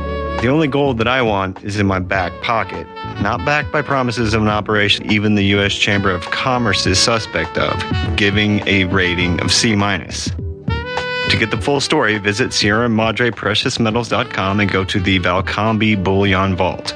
the 0.39 0.47
only 0.47 0.67
gold 0.67 0.97
that 0.99 1.07
I 1.07 1.21
want 1.21 1.63
is 1.63 1.79
in 1.79 1.85
my 1.85 1.99
back 1.99 2.31
pocket, 2.41 2.87
not 3.21 3.45
backed 3.45 3.71
by 3.71 3.81
promises 3.81 4.33
of 4.33 4.41
an 4.41 4.47
operation 4.47 5.11
even 5.11 5.35
the 5.35 5.45
U.S. 5.55 5.73
Chamber 5.73 6.11
of 6.11 6.21
Commerce 6.31 6.85
is 6.85 6.97
suspect 6.97 7.57
of, 7.57 8.15
giving 8.15 8.67
a 8.67 8.85
rating 8.85 9.41
of 9.41 9.51
C 9.51 9.75
minus. 9.75 10.29
To 11.29 11.37
get 11.37 11.51
the 11.51 11.61
full 11.61 11.79
story, 11.79 12.17
visit 12.17 12.53
Sierra 12.53 12.89
Madre 12.89 13.31
Precious 13.31 13.79
Metals.com 13.79 14.59
and 14.59 14.69
go 14.69 14.83
to 14.83 14.99
the 14.99 15.19
Valcambi 15.19 16.03
Bullion 16.03 16.55
Vault. 16.55 16.95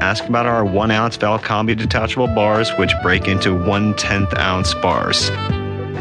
Ask 0.00 0.24
about 0.24 0.46
our 0.46 0.64
1 0.64 0.90
ounce 0.90 1.16
Valcambi 1.16 1.76
detachable 1.76 2.26
bars, 2.28 2.70
which 2.78 2.92
break 3.02 3.28
into 3.28 3.54
one 3.54 3.94
tenth 3.94 4.36
ounce 4.38 4.74
bars. 4.74 5.30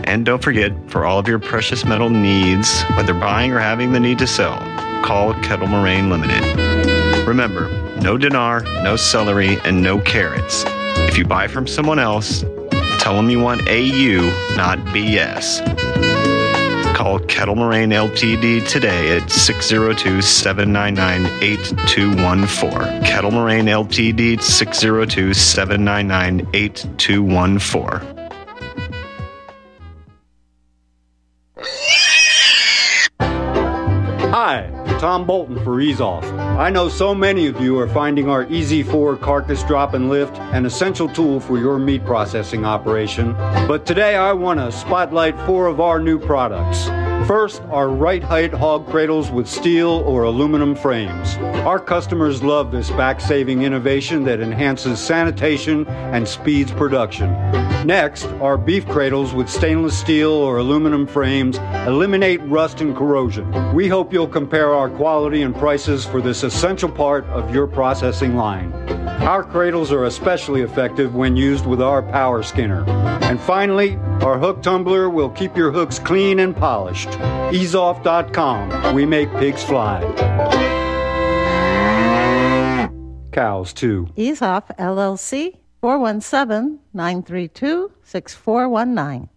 And 0.05 0.25
don't 0.25 0.41
forget, 0.41 0.71
for 0.87 1.05
all 1.05 1.19
of 1.19 1.27
your 1.27 1.39
precious 1.39 1.85
metal 1.85 2.09
needs, 2.09 2.83
whether 2.95 3.13
buying 3.13 3.51
or 3.51 3.59
having 3.59 3.91
the 3.91 3.99
need 3.99 4.19
to 4.19 4.27
sell, 4.27 4.57
call 5.03 5.33
Kettle 5.41 5.67
Moraine 5.67 6.09
Limited. 6.09 7.27
Remember, 7.27 7.69
no 8.01 8.17
dinar, 8.17 8.61
no 8.83 8.95
celery, 8.95 9.59
and 9.65 9.83
no 9.83 9.99
carrots. 9.99 10.63
If 11.07 11.17
you 11.17 11.25
buy 11.25 11.47
from 11.47 11.67
someone 11.67 11.99
else, 11.99 12.43
Tell 12.99 13.15
them 13.15 13.29
you 13.29 13.39
want 13.39 13.61
AU, 13.67 14.55
not 14.55 14.77
BS. 14.93 16.08
Call 16.99 17.19
Kettle 17.19 17.55
Moraine 17.55 17.91
Ltd 17.91 18.67
today 18.67 19.15
at 19.15 19.31
602 19.31 20.21
799 20.21 21.31
8214. 21.41 23.03
Kettle 23.05 23.31
Moraine 23.31 23.67
Ltd 23.67 24.41
602 24.41 25.33
799 25.33 26.45
8214. 26.53 28.18
Tom 34.99 35.25
Bolton 35.25 35.63
for 35.63 35.79
Ease 35.79 36.01
Off. 36.01 36.25
I 36.25 36.69
know 36.69 36.89
so 36.89 37.15
many 37.15 37.47
of 37.47 37.61
you 37.61 37.79
are 37.79 37.87
finding 37.87 38.29
our 38.29 38.45
Easy 38.47 38.83
4 38.83 39.15
carcass 39.15 39.63
drop 39.63 39.93
and 39.93 40.09
lift 40.09 40.37
an 40.37 40.65
essential 40.65 41.07
tool 41.07 41.39
for 41.39 41.57
your 41.57 41.79
meat 41.79 42.03
processing 42.03 42.65
operation. 42.65 43.31
But 43.65 43.85
today 43.85 44.17
I 44.17 44.33
want 44.33 44.59
to 44.59 44.73
spotlight 44.73 45.39
four 45.45 45.67
of 45.67 45.79
our 45.79 46.01
new 46.01 46.19
products. 46.19 46.87
First, 47.25 47.61
our 47.69 47.87
right 47.87 48.21
height 48.21 48.53
hog 48.53 48.87
cradles 48.89 49.31
with 49.31 49.47
steel 49.47 50.03
or 50.05 50.23
aluminum 50.23 50.75
frames. 50.75 51.37
Our 51.65 51.79
customers 51.79 52.43
love 52.43 52.71
this 52.71 52.89
back 52.91 53.21
saving 53.21 53.61
innovation 53.61 54.25
that 54.25 54.41
enhances 54.41 54.99
sanitation 54.99 55.87
and 55.87 56.27
speeds 56.27 56.73
production. 56.73 57.33
Next, 57.85 58.25
our 58.41 58.57
beef 58.57 58.85
cradles 58.87 59.33
with 59.33 59.49
stainless 59.49 59.97
steel 59.97 60.31
or 60.31 60.57
aluminum 60.57 61.07
frames 61.07 61.57
eliminate 61.87 62.41
rust 62.41 62.81
and 62.81 62.95
corrosion. 62.95 63.73
We 63.73 63.87
hope 63.87 64.11
you'll 64.11 64.27
compare 64.27 64.73
our 64.73 64.89
quality 64.89 65.43
and 65.43 65.55
prices 65.55 66.05
for 66.05 66.21
this 66.21 66.43
essential 66.43 66.89
part 66.89 67.25
of 67.27 67.53
your 67.53 67.67
processing 67.67 68.35
line. 68.35 68.73
Our 69.21 69.43
cradles 69.43 69.93
are 69.93 70.05
especially 70.05 70.61
effective 70.61 71.15
when 71.15 71.37
used 71.37 71.65
with 71.65 71.81
our 71.81 72.03
power 72.03 72.43
skinner. 72.43 72.83
And 73.23 73.39
finally, 73.39 73.95
our 74.21 74.37
hook 74.37 74.61
tumbler 74.61 75.09
will 75.09 75.29
keep 75.29 75.55
your 75.55 75.71
hooks 75.71 75.99
clean 75.99 76.39
and 76.39 76.55
polished. 76.55 77.09
EaseOff.com. 77.09 78.93
We 78.93 79.05
make 79.05 79.31
pigs 79.35 79.63
fly. 79.63 80.01
Cows, 83.31 83.71
too. 83.71 84.07
Ease 84.17 84.41
Off 84.41 84.67
LLC 84.77 85.59
417 85.81 86.79
932 86.93 87.91
6419. 88.03 89.29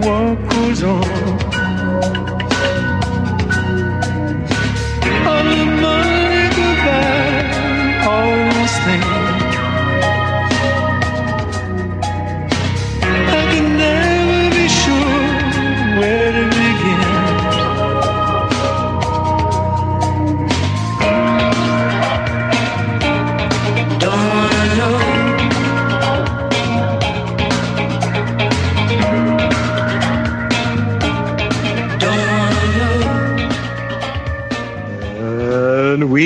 What 0.00 0.50
goes 0.50 0.82
on? 0.82 1.04
All 5.26 5.44
the 5.44 5.64
money 5.80 6.44
goodbye, 6.56 7.44
all 8.08 8.53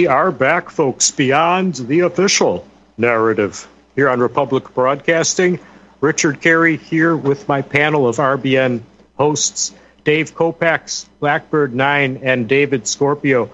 are 0.08 0.32
back, 0.32 0.70
folks, 0.70 1.10
beyond 1.10 1.74
the 1.74 2.00
official 2.00 2.66
narrative 2.96 3.68
here 3.94 4.08
on 4.08 4.20
Republic 4.20 4.74
Broadcasting. 4.74 5.60
Richard 6.00 6.40
Kary 6.40 6.76
here 6.76 7.16
with 7.16 7.48
my 7.48 7.62
panel 7.62 8.08
of 8.08 8.16
RBN 8.16 8.80
hosts, 9.16 9.74
Dave 10.04 10.34
Kopacz, 10.34 11.06
Blackbird 11.20 11.74
9, 11.74 12.20
and 12.22 12.48
David 12.48 12.86
Scorpio. 12.86 13.50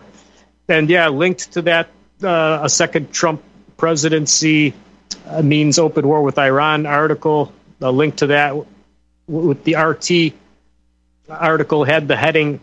And 0.68 0.88
yeah, 0.88 1.08
linked 1.08 1.52
to 1.52 1.62
that, 1.62 1.88
uh, 2.22 2.60
a 2.62 2.68
second 2.68 3.12
Trump 3.12 3.42
presidency 3.76 4.74
uh, 5.26 5.42
means 5.42 5.78
open 5.78 6.06
war 6.06 6.22
with 6.22 6.38
Iran 6.38 6.86
article, 6.86 7.52
a 7.80 7.90
link 7.90 8.16
to 8.16 8.28
that 8.28 8.54
with 9.26 9.64
the 9.64 9.76
RT 9.76 10.34
article 11.28 11.84
had 11.84 12.08
the 12.08 12.16
heading 12.16 12.60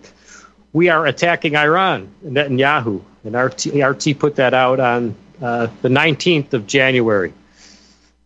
we 0.73 0.89
are 0.89 1.05
attacking 1.05 1.55
Iran, 1.55 2.13
Netanyahu. 2.23 3.01
And 3.23 3.35
RT, 3.35 3.67
RT 3.67 4.19
put 4.19 4.37
that 4.37 4.53
out 4.53 4.79
on 4.79 5.15
uh, 5.41 5.67
the 5.81 5.89
19th 5.89 6.53
of 6.53 6.67
January. 6.67 7.33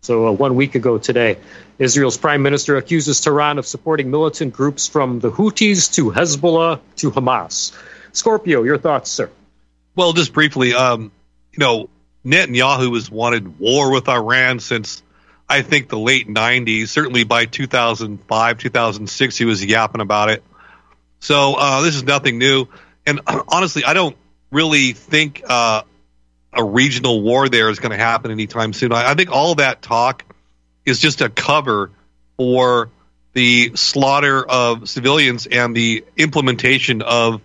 So 0.01 0.27
uh, 0.27 0.31
one 0.31 0.55
week 0.55 0.75
ago 0.75 0.97
today. 0.97 1.37
Israel's 1.77 2.17
prime 2.17 2.41
minister 2.41 2.77
accuses 2.77 3.19
Tehran 3.19 3.57
of 3.57 3.65
supporting 3.65 4.09
militant 4.09 4.53
groups 4.53 4.87
from 4.87 5.19
the 5.19 5.29
Houthis 5.29 5.93
to 5.95 6.11
Hezbollah 6.11 6.79
to 6.97 7.11
Hamas. 7.11 7.77
Scorpio, 8.13 8.63
your 8.63 8.77
thoughts, 8.77 9.11
sir? 9.11 9.29
Well, 9.95 10.13
just 10.13 10.31
briefly, 10.31 10.73
um, 10.73 11.11
you 11.51 11.59
know, 11.59 11.89
Netanyahu 12.25 12.93
has 12.95 13.11
wanted 13.11 13.59
war 13.59 13.91
with 13.91 14.07
Iran 14.07 14.59
since 14.59 15.03
I 15.49 15.61
think 15.61 15.89
the 15.89 15.99
late 15.99 16.27
90s. 16.27 16.87
Certainly 16.87 17.25
by 17.25 17.45
2005, 17.45 18.57
2006, 18.57 19.37
he 19.37 19.45
was 19.45 19.63
yapping 19.63 20.01
about 20.01 20.29
it. 20.29 20.43
So 21.19 21.55
uh, 21.55 21.81
this 21.81 21.95
is 21.95 22.03
nothing 22.03 22.37
new. 22.37 22.67
And 23.05 23.21
honestly, 23.47 23.83
I 23.83 23.93
don't 23.93 24.15
really 24.55 24.93
think 24.93 25.43
uh, 25.47 25.81
a 26.53 26.63
regional 26.63 27.21
war 27.21 27.49
there 27.49 27.69
is 27.69 27.79
going 27.79 27.91
to 27.91 27.97
happen 27.97 28.31
anytime 28.31 28.71
soon. 28.71 28.93
I, 28.93 29.11
I 29.11 29.13
think 29.13 29.29
all 29.29 29.55
that 29.55 29.81
talk 29.81 30.23
is 30.85 30.99
just 30.99 31.19
a 31.19 31.29
cover 31.29 31.91
for 32.37 32.89
the 33.33 33.75
slaughter 33.75 34.45
of 34.47 34.87
civilians 34.87 35.45
and 35.45 35.75
the 35.75 36.05
implementation 36.15 37.01
of 37.01 37.41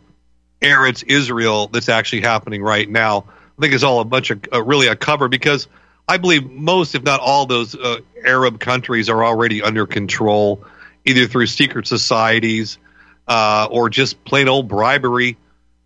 Eretz 0.62 1.02
Israel 1.04 1.66
that's 1.66 1.88
actually 1.88 2.20
happening 2.20 2.62
right 2.62 2.88
now. 2.88 3.24
I 3.58 3.60
think 3.60 3.74
it's 3.74 3.82
all 3.82 3.98
a 3.98 4.04
bunch 4.04 4.30
of 4.30 4.40
uh, 4.52 4.62
really 4.62 4.86
a 4.86 4.94
cover 4.94 5.28
because 5.28 5.66
I 6.06 6.18
believe 6.18 6.48
most, 6.48 6.94
if 6.94 7.02
not 7.02 7.18
all, 7.18 7.46
those 7.46 7.74
uh, 7.74 7.98
Arab 8.24 8.60
countries 8.60 9.08
are 9.08 9.24
already 9.24 9.62
under 9.62 9.84
control, 9.86 10.64
either 11.04 11.26
through 11.26 11.48
secret 11.48 11.88
societies 11.88 12.78
uh, 13.26 13.66
or 13.68 13.90
just 13.90 14.24
plain 14.24 14.48
old 14.48 14.68
bribery 14.68 15.36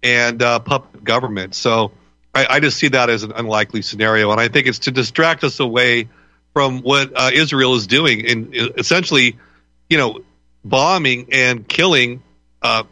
and 0.05 0.41
uh, 0.43 0.61
puppet 0.61 1.03
government. 1.03 1.55
So 1.55 1.91
I, 2.35 2.47
I 2.47 2.61
just 2.61 2.77
see 2.77 2.89
that 2.89 3.11
as 3.11 3.25
an 3.25 3.33
unlikely 3.33 3.83
scenario, 3.83 4.31
and 4.31 4.41
I 4.41 4.49
think 4.49 4.69
it's 4.69 4.81
to 4.81 4.93
distract 4.93 5.43
us 5.43 5.59
away 5.59 6.09
from 6.53 6.83
what 6.83 7.13
uh, 7.17 7.31
Israel 7.33 7.75
is 7.75 7.89
doing 7.89 8.27
and 8.27 8.57
uh, 8.57 8.69
essentially, 8.77 9.37
you 9.89 9.99
know, 9.99 10.21
bombing 10.65 11.29
and 11.33 11.67
killing 11.67 12.23
uh, 12.63 12.85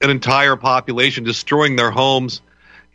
an 0.00 0.10
entire 0.10 0.56
population, 0.56 1.22
destroying 1.22 1.76
their 1.76 1.90
homes, 1.90 2.40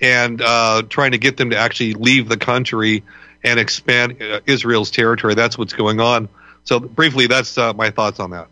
and 0.02 0.42
uh, 0.42 0.82
trying 0.90 1.12
to 1.12 1.18
get 1.18 1.38
them 1.38 1.52
to 1.52 1.58
actually 1.58 1.94
leave 1.94 2.28
the 2.28 2.38
country 2.38 3.04
and 3.44 3.60
expand 3.60 4.22
uh, 4.22 4.42
Israel's 4.46 4.92
territory. 4.92 5.36
That's 5.36 5.58
what's 5.58 5.74
going 5.74 6.00
on. 6.00 6.28
So 6.64 6.80
briefly, 6.80 7.28
that's 7.28 7.58
uh, 7.58 7.74
my 7.74 7.90
thoughts 7.92 8.20
on 8.20 8.32
that. 8.32 8.48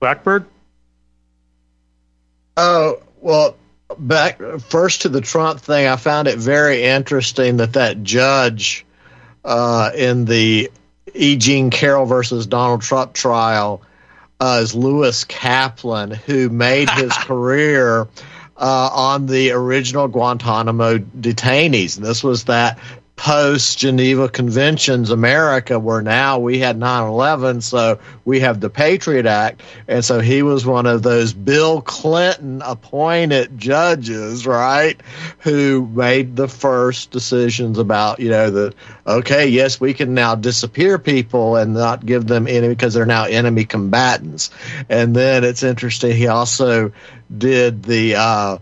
Blackbird? 0.00 0.46
Oh, 2.56 3.02
well, 3.20 3.56
back 3.96 4.40
first 4.68 5.02
to 5.02 5.08
the 5.08 5.20
Trump 5.20 5.60
thing, 5.60 5.86
I 5.86 5.96
found 5.96 6.28
it 6.28 6.38
very 6.38 6.82
interesting 6.82 7.58
that 7.58 7.74
that 7.74 8.02
judge 8.02 8.84
uh, 9.44 9.90
in 9.94 10.24
the 10.24 10.70
E. 11.14 11.36
Jean 11.36 11.70
Carroll 11.70 12.06
versus 12.06 12.46
Donald 12.46 12.82
Trump 12.82 13.12
trial 13.12 13.82
uh, 14.40 14.60
is 14.62 14.74
Lewis 14.74 15.24
Kaplan, 15.24 16.10
who 16.10 16.48
made 16.48 16.90
his 16.90 17.12
career 17.16 18.08
uh, 18.56 18.90
on 18.92 19.26
the 19.26 19.52
original 19.52 20.08
Guantanamo 20.08 20.98
detainees. 20.98 21.96
And 21.96 22.04
this 22.04 22.22
was 22.22 22.44
that 22.44 22.78
post 23.18 23.78
Geneva 23.78 24.28
Conventions 24.28 25.10
America, 25.10 25.78
where 25.78 26.00
now 26.00 26.38
we 26.38 26.60
had 26.60 26.78
9 26.78 27.08
11, 27.08 27.60
so 27.60 27.98
we 28.24 28.40
have 28.40 28.60
the 28.60 28.70
Patriot 28.70 29.26
Act. 29.26 29.60
And 29.88 30.04
so 30.04 30.20
he 30.20 30.42
was 30.42 30.64
one 30.64 30.86
of 30.86 31.02
those 31.02 31.32
Bill 31.32 31.82
Clinton 31.82 32.62
appointed 32.64 33.58
judges, 33.58 34.46
right, 34.46 34.98
who 35.40 35.86
made 35.92 36.36
the 36.36 36.46
first 36.46 37.10
decisions 37.10 37.78
about, 37.78 38.20
you 38.20 38.30
know, 38.30 38.50
that, 38.50 38.74
okay, 39.04 39.48
yes, 39.48 39.80
we 39.80 39.94
can 39.94 40.14
now 40.14 40.36
disappear 40.36 40.96
people 40.96 41.56
and 41.56 41.74
not 41.74 42.06
give 42.06 42.24
them 42.26 42.46
any 42.46 42.68
because 42.68 42.94
they're 42.94 43.04
now 43.04 43.24
enemy 43.24 43.64
combatants. 43.64 44.50
And 44.88 45.14
then 45.14 45.42
it's 45.42 45.64
interesting, 45.64 46.16
he 46.16 46.28
also 46.28 46.92
did 47.36 47.82
the, 47.82 48.14
uh, 48.14 48.58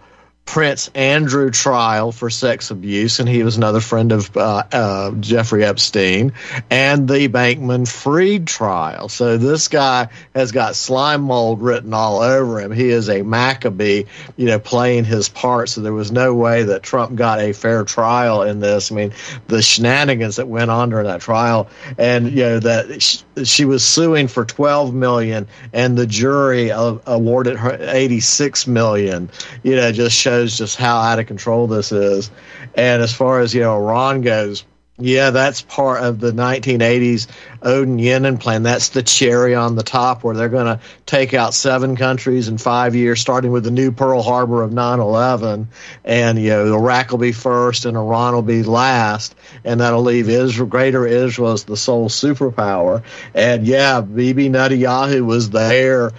Prince 0.46 0.88
Andrew 0.94 1.50
trial 1.50 2.12
for 2.12 2.30
sex 2.30 2.70
abuse, 2.70 3.18
and 3.18 3.28
he 3.28 3.42
was 3.42 3.56
another 3.56 3.80
friend 3.80 4.12
of 4.12 4.34
uh, 4.36 4.62
uh, 4.72 5.10
Jeffrey 5.20 5.64
Epstein, 5.64 6.32
and 6.70 7.08
the 7.08 7.28
Bankman 7.28 7.86
Fried 7.86 8.46
trial. 8.46 9.08
So 9.08 9.36
this 9.36 9.68
guy 9.68 10.08
has 10.34 10.52
got 10.52 10.76
slime 10.76 11.22
mold 11.22 11.60
written 11.60 11.92
all 11.92 12.20
over 12.20 12.60
him. 12.60 12.70
He 12.70 12.88
is 12.88 13.10
a 13.10 13.22
Maccabee, 13.22 14.04
you 14.36 14.46
know, 14.46 14.60
playing 14.60 15.04
his 15.04 15.28
part. 15.28 15.68
So 15.68 15.80
there 15.80 15.92
was 15.92 16.12
no 16.12 16.32
way 16.32 16.62
that 16.62 16.84
Trump 16.84 17.16
got 17.16 17.40
a 17.40 17.52
fair 17.52 17.84
trial 17.84 18.42
in 18.42 18.60
this. 18.60 18.92
I 18.92 18.94
mean, 18.94 19.12
the 19.48 19.60
shenanigans 19.60 20.36
that 20.36 20.46
went 20.46 20.70
on 20.70 20.90
during 20.90 21.06
that 21.06 21.20
trial, 21.20 21.68
and 21.98 22.30
you 22.30 22.44
know 22.44 22.60
that 22.60 23.16
she 23.44 23.64
was 23.64 23.84
suing 23.84 24.28
for 24.28 24.44
12 24.44 24.94
million, 24.94 25.48
and 25.72 25.98
the 25.98 26.06
jury 26.06 26.70
awarded 26.70 27.56
her 27.58 27.76
86 27.80 28.66
million. 28.68 29.28
You 29.62 29.76
know, 29.76 29.92
just 29.92 30.16
shows 30.16 30.35
shows 30.36 30.58
just 30.58 30.76
how 30.76 30.98
out 30.98 31.18
of 31.18 31.26
control 31.26 31.66
this 31.66 31.92
is. 31.92 32.30
And 32.74 33.02
as 33.02 33.12
far 33.12 33.40
as 33.40 33.54
you 33.54 33.60
know, 33.60 33.76
Iran 33.76 34.20
goes, 34.20 34.64
yeah, 34.98 35.28
that's 35.28 35.60
part 35.60 36.02
of 36.02 36.20
the 36.20 36.32
1980s 36.32 37.26
Oded 37.60 38.00
Yinon 38.00 38.40
plan. 38.40 38.62
That's 38.62 38.90
the 38.90 39.02
cherry 39.02 39.54
on 39.54 39.76
the 39.76 39.82
top 39.82 40.24
where 40.24 40.34
they're 40.34 40.48
going 40.48 40.78
to 40.78 40.80
take 41.04 41.34
out 41.34 41.52
seven 41.52 41.96
countries 41.96 42.48
in 42.48 42.56
five 42.56 42.94
years, 42.94 43.20
starting 43.20 43.52
with 43.52 43.64
the 43.64 43.70
new 43.70 43.92
Pearl 43.92 44.22
Harbor 44.22 44.62
of 44.62 44.70
9/11, 44.70 45.66
and 46.02 46.38
you 46.40 46.48
know 46.48 46.74
Iraq 46.74 47.10
will 47.10 47.18
be 47.18 47.32
first 47.32 47.84
and 47.84 47.96
Iran 47.96 48.34
will 48.34 48.42
be 48.42 48.62
last, 48.62 49.34
and 49.64 49.80
that'll 49.80 50.02
leave 50.02 50.30
Israel, 50.30 50.68
Greater 50.68 51.06
Israel 51.06 51.52
as 51.52 51.64
the 51.64 51.76
sole 51.76 52.08
superpower. 52.08 53.02
And 53.34 53.66
yeah, 53.66 54.00
Bibi 54.00 54.48
Netanyahu 54.48 55.26
was 55.26 55.50
there, 55.50 56.12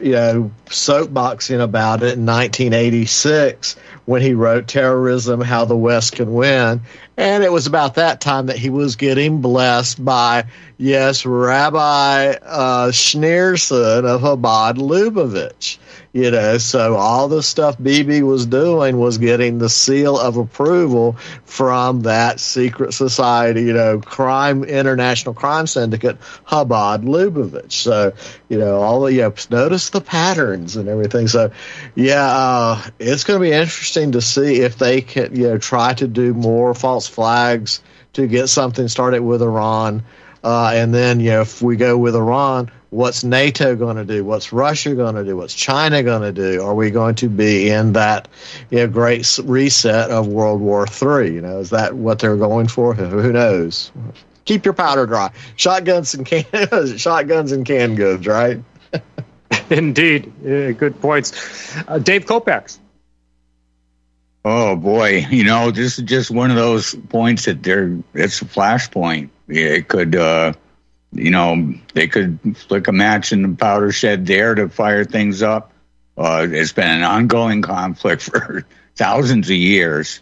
you 0.00 0.12
know, 0.12 0.50
soapboxing 0.66 1.62
about 1.62 2.02
it 2.02 2.18
in 2.18 2.26
1986 2.26 3.76
when 4.04 4.20
he 4.20 4.34
wrote 4.34 4.66
Terrorism 4.66 5.40
How 5.40 5.64
the 5.64 5.76
West 5.76 6.16
Can 6.16 6.32
Win. 6.34 6.82
And 7.18 7.42
it 7.42 7.50
was 7.50 7.66
about 7.66 7.96
that 7.96 8.20
time 8.20 8.46
that 8.46 8.56
he 8.56 8.70
was 8.70 8.94
getting 8.94 9.40
blessed 9.40 10.02
by, 10.02 10.44
yes, 10.78 11.26
Rabbi 11.26 12.30
uh, 12.42 12.88
Schneerson 12.88 14.04
of 14.04 14.22
Chabad 14.22 14.76
Lubavitch. 14.76 15.78
You 16.14 16.30
know, 16.30 16.56
so 16.56 16.96
all 16.96 17.28
the 17.28 17.42
stuff 17.42 17.76
BB 17.76 18.22
was 18.22 18.46
doing 18.46 18.96
was 18.96 19.18
getting 19.18 19.58
the 19.58 19.68
seal 19.68 20.18
of 20.18 20.38
approval 20.38 21.12
from 21.44 22.00
that 22.00 22.40
secret 22.40 22.94
society, 22.94 23.62
you 23.64 23.74
know, 23.74 24.00
crime, 24.00 24.64
international 24.64 25.34
crime 25.34 25.66
syndicate, 25.66 26.18
Chabad 26.46 27.04
Lubavitch. 27.04 27.72
So, 27.72 28.14
you 28.48 28.58
know, 28.58 28.80
all 28.80 29.02
the, 29.02 29.12
you 29.12 29.20
know, 29.20 29.34
notice 29.50 29.90
the 29.90 30.00
patterns 30.00 30.76
and 30.76 30.88
everything. 30.88 31.28
So, 31.28 31.52
yeah, 31.94 32.24
uh, 32.24 32.82
it's 32.98 33.24
going 33.24 33.38
to 33.38 33.44
be 33.44 33.52
interesting 33.52 34.12
to 34.12 34.22
see 34.22 34.60
if 34.60 34.78
they 34.78 35.02
can, 35.02 35.36
you 35.36 35.48
know, 35.48 35.58
try 35.58 35.92
to 35.92 36.08
do 36.08 36.32
more 36.32 36.72
false 36.72 37.06
flags 37.06 37.82
to 38.14 38.26
get 38.26 38.48
something 38.48 38.88
started 38.88 39.20
with 39.20 39.42
Iran. 39.42 40.02
Uh, 40.42 40.72
and 40.74 40.94
then, 40.94 41.20
you 41.20 41.30
know, 41.30 41.40
if 41.40 41.60
we 41.60 41.76
go 41.76 41.98
with 41.98 42.14
Iran, 42.14 42.70
what's 42.90 43.24
NATO 43.24 43.76
going 43.76 43.96
to 43.96 44.04
do? 44.04 44.24
What's 44.24 44.52
Russia 44.52 44.94
going 44.94 45.14
to 45.16 45.24
do? 45.24 45.36
What's 45.36 45.54
China 45.54 46.02
going 46.02 46.22
to 46.22 46.32
do? 46.32 46.62
Are 46.62 46.74
we 46.74 46.90
going 46.90 47.16
to 47.16 47.28
be 47.28 47.70
in 47.70 47.92
that 47.94 48.28
you 48.70 48.78
know, 48.78 48.88
great 48.88 49.38
reset 49.44 50.10
of 50.10 50.28
World 50.28 50.60
War 50.60 50.86
III? 50.86 51.32
You 51.32 51.40
know, 51.40 51.58
is 51.58 51.70
that 51.70 51.94
what 51.94 52.18
they're 52.20 52.36
going 52.36 52.68
for? 52.68 52.94
Who 52.94 53.32
knows? 53.32 53.90
Keep 54.44 54.64
your 54.64 54.74
powder 54.74 55.06
dry. 55.06 55.30
Shotguns 55.56 56.14
and 56.14 56.24
can 56.24 56.44
shotguns 56.96 57.52
and 57.52 57.66
canned 57.66 57.96
goods, 57.96 58.26
right? 58.26 58.62
Indeed, 59.70 60.32
yeah, 60.42 60.70
good 60.70 61.00
points. 61.00 61.76
Uh, 61.86 61.98
Dave 61.98 62.24
Kopacz. 62.24 62.78
Oh 64.44 64.76
boy, 64.76 65.26
you 65.30 65.44
know 65.44 65.70
this 65.70 65.98
is 65.98 66.04
just 66.04 66.30
one 66.30 66.50
of 66.50 66.56
those 66.56 66.94
points 66.94 67.44
that 67.44 67.62
there. 67.62 67.98
It's 68.14 68.40
a 68.40 68.46
flashpoint. 68.46 69.28
It 69.48 69.88
could. 69.88 70.14
Uh, 70.14 70.52
you 71.12 71.30
know, 71.30 71.74
they 71.94 72.08
could 72.08 72.56
flick 72.56 72.88
a 72.88 72.92
match 72.92 73.32
in 73.32 73.42
the 73.42 73.56
powder 73.56 73.92
shed 73.92 74.26
there 74.26 74.54
to 74.54 74.68
fire 74.68 75.04
things 75.04 75.42
up. 75.42 75.72
Uh, 76.16 76.46
it's 76.50 76.72
been 76.72 76.88
an 76.88 77.02
ongoing 77.02 77.62
conflict 77.62 78.22
for 78.30 78.66
thousands 78.96 79.48
of 79.48 79.56
years. 79.56 80.20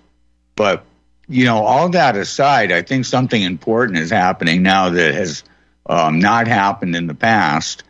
But, 0.55 0.85
you 1.29 1.45
know, 1.45 1.65
all 1.65 1.89
that 1.91 2.17
aside, 2.17 2.71
I 2.73 2.83
think 2.83 3.05
something 3.05 3.41
important 3.41 3.99
is 3.99 4.11
happening 4.11 4.63
now 4.63 4.91
that 4.91 5.15
has 5.15 5.43
um, 5.87 6.21
not 6.21 6.47
happened 6.47 6.95
in 6.95 7.07
the 7.07 7.15
past. 7.15 7.83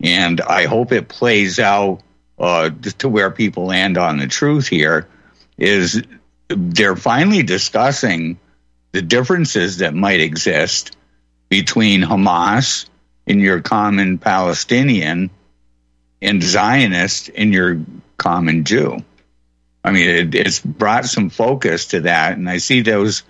And 0.00 0.40
I 0.40 0.66
hope 0.66 0.92
it 0.92 1.08
plays 1.08 1.58
out 1.58 2.02
uh, 2.38 2.70
to 2.98 3.08
where 3.08 3.30
people 3.30 3.66
land 3.66 3.96
on 3.96 4.18
the 4.18 4.26
truth 4.26 4.66
here 4.66 5.08
is 5.56 6.02
they're 6.48 6.96
finally 6.96 7.42
discussing 7.42 8.38
the 8.92 9.02
differences 9.02 9.78
that 9.78 9.94
might 9.94 10.20
exist 10.20 10.96
between 11.48 12.02
Hamas 12.02 12.86
and 13.26 13.40
your 13.40 13.60
common 13.60 14.18
Palestinian 14.18 15.30
and 16.20 16.42
Zionist 16.42 17.30
and 17.34 17.52
your 17.52 17.80
common 18.16 18.64
Jew. 18.64 18.98
I 19.84 19.90
mean, 19.90 20.08
it, 20.08 20.34
it's 20.34 20.60
brought 20.60 21.06
some 21.06 21.30
focus 21.30 21.86
to 21.88 22.00
that, 22.02 22.36
and 22.36 22.48
I 22.48 22.58
see 22.58 22.82
those 22.82 23.24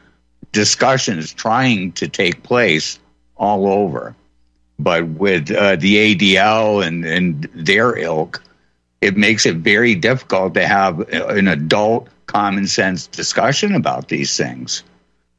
discussions 0.52 1.32
trying 1.32 1.92
to 1.92 2.08
take 2.08 2.42
place 2.42 2.98
all 3.36 3.66
over. 3.66 4.14
But 4.78 5.06
with 5.06 5.50
uh, 5.50 5.76
the 5.76 6.14
ADL 6.14 6.86
and, 6.86 7.04
and 7.04 7.48
their 7.54 7.96
ilk, 7.96 8.42
it 9.00 9.16
makes 9.16 9.46
it 9.46 9.56
very 9.56 9.94
difficult 9.94 10.54
to 10.54 10.66
have 10.66 11.00
an 11.10 11.48
adult 11.48 12.08
common 12.26 12.66
sense 12.66 13.06
discussion 13.06 13.74
about 13.74 14.08
these 14.08 14.36
things. 14.36 14.82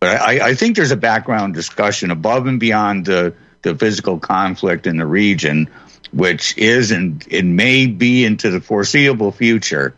But 0.04 0.20
I, 0.20 0.50
I 0.50 0.54
think 0.54 0.76
there's 0.76 0.92
a 0.92 0.98
background 0.98 1.54
discussion 1.54 2.12
above 2.12 2.46
and 2.46 2.60
beyond 2.60 3.06
the, 3.06 3.34
the 3.62 3.74
physical 3.74 4.20
conflict 4.20 4.86
in 4.86 4.98
the 4.98 5.06
region, 5.06 5.70
which 6.12 6.58
is 6.58 6.92
and 6.92 7.26
it 7.30 7.46
may 7.46 7.86
be 7.86 8.26
into 8.26 8.50
the 8.50 8.60
foreseeable 8.60 9.32
future 9.32 9.96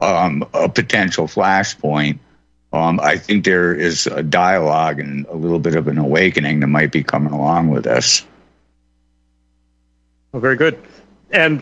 um, 0.00 0.48
a 0.54 0.68
potential 0.68 1.26
flashpoint. 1.26 2.20
Um, 2.72 3.00
I 3.00 3.16
think 3.16 3.44
there 3.44 3.74
is 3.74 4.06
a 4.06 4.22
dialogue 4.22 5.00
and 5.00 5.26
a 5.26 5.34
little 5.34 5.58
bit 5.58 5.74
of 5.74 5.88
an 5.88 5.98
awakening 5.98 6.60
that 6.60 6.68
might 6.68 6.92
be 6.92 7.02
coming 7.02 7.32
along 7.32 7.70
with 7.70 7.82
this. 7.82 8.24
Oh, 10.32 10.38
very 10.38 10.54
good. 10.54 10.80
And 11.32 11.60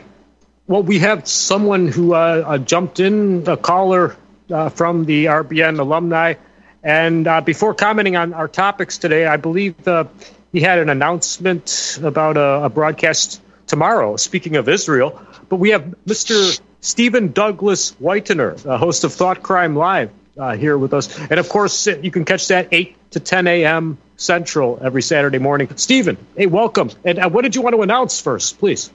well, 0.66 0.82
we 0.82 0.98
have 0.98 1.26
someone 1.26 1.88
who 1.88 2.12
uh, 2.12 2.44
uh, 2.46 2.58
jumped 2.58 3.00
in, 3.00 3.48
a 3.48 3.56
caller 3.56 4.14
uh, 4.50 4.68
from 4.68 5.06
the 5.06 5.24
RBN 5.24 5.78
alumni. 5.78 6.34
And 6.82 7.26
uh, 7.26 7.40
before 7.40 7.74
commenting 7.74 8.16
on 8.16 8.32
our 8.34 8.48
topics 8.48 8.98
today, 8.98 9.26
I 9.26 9.36
believe 9.36 9.86
uh, 9.86 10.04
he 10.52 10.60
had 10.60 10.78
an 10.78 10.88
announcement 10.88 11.98
about 12.02 12.36
a, 12.36 12.64
a, 12.64 12.68
broadcast 12.68 13.40
tomorrow, 13.66 14.16
speaking 14.16 14.56
of 14.56 14.68
Israel. 14.68 15.20
But 15.48 15.56
we 15.56 15.70
have 15.70 15.94
Mr. 16.06 16.60
Steven 16.80 17.32
Douglas 17.32 17.92
Whitener, 18.00 18.78
host 18.78 19.04
of 19.04 19.12
Thought 19.12 19.42
Crime 19.42 19.74
Live, 19.74 20.10
uh, 20.38 20.56
here 20.56 20.78
with 20.78 20.94
us. 20.94 21.18
And 21.18 21.40
of 21.40 21.48
course, 21.48 21.86
you 21.86 22.10
can 22.10 22.24
catch 22.24 22.48
that 22.48 22.68
8 22.70 22.96
to 23.12 23.20
10 23.20 23.46
a.m. 23.46 23.98
Central 24.16 24.78
every 24.82 25.02
Saturday 25.02 25.38
morning. 25.38 25.68
Steven, 25.76 26.16
hey, 26.36 26.46
welcome. 26.46 26.90
And 27.04 27.18
uh, 27.18 27.28
what 27.28 27.42
did 27.42 27.56
you 27.56 27.62
want 27.62 27.74
to 27.74 27.82
announce 27.82 28.20
first, 28.20 28.58
please? 28.58 28.90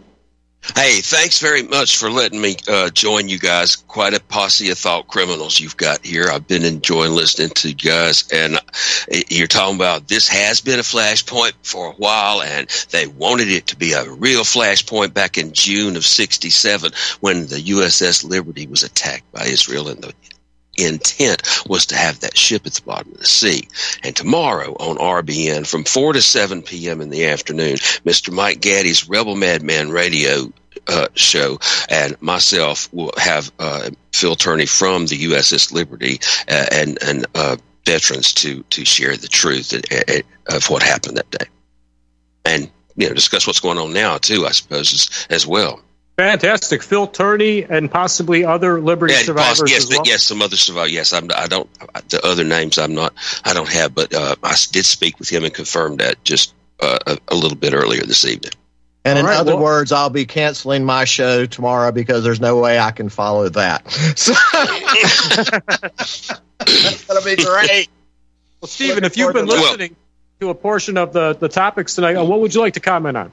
Hey, 0.75 1.01
thanks 1.01 1.39
very 1.39 1.61
much 1.61 1.97
for 1.97 2.09
letting 2.09 2.39
me 2.39 2.55
uh, 2.69 2.89
join 2.89 3.27
you 3.27 3.37
guys. 3.37 3.75
Quite 3.75 4.13
a 4.13 4.21
posse 4.21 4.71
of 4.71 4.77
thought 4.77 5.07
criminals 5.07 5.59
you've 5.59 5.75
got 5.75 6.05
here. 6.05 6.27
I've 6.31 6.47
been 6.47 6.63
enjoying 6.63 7.11
listening 7.11 7.49
to 7.49 7.67
you 7.67 7.75
guys, 7.75 8.23
and 8.31 8.55
uh, 8.55 8.59
you're 9.29 9.47
talking 9.47 9.75
about 9.75 10.07
this 10.07 10.29
has 10.29 10.61
been 10.61 10.79
a 10.79 10.83
flashpoint 10.83 11.51
for 11.63 11.87
a 11.87 11.95
while, 11.95 12.41
and 12.41 12.69
they 12.91 13.07
wanted 13.07 13.49
it 13.49 13.67
to 13.67 13.75
be 13.75 13.91
a 13.91 14.09
real 14.09 14.43
flashpoint 14.43 15.13
back 15.13 15.37
in 15.37 15.51
June 15.51 15.97
of 15.97 16.05
'67 16.05 16.93
when 17.19 17.47
the 17.47 17.57
USS 17.57 18.23
Liberty 18.23 18.65
was 18.65 18.83
attacked 18.83 19.29
by 19.33 19.43
Israel, 19.43 19.89
and 19.89 20.01
the 20.01 20.13
intent 20.77 21.43
was 21.67 21.85
to 21.87 21.95
have 21.95 22.19
that 22.21 22.37
ship 22.37 22.65
at 22.65 22.73
the 22.73 22.81
bottom 22.81 23.11
of 23.11 23.19
the 23.19 23.25
sea. 23.25 23.67
And 24.03 24.15
tomorrow 24.15 24.73
on 24.79 24.97
RBN 24.97 25.67
from 25.67 25.83
4 25.83 26.13
to 26.13 26.21
7 26.21 26.61
p.m. 26.61 27.01
in 27.01 27.09
the 27.09 27.25
afternoon, 27.25 27.75
Mr. 28.05 28.31
Mike 28.31 28.61
Gaddy's 28.61 29.07
Rebel 29.07 29.35
Madman 29.35 29.91
radio 29.91 30.51
uh, 30.87 31.07
show 31.15 31.59
and 31.89 32.19
myself 32.21 32.89
will 32.91 33.13
have 33.17 33.51
uh, 33.59 33.89
Phil 34.11 34.35
Tourney 34.35 34.65
from 34.65 35.05
the 35.05 35.23
USS 35.25 35.71
Liberty 35.71 36.19
uh, 36.49 36.65
and, 36.71 36.97
and 37.03 37.25
uh, 37.35 37.57
veterans 37.85 38.33
to 38.33 38.63
to 38.63 38.85
share 38.85 39.15
the 39.15 39.27
truth 39.27 39.73
of 40.47 40.69
what 40.69 40.83
happened 40.83 41.17
that 41.17 41.29
day, 41.31 41.45
and 42.45 42.69
you 42.95 43.07
know 43.07 43.13
discuss 43.13 43.45
what's 43.45 43.59
going 43.59 43.77
on 43.77 43.93
now 43.93 44.17
too. 44.17 44.45
I 44.45 44.51
suppose 44.51 44.93
as, 44.93 45.27
as 45.29 45.47
well. 45.47 45.81
Fantastic, 46.17 46.83
Phil 46.83 47.07
Tourney 47.07 47.63
and 47.63 47.89
possibly 47.89 48.45
other 48.45 48.79
Liberty 48.79 49.13
yeah, 49.13 49.21
survivors. 49.21 49.71
yes, 49.71 49.89
well? 49.89 50.03
yes, 50.05 50.23
some 50.23 50.43
other 50.43 50.55
survivors. 50.55 50.93
Yes, 50.93 51.11
I'm, 51.11 51.29
I 51.35 51.47
don't. 51.47 51.67
The 52.09 52.23
other 52.23 52.43
names 52.43 52.77
I'm 52.77 52.93
not. 52.93 53.13
I 53.43 53.53
don't 53.53 53.69
have, 53.69 53.95
but 53.95 54.13
uh, 54.13 54.35
I 54.43 54.55
did 54.71 54.85
speak 54.85 55.17
with 55.17 55.29
him 55.29 55.43
and 55.43 55.51
confirmed 55.51 55.99
that 55.99 56.23
just 56.23 56.53
uh, 56.79 56.99
a, 57.07 57.17
a, 57.29 57.35
little 57.35 57.57
bit 57.57 57.73
earlier 57.73 58.03
this 58.03 58.25
evening. 58.25 58.51
And 59.05 59.17
All 59.17 59.25
in 59.25 59.29
right, 59.29 59.37
other 59.37 59.55
well, 59.55 59.63
words, 59.63 59.91
I'll 59.91 60.11
be 60.11 60.25
canceling 60.25 60.85
my 60.85 61.05
show 61.05 61.47
tomorrow 61.47 61.91
because 61.91 62.23
there's 62.23 62.39
no 62.39 62.59
way 62.59 62.77
I 62.77 62.91
can 62.91 63.09
follow 63.09 63.49
that. 63.49 63.83
So 66.65 66.65
that's 66.65 67.03
going 67.03 67.21
to 67.21 67.25
be 67.25 67.43
great. 67.43 67.89
Well, 68.61 68.69
Stephen, 68.69 69.03
if 69.03 69.17
you've 69.17 69.33
been 69.33 69.47
listening 69.47 69.97
to 70.39 70.49
a 70.49 70.55
portion 70.55 70.97
of 70.97 71.11
the, 71.11 71.33
the 71.33 71.49
topics 71.49 71.95
tonight, 71.95 72.17
what 72.21 72.39
would 72.39 72.55
you 72.55 72.61
like 72.61 72.75
to 72.75 72.79
comment 72.79 73.17
on? 73.17 73.31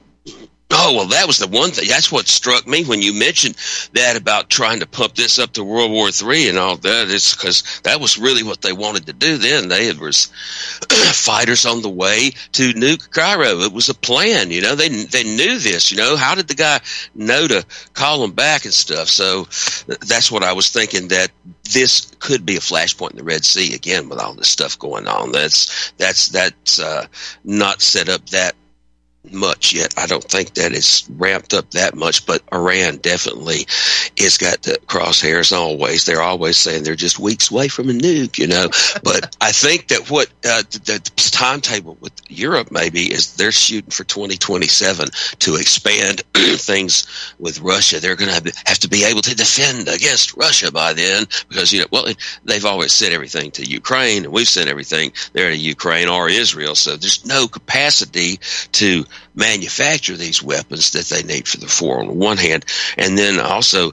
Oh 0.72 0.94
well, 0.94 1.06
that 1.06 1.26
was 1.26 1.38
the 1.38 1.48
one 1.48 1.70
thing. 1.70 1.88
That's 1.88 2.12
what 2.12 2.28
struck 2.28 2.66
me 2.66 2.84
when 2.84 3.02
you 3.02 3.12
mentioned 3.12 3.56
that 3.92 4.16
about 4.16 4.48
trying 4.48 4.80
to 4.80 4.86
pump 4.86 5.14
this 5.14 5.38
up 5.38 5.52
to 5.54 5.64
World 5.64 5.90
War 5.90 6.10
Three 6.12 6.48
and 6.48 6.58
all 6.58 6.76
that. 6.76 7.10
It's 7.10 7.34
because 7.34 7.80
that 7.82 8.00
was 8.00 8.18
really 8.18 8.44
what 8.44 8.62
they 8.62 8.72
wanted 8.72 9.06
to 9.06 9.12
do. 9.12 9.36
Then 9.36 9.68
they 9.68 9.86
had 9.86 9.98
was 9.98 10.26
fighters 11.12 11.66
on 11.66 11.82
the 11.82 11.90
way 11.90 12.30
to 12.52 12.72
nuke 12.74 13.10
Cairo. 13.10 13.60
It 13.60 13.72
was 13.72 13.88
a 13.88 13.94
plan. 13.94 14.52
You 14.52 14.62
know, 14.62 14.76
they 14.76 14.88
they 14.88 15.24
knew 15.24 15.58
this. 15.58 15.90
You 15.90 15.96
know, 15.96 16.16
how 16.16 16.36
did 16.36 16.46
the 16.46 16.54
guy 16.54 16.80
know 17.16 17.48
to 17.48 17.66
call 17.94 18.20
them 18.20 18.32
back 18.32 18.64
and 18.64 18.74
stuff? 18.74 19.08
So 19.08 19.44
that's 19.86 20.30
what 20.30 20.44
I 20.44 20.52
was 20.52 20.68
thinking. 20.70 21.08
That 21.08 21.30
this 21.72 22.12
could 22.20 22.46
be 22.46 22.56
a 22.56 22.60
flashpoint 22.60 23.10
in 23.10 23.16
the 23.16 23.24
Red 23.24 23.44
Sea 23.44 23.74
again 23.74 24.08
with 24.08 24.20
all 24.20 24.34
this 24.34 24.48
stuff 24.48 24.78
going 24.78 25.08
on. 25.08 25.32
That's 25.32 25.92
that's 25.98 26.28
that's 26.28 26.78
uh, 26.78 27.06
not 27.44 27.82
set 27.82 28.08
up 28.08 28.24
that 28.30 28.54
much 29.32 29.72
yet. 29.72 29.94
I 29.96 30.06
don't 30.06 30.24
think 30.24 30.54
that 30.54 30.72
it's 30.72 31.08
ramped 31.10 31.54
up 31.54 31.70
that 31.72 31.94
much, 31.94 32.26
but 32.26 32.42
Iran 32.52 32.96
definitely 32.98 33.66
has 34.18 34.38
got 34.38 34.62
the 34.62 34.78
crosshairs 34.86 35.56
always. 35.56 36.04
They're 36.04 36.22
always 36.22 36.56
saying 36.56 36.84
they're 36.84 36.94
just 36.94 37.18
weeks 37.18 37.50
away 37.50 37.68
from 37.68 37.88
a 37.88 37.92
nuke, 37.92 38.38
you 38.38 38.46
know. 38.46 38.68
but 39.02 39.36
I 39.40 39.52
think 39.52 39.88
that 39.88 40.10
what 40.10 40.28
uh, 40.44 40.62
the, 40.70 41.00
the, 41.16 41.30
timetable 41.30 41.96
with 42.00 42.12
Europe 42.28 42.70
maybe 42.70 43.10
is 43.10 43.36
they're 43.36 43.52
shooting 43.52 43.90
for 43.90 44.04
2027 44.04 45.08
to 45.38 45.56
expand 45.56 46.20
things 46.34 47.06
with 47.38 47.60
Russia. 47.60 47.98
They're 47.98 48.16
going 48.16 48.30
to 48.30 48.52
have 48.66 48.78
to 48.80 48.88
be 48.88 49.04
able 49.04 49.22
to 49.22 49.34
defend 49.34 49.88
against 49.88 50.36
Russia 50.36 50.70
by 50.70 50.92
then 50.92 51.24
because, 51.48 51.72
you 51.72 51.80
know, 51.80 51.86
well, 51.90 52.06
they've 52.44 52.64
always 52.64 52.92
sent 52.92 53.14
everything 53.14 53.50
to 53.52 53.64
Ukraine 53.64 54.24
and 54.24 54.32
we've 54.32 54.48
sent 54.48 54.68
everything 54.68 55.12
there 55.32 55.50
to 55.50 55.56
Ukraine 55.56 56.08
or 56.08 56.28
Israel. 56.28 56.74
So 56.74 56.96
there's 56.96 57.24
no 57.24 57.48
capacity 57.48 58.38
to 58.72 59.04
manufacture 59.34 60.16
these 60.16 60.42
weapons 60.42 60.92
that 60.92 61.06
they 61.06 61.22
need 61.22 61.46
for 61.46 61.58
the 61.58 61.78
war 61.82 62.00
on 62.00 62.06
the 62.06 62.12
one 62.12 62.36
hand, 62.36 62.64
and 62.96 63.16
then 63.16 63.40
also 63.40 63.92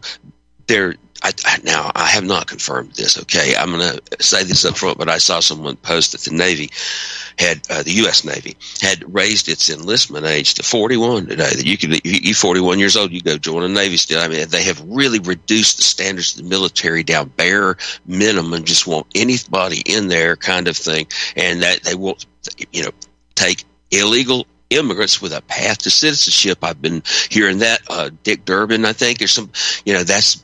they're 0.67 0.95
I, 1.23 1.57
now 1.63 1.91
I 1.95 2.05
have 2.05 2.23
not 2.23 2.47
confirmed 2.47 2.93
this. 2.93 3.19
Okay, 3.19 3.55
I'm 3.55 3.71
going 3.71 3.97
to 3.97 4.23
say 4.23 4.43
this 4.43 4.65
up 4.65 4.77
front, 4.77 4.97
but 4.97 5.09
I 5.09 5.17
saw 5.17 5.39
someone 5.39 5.75
post 5.77 6.11
that 6.11 6.21
the 6.21 6.35
Navy 6.35 6.69
had 7.37 7.61
uh, 7.69 7.83
the 7.83 7.91
U.S. 7.93 8.23
Navy 8.23 8.55
had 8.81 9.03
raised 9.13 9.49
its 9.49 9.69
enlistment 9.69 10.25
age 10.25 10.55
to 10.55 10.63
41 10.63 11.27
today. 11.27 11.49
That 11.49 11.65
you 11.65 11.77
could 11.77 12.05
you 12.05 12.33
41 12.33 12.79
years 12.79 12.95
old, 12.95 13.11
you 13.11 13.21
go 13.21 13.37
join 13.37 13.63
a 13.63 13.67
Navy 13.67 13.97
still. 13.97 14.21
I 14.21 14.27
mean, 14.27 14.47
they 14.49 14.63
have 14.63 14.81
really 14.87 15.19
reduced 15.19 15.77
the 15.77 15.83
standards 15.83 16.37
of 16.37 16.43
the 16.43 16.49
military 16.49 17.03
down 17.03 17.29
bare 17.29 17.77
minimum. 18.05 18.63
Just 18.63 18.87
want 18.87 19.07
anybody 19.15 19.81
in 19.85 20.07
there, 20.07 20.35
kind 20.35 20.67
of 20.67 20.77
thing, 20.77 21.07
and 21.35 21.63
that 21.63 21.83
they 21.83 21.95
will, 21.95 22.17
you 22.71 22.83
know, 22.83 22.91
take 23.35 23.63
illegal 23.91 24.45
immigrants 24.69 25.21
with 25.21 25.33
a 25.33 25.41
path 25.41 25.79
to 25.79 25.89
citizenship. 25.89 26.59
I've 26.63 26.81
been 26.81 27.03
hearing 27.29 27.59
that. 27.59 27.81
Uh, 27.89 28.09
Dick 28.23 28.45
Durbin, 28.45 28.85
I 28.85 28.93
think, 28.93 29.21
or 29.21 29.27
some, 29.27 29.51
you 29.85 29.93
know, 29.93 30.03
that's 30.03 30.43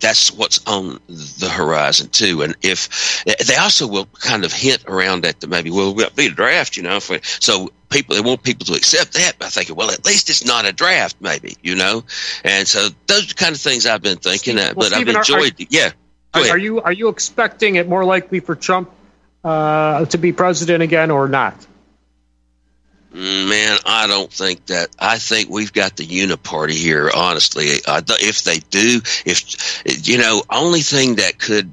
that's 0.00 0.30
what's 0.30 0.60
on 0.66 1.00
the 1.08 1.48
horizon 1.50 2.08
too. 2.08 2.42
And 2.42 2.54
if 2.60 3.24
they 3.24 3.56
also 3.56 3.86
will 3.86 4.06
kind 4.06 4.44
of 4.44 4.52
hint 4.52 4.84
around 4.86 5.24
that, 5.24 5.40
that 5.40 5.48
maybe 5.48 5.70
well, 5.70 5.94
will 5.94 6.10
be 6.14 6.26
a 6.26 6.30
draft, 6.30 6.76
you 6.76 6.82
know, 6.82 7.00
we, 7.08 7.20
so 7.22 7.70
people 7.88 8.14
they 8.14 8.20
want 8.20 8.42
people 8.42 8.66
to 8.66 8.74
accept 8.74 9.14
that 9.14 9.38
by 9.38 9.46
thinking, 9.46 9.74
well, 9.74 9.90
at 9.90 10.04
least 10.04 10.28
it's 10.28 10.44
not 10.44 10.66
a 10.66 10.72
draft, 10.72 11.16
maybe, 11.20 11.56
you 11.62 11.74
know. 11.74 12.04
And 12.44 12.68
so 12.68 12.88
those 13.06 13.24
are 13.24 13.28
the 13.28 13.34
kind 13.34 13.54
of 13.54 13.60
things 13.60 13.86
I've 13.86 14.02
been 14.02 14.18
thinking. 14.18 14.56
Well, 14.56 14.74
but 14.74 14.84
Stephen, 14.86 15.16
I've 15.16 15.20
enjoyed. 15.20 15.60
Are, 15.60 15.66
yeah. 15.70 15.90
Are, 16.34 16.48
are, 16.50 16.58
you 16.58 16.80
are 16.80 16.92
you 16.92 17.08
expecting 17.08 17.76
it 17.76 17.88
more 17.88 18.04
likely 18.04 18.40
for 18.40 18.54
Trump 18.54 18.90
uh, 19.44 20.04
to 20.06 20.18
be 20.18 20.32
president 20.32 20.82
again 20.82 21.10
or 21.10 21.28
not? 21.28 21.66
Man, 23.14 23.78
I 23.84 24.06
don't 24.06 24.32
think 24.32 24.66
that. 24.66 24.88
I 24.98 25.18
think 25.18 25.50
we've 25.50 25.72
got 25.72 25.96
the 25.96 26.06
uniparty 26.06 26.72
here. 26.72 27.10
Honestly, 27.14 27.66
if 27.66 28.42
they 28.42 28.58
do, 28.70 29.02
if 29.26 30.08
you 30.08 30.16
know, 30.16 30.42
only 30.48 30.80
thing 30.80 31.16
that 31.16 31.38
could 31.38 31.70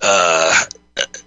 uh, 0.00 0.64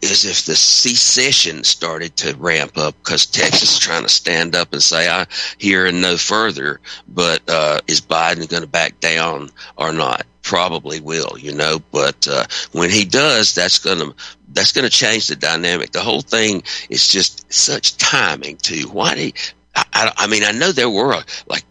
is 0.02 0.24
if 0.24 0.46
the 0.46 0.56
secession 0.56 1.66
started 1.66 2.16
to 2.18 2.36
ramp 2.38 2.78
up 2.78 2.96
because 3.04 3.26
Texas 3.26 3.74
is 3.74 3.80
trying 3.80 4.04
to 4.04 4.10
stand 4.10 4.56
up 4.56 4.72
and 4.72 4.82
say, 4.82 5.10
"I 5.10 5.28
hear 5.58 5.86
and 5.86 6.02
no 6.02 6.16
further." 6.16 6.80
But 7.08 7.42
uh, 7.50 7.82
is 7.86 8.00
Biden 8.00 8.48
going 8.48 8.64
to 8.64 8.70
back 8.70 9.02
down 9.02 9.50
or 9.76 9.92
not? 9.92 10.26
Probably 10.42 11.00
will, 11.00 11.38
you 11.38 11.54
know. 11.54 11.80
But 11.92 12.28
uh, 12.28 12.46
when 12.72 12.90
he 12.90 13.06
does, 13.06 13.54
that's 13.54 13.80
to 14.00 14.16
that's 14.54 14.72
to 14.86 14.90
change 14.90 15.28
the 15.28 15.36
dynamic. 15.36 15.92
The 15.92 16.02
whole 16.02 16.22
thing 16.22 16.64
is 16.90 17.08
just 17.08 17.52
such 17.52 17.98
timing 17.98 18.58
too. 18.58 18.88
Why 18.90 19.16
do 19.16 19.32
I, 19.76 19.84
I, 19.94 20.12
I 20.18 20.28
mean 20.28 20.44
I 20.44 20.52
know 20.52 20.72
there 20.72 20.90
were 20.90 21.22
like 21.48 21.66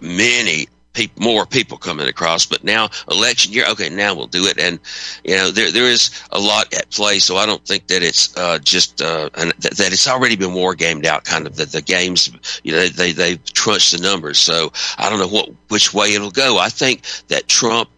many 0.00 0.66
people, 0.94 1.22
more 1.22 1.44
people 1.44 1.76
coming 1.76 2.08
across, 2.08 2.46
but 2.46 2.64
now 2.64 2.88
election 3.10 3.52
year, 3.52 3.66
okay, 3.68 3.90
now 3.90 4.14
we'll 4.14 4.26
do 4.26 4.46
it, 4.46 4.58
and 4.58 4.78
you 5.24 5.36
know 5.36 5.50
there 5.50 5.70
there 5.70 5.84
is 5.84 6.10
a 6.30 6.38
lot 6.38 6.72
at 6.72 6.90
play, 6.90 7.18
so 7.18 7.36
I 7.36 7.46
don't 7.46 7.64
think 7.64 7.88
that 7.88 8.02
it's 8.02 8.34
uh, 8.36 8.58
just 8.60 9.02
uh, 9.02 9.28
an, 9.34 9.52
that, 9.58 9.92
it's 9.92 10.08
already 10.08 10.36
been 10.36 10.54
war 10.54 10.74
gamed 10.74 11.04
out, 11.04 11.24
kind 11.24 11.46
of 11.46 11.56
that 11.56 11.72
the 11.72 11.82
games, 11.82 12.30
you 12.62 12.72
know, 12.72 12.86
they 12.86 13.12
they 13.12 13.36
trunched 13.52 13.92
the 13.92 13.98
numbers, 13.98 14.38
so 14.38 14.72
I 14.96 15.10
don't 15.10 15.18
know 15.18 15.28
what 15.28 15.50
which 15.68 15.92
way 15.92 16.14
it'll 16.14 16.30
go. 16.30 16.58
I 16.58 16.68
think 16.68 17.02
that 17.28 17.48
Trump 17.48 17.90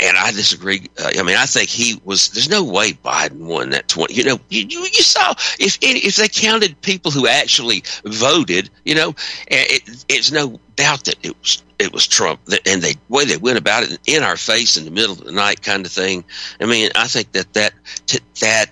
and 0.00 0.16
I 0.16 0.30
disagree. 0.30 0.88
Uh, 0.98 1.10
I 1.18 1.22
mean, 1.22 1.36
I 1.36 1.46
think 1.46 1.68
he 1.68 2.00
was. 2.04 2.30
There's 2.30 2.48
no 2.48 2.64
way 2.64 2.92
Biden 2.92 3.46
won 3.46 3.70
that 3.70 3.88
twenty. 3.88 4.14
You 4.14 4.24
know, 4.24 4.38
you, 4.48 4.64
you, 4.68 4.80
you 4.80 5.02
saw 5.02 5.32
if 5.58 5.78
if 5.80 6.16
they 6.16 6.28
counted 6.28 6.80
people 6.82 7.10
who 7.10 7.26
actually 7.26 7.82
voted, 8.04 8.70
you 8.84 8.94
know, 8.94 9.14
it, 9.48 10.04
it's 10.08 10.30
no 10.32 10.58
doubt 10.76 11.04
that 11.04 11.16
it 11.22 11.38
was 11.40 11.62
it 11.78 11.92
was 11.92 12.06
Trump. 12.06 12.40
And 12.66 12.82
the 12.82 12.96
way 13.08 13.24
they 13.24 13.36
went 13.36 13.58
about 13.58 13.84
it 13.84 13.98
in 14.06 14.22
our 14.22 14.36
face 14.36 14.76
in 14.76 14.84
the 14.84 14.90
middle 14.90 15.12
of 15.12 15.24
the 15.24 15.32
night, 15.32 15.62
kind 15.62 15.84
of 15.84 15.92
thing. 15.92 16.24
I 16.60 16.66
mean, 16.66 16.90
I 16.94 17.08
think 17.08 17.32
that 17.32 17.52
that 17.54 17.72
that 18.40 18.70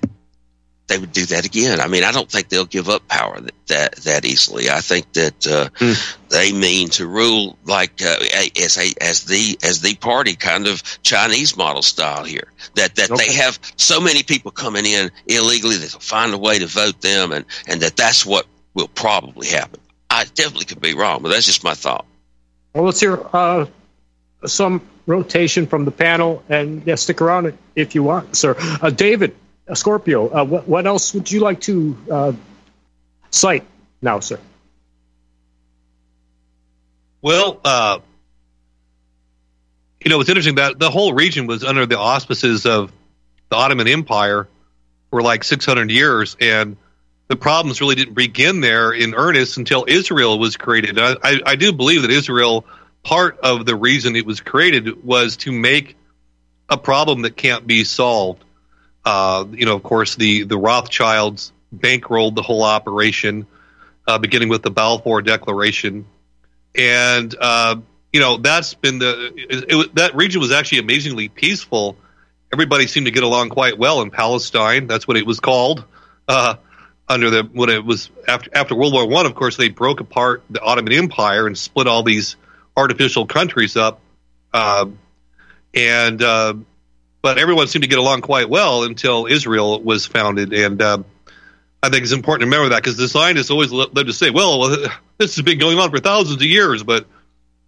they 0.91 0.99
would 0.99 1.13
do 1.13 1.25
that 1.27 1.47
again. 1.47 1.81
I 1.81 1.87
mean, 1.87 2.03
I 2.03 2.11
don't 2.11 2.29
think 2.29 2.49
they'll 2.49 2.67
give 2.67 2.89
up 2.89 3.07
power 3.07 3.41
that 3.41 3.67
that, 3.69 3.97
that 3.97 4.25
easily. 4.25 4.69
I 4.69 4.81
think 4.81 5.13
that 5.13 5.47
uh, 5.47 5.69
mm. 5.79 6.17
they 6.29 6.53
mean 6.53 6.89
to 6.91 7.07
rule 7.07 7.57
like 7.65 8.03
uh, 8.03 8.17
as 8.61 8.77
a, 8.77 8.93
as 9.01 9.25
the 9.25 9.57
as 9.63 9.81
the 9.81 9.95
party 9.95 10.35
kind 10.35 10.67
of 10.67 10.83
Chinese 11.03 11.57
model 11.57 11.83
style 11.83 12.25
here. 12.25 12.53
That 12.75 12.97
that 12.97 13.13
okay. 13.13 13.29
they 13.29 13.35
have 13.35 13.59
so 13.77 14.01
many 14.01 14.25
people 14.25 14.51
coming 14.51 14.85
in 14.85 15.11
illegally 15.27 15.77
that 15.77 15.91
they'll 15.93 16.01
find 16.01 16.35
a 16.35 16.39
way 16.39 16.59
to 16.59 16.67
vote 16.67 17.01
them, 17.01 17.31
and 17.33 17.45
and 17.69 17.81
that 17.83 17.97
that's 17.97 18.27
what 18.27 18.47
will 18.75 18.89
probably 18.89 19.47
happen. 19.47 19.81
I 20.11 20.25
definitely 20.25 20.65
could 20.65 20.81
be 20.81 20.95
wrong, 20.95 21.23
but 21.23 21.29
that's 21.29 21.47
just 21.47 21.63
my 21.63 21.75
thought. 21.75 22.05
Well, 22.75 22.85
let's 22.85 23.01
hear 23.01 23.25
uh, 23.33 23.67
some 24.45 24.83
rotation 25.07 25.69
from 25.69 25.85
the 25.85 25.93
panel, 25.93 26.43
and 26.49 26.85
yeah, 26.85 26.97
stick 26.97 27.21
around 27.21 27.57
if 27.77 27.95
you 27.95 28.03
want, 28.03 28.37
sir. 28.37 28.57
Uh, 28.59 28.91
David, 28.91 29.37
Scorpio, 29.75 30.29
uh, 30.29 30.45
what, 30.45 30.69
what, 30.69 30.87
else 30.87 31.15
would 31.15 31.31
you 31.31 31.41
like 31.41 31.61
to 31.63 31.97
uh, 32.11 32.33
cite 33.31 33.65
now, 34.03 34.21
sir? 34.21 34.39
Well, 37.23 37.61
uh, 37.65 37.99
you 40.03 40.11
know, 40.11 40.21
it's 40.21 40.31
interesting 40.31 40.55
that 40.57 40.79
the 40.79 40.91
whole 40.91 41.13
region 41.13 41.47
was 41.47 41.63
under 41.63 41.85
the 41.87 41.99
auspices 41.99 42.65
of 42.65 42.91
the 43.51 43.57
Ottoman 43.57 43.89
Empire 43.89 44.49
for 45.11 45.21
like 45.23 45.45
600 45.45 45.91
years, 45.91 46.37
and 46.41 46.77
the 47.29 47.37
problems 47.37 47.81
really 47.81 47.95
didn't 47.95 48.15
begin 48.15 48.61
there 48.61 48.93
in 48.93 49.15
earnest 49.15 49.59
until 49.59 49.85
Israel 49.87 50.39
was 50.39 50.57
created. 50.57 50.99
I, 50.99 51.17
I, 51.23 51.41
I 51.47 51.57
do 51.57 51.73
believe 51.73 52.03
that 52.03 52.11
Israel, 52.11 52.65
part 53.03 53.39
of 53.41 53.67
the 53.67 53.77
reason 53.77 54.17
it 54.17 54.25
was 54.25 54.41
created 54.41 55.05
was 55.05 55.37
to 55.39 55.53
make 55.53 55.97
a 56.69 56.79
problem 56.79 57.23
that 57.23 57.37
can't 57.37 57.67
be 57.67 57.85
solved. 57.85 58.43
Uh, 59.05 59.47
you 59.51 59.67
know, 59.67 59.75
of 59.75 59.83
course, 59.83 60.17
the 60.17 60.45
the 60.45 60.59
Rothschilds 60.59 61.53
bankrolled 61.75 62.35
the 62.35 62.43
whole 62.43 62.63
operation, 62.63 63.47
uh, 64.07 64.19
beginning 64.19 64.49
with 64.49 64.63
the 64.63 64.71
Balfour 64.71 65.23
Declaration, 65.23 66.07
and 66.75 67.35
uh, 67.41 67.77
you 68.13 68.21
know 68.21 68.37
that's 68.37 68.75
been 68.75 68.99
the 68.99 69.33
it, 69.37 69.65
it, 69.69 69.95
that 69.95 70.15
region 70.15 70.41
was 70.41 70.53
actually 70.53 70.79
amazingly 70.79 71.29
peaceful 71.29 71.97
everybody 72.53 72.87
seemed 72.87 73.07
to 73.07 73.13
get 73.13 73.23
along 73.23 73.51
quite 73.51 73.79
well 73.79 74.03
in 74.03 74.11
Palestine. 74.11 74.87
That's 74.87 75.07
what 75.07 75.17
it 75.17 75.27
was 75.27 75.41
called. 75.41 75.85
Uh, 76.27 76.57
under 77.09 77.31
the 77.31 77.43
what 77.43 77.71
it 77.71 77.85
was 77.85 78.11
after 78.29 78.51
after 78.53 78.75
World 78.75 78.93
War 78.93 79.07
One, 79.07 79.27
of 79.27 79.35
course, 79.35 79.57
they 79.57 79.69
broke 79.69 80.01
apart 80.01 80.43
the 80.49 80.61
Ottoman 80.61 80.93
Empire 80.93 81.47
and 81.47 81.59
split 81.59 81.87
all 81.87 82.03
these 82.03 82.37
artificial 82.77 83.27
countries 83.27 83.77
up. 83.77 84.01
Uh, 84.53 84.87
and 85.75 86.23
but 87.23 87.39
everyone 87.39 87.67
seemed 87.67 87.83
to 87.83 87.89
get 87.89 87.99
along 87.99 88.23
quite 88.23 88.49
well 88.49 88.85
until 88.85 89.27
Israel 89.27 89.81
was 89.83 90.07
founded, 90.07 90.53
and 90.53 90.81
uh, 90.81 91.03
I 91.83 91.89
think 91.89 92.03
it's 92.03 92.13
important 92.13 92.43
to 92.43 92.57
remember 92.57 92.75
that 92.75 92.83
because 92.83 92.97
the 92.97 93.09
Zionists 93.09 93.51
always 93.51 93.73
love 93.73 93.95
to 93.95 94.13
say, 94.13 94.31
"Well, 94.31 94.69
this 95.19 95.37
has 95.37 95.43
been 95.43 95.59
going 95.59 95.79
on 95.79 95.91
for 95.91 95.99
thousands 95.99 96.37
of 96.37 96.49
years," 96.49 96.83
but 96.83 97.07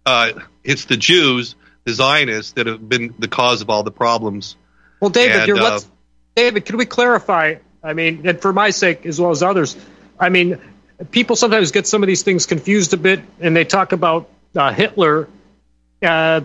uh, 0.05 0.31
it's 0.63 0.85
the 0.85 0.97
Jews, 0.97 1.55
the 1.83 1.93
Zionists, 1.93 2.53
that 2.53 2.67
have 2.67 2.87
been 2.87 3.13
the 3.19 3.27
cause 3.27 3.61
of 3.61 3.69
all 3.69 3.83
the 3.83 3.91
problems. 3.91 4.55
Well, 4.99 5.09
David, 5.09 5.35
And, 5.37 5.47
you're, 5.47 5.57
uh, 5.57 5.71
let's, 5.71 5.89
David, 6.35 6.65
can 6.65 6.77
we 6.77 6.85
clarify? 6.85 7.55
I 7.83 7.93
mean, 7.93 8.25
and 8.27 8.41
for 8.41 8.53
my 8.53 8.69
sake 8.69 9.05
as 9.05 9.19
well 9.19 9.31
as 9.31 9.43
others, 9.43 9.75
I 10.19 10.29
mean, 10.29 10.59
people 11.11 11.35
sometimes 11.35 11.71
get 11.71 11.85
some 11.87 12.01
of 12.01 12.07
these 12.07 12.23
things 12.23 12.45
confused 12.45 12.93
a 12.93 12.97
bit, 12.97 13.21
and 13.39 13.55
they 13.55 13.65
talk 13.65 13.91
about 13.91 14.29
uh, 14.55 14.71
Hitler 14.71 15.27
uh, 16.01 16.41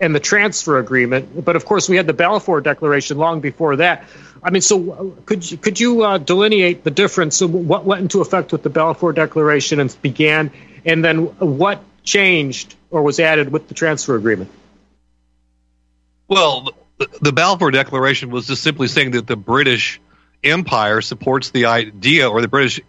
and 0.00 0.14
the 0.14 0.20
transfer 0.20 0.78
agreement. 0.78 1.44
But 1.44 1.56
of 1.56 1.64
course, 1.64 1.88
we 1.88 1.96
had 1.96 2.06
the 2.06 2.14
Balfour 2.14 2.60
Declaration 2.60 3.18
long 3.18 3.40
before 3.40 3.76
that. 3.76 4.04
I 4.42 4.50
mean, 4.50 4.62
so 4.62 5.14
could 5.26 5.48
you, 5.50 5.58
could 5.58 5.78
you 5.78 6.02
uh, 6.02 6.18
delineate 6.18 6.82
the 6.82 6.90
difference 6.90 7.42
of 7.42 7.52
what 7.52 7.84
went 7.84 8.00
into 8.00 8.20
effect 8.20 8.52
with 8.52 8.62
the 8.62 8.70
Balfour 8.70 9.12
Declaration 9.12 9.80
and 9.80 9.94
began, 10.00 10.50
and 10.86 11.04
then 11.04 11.26
what 11.38 11.82
changed 12.02 12.74
or 12.90 13.02
was 13.02 13.20
added 13.20 13.52
with 13.52 13.68
the 13.68 13.74
transfer 13.74 14.16
agreement? 14.16 14.50
Well, 16.26 16.70
the, 16.96 17.08
the 17.20 17.32
Balfour 17.32 17.70
Declaration 17.70 18.30
was 18.30 18.46
just 18.46 18.62
simply 18.62 18.88
saying 18.88 19.10
that 19.12 19.26
the 19.26 19.36
British 19.36 20.00
Empire 20.42 21.02
supports 21.02 21.50
the 21.50 21.66
idea, 21.66 22.30
or 22.30 22.40
the 22.40 22.48
British 22.48 22.80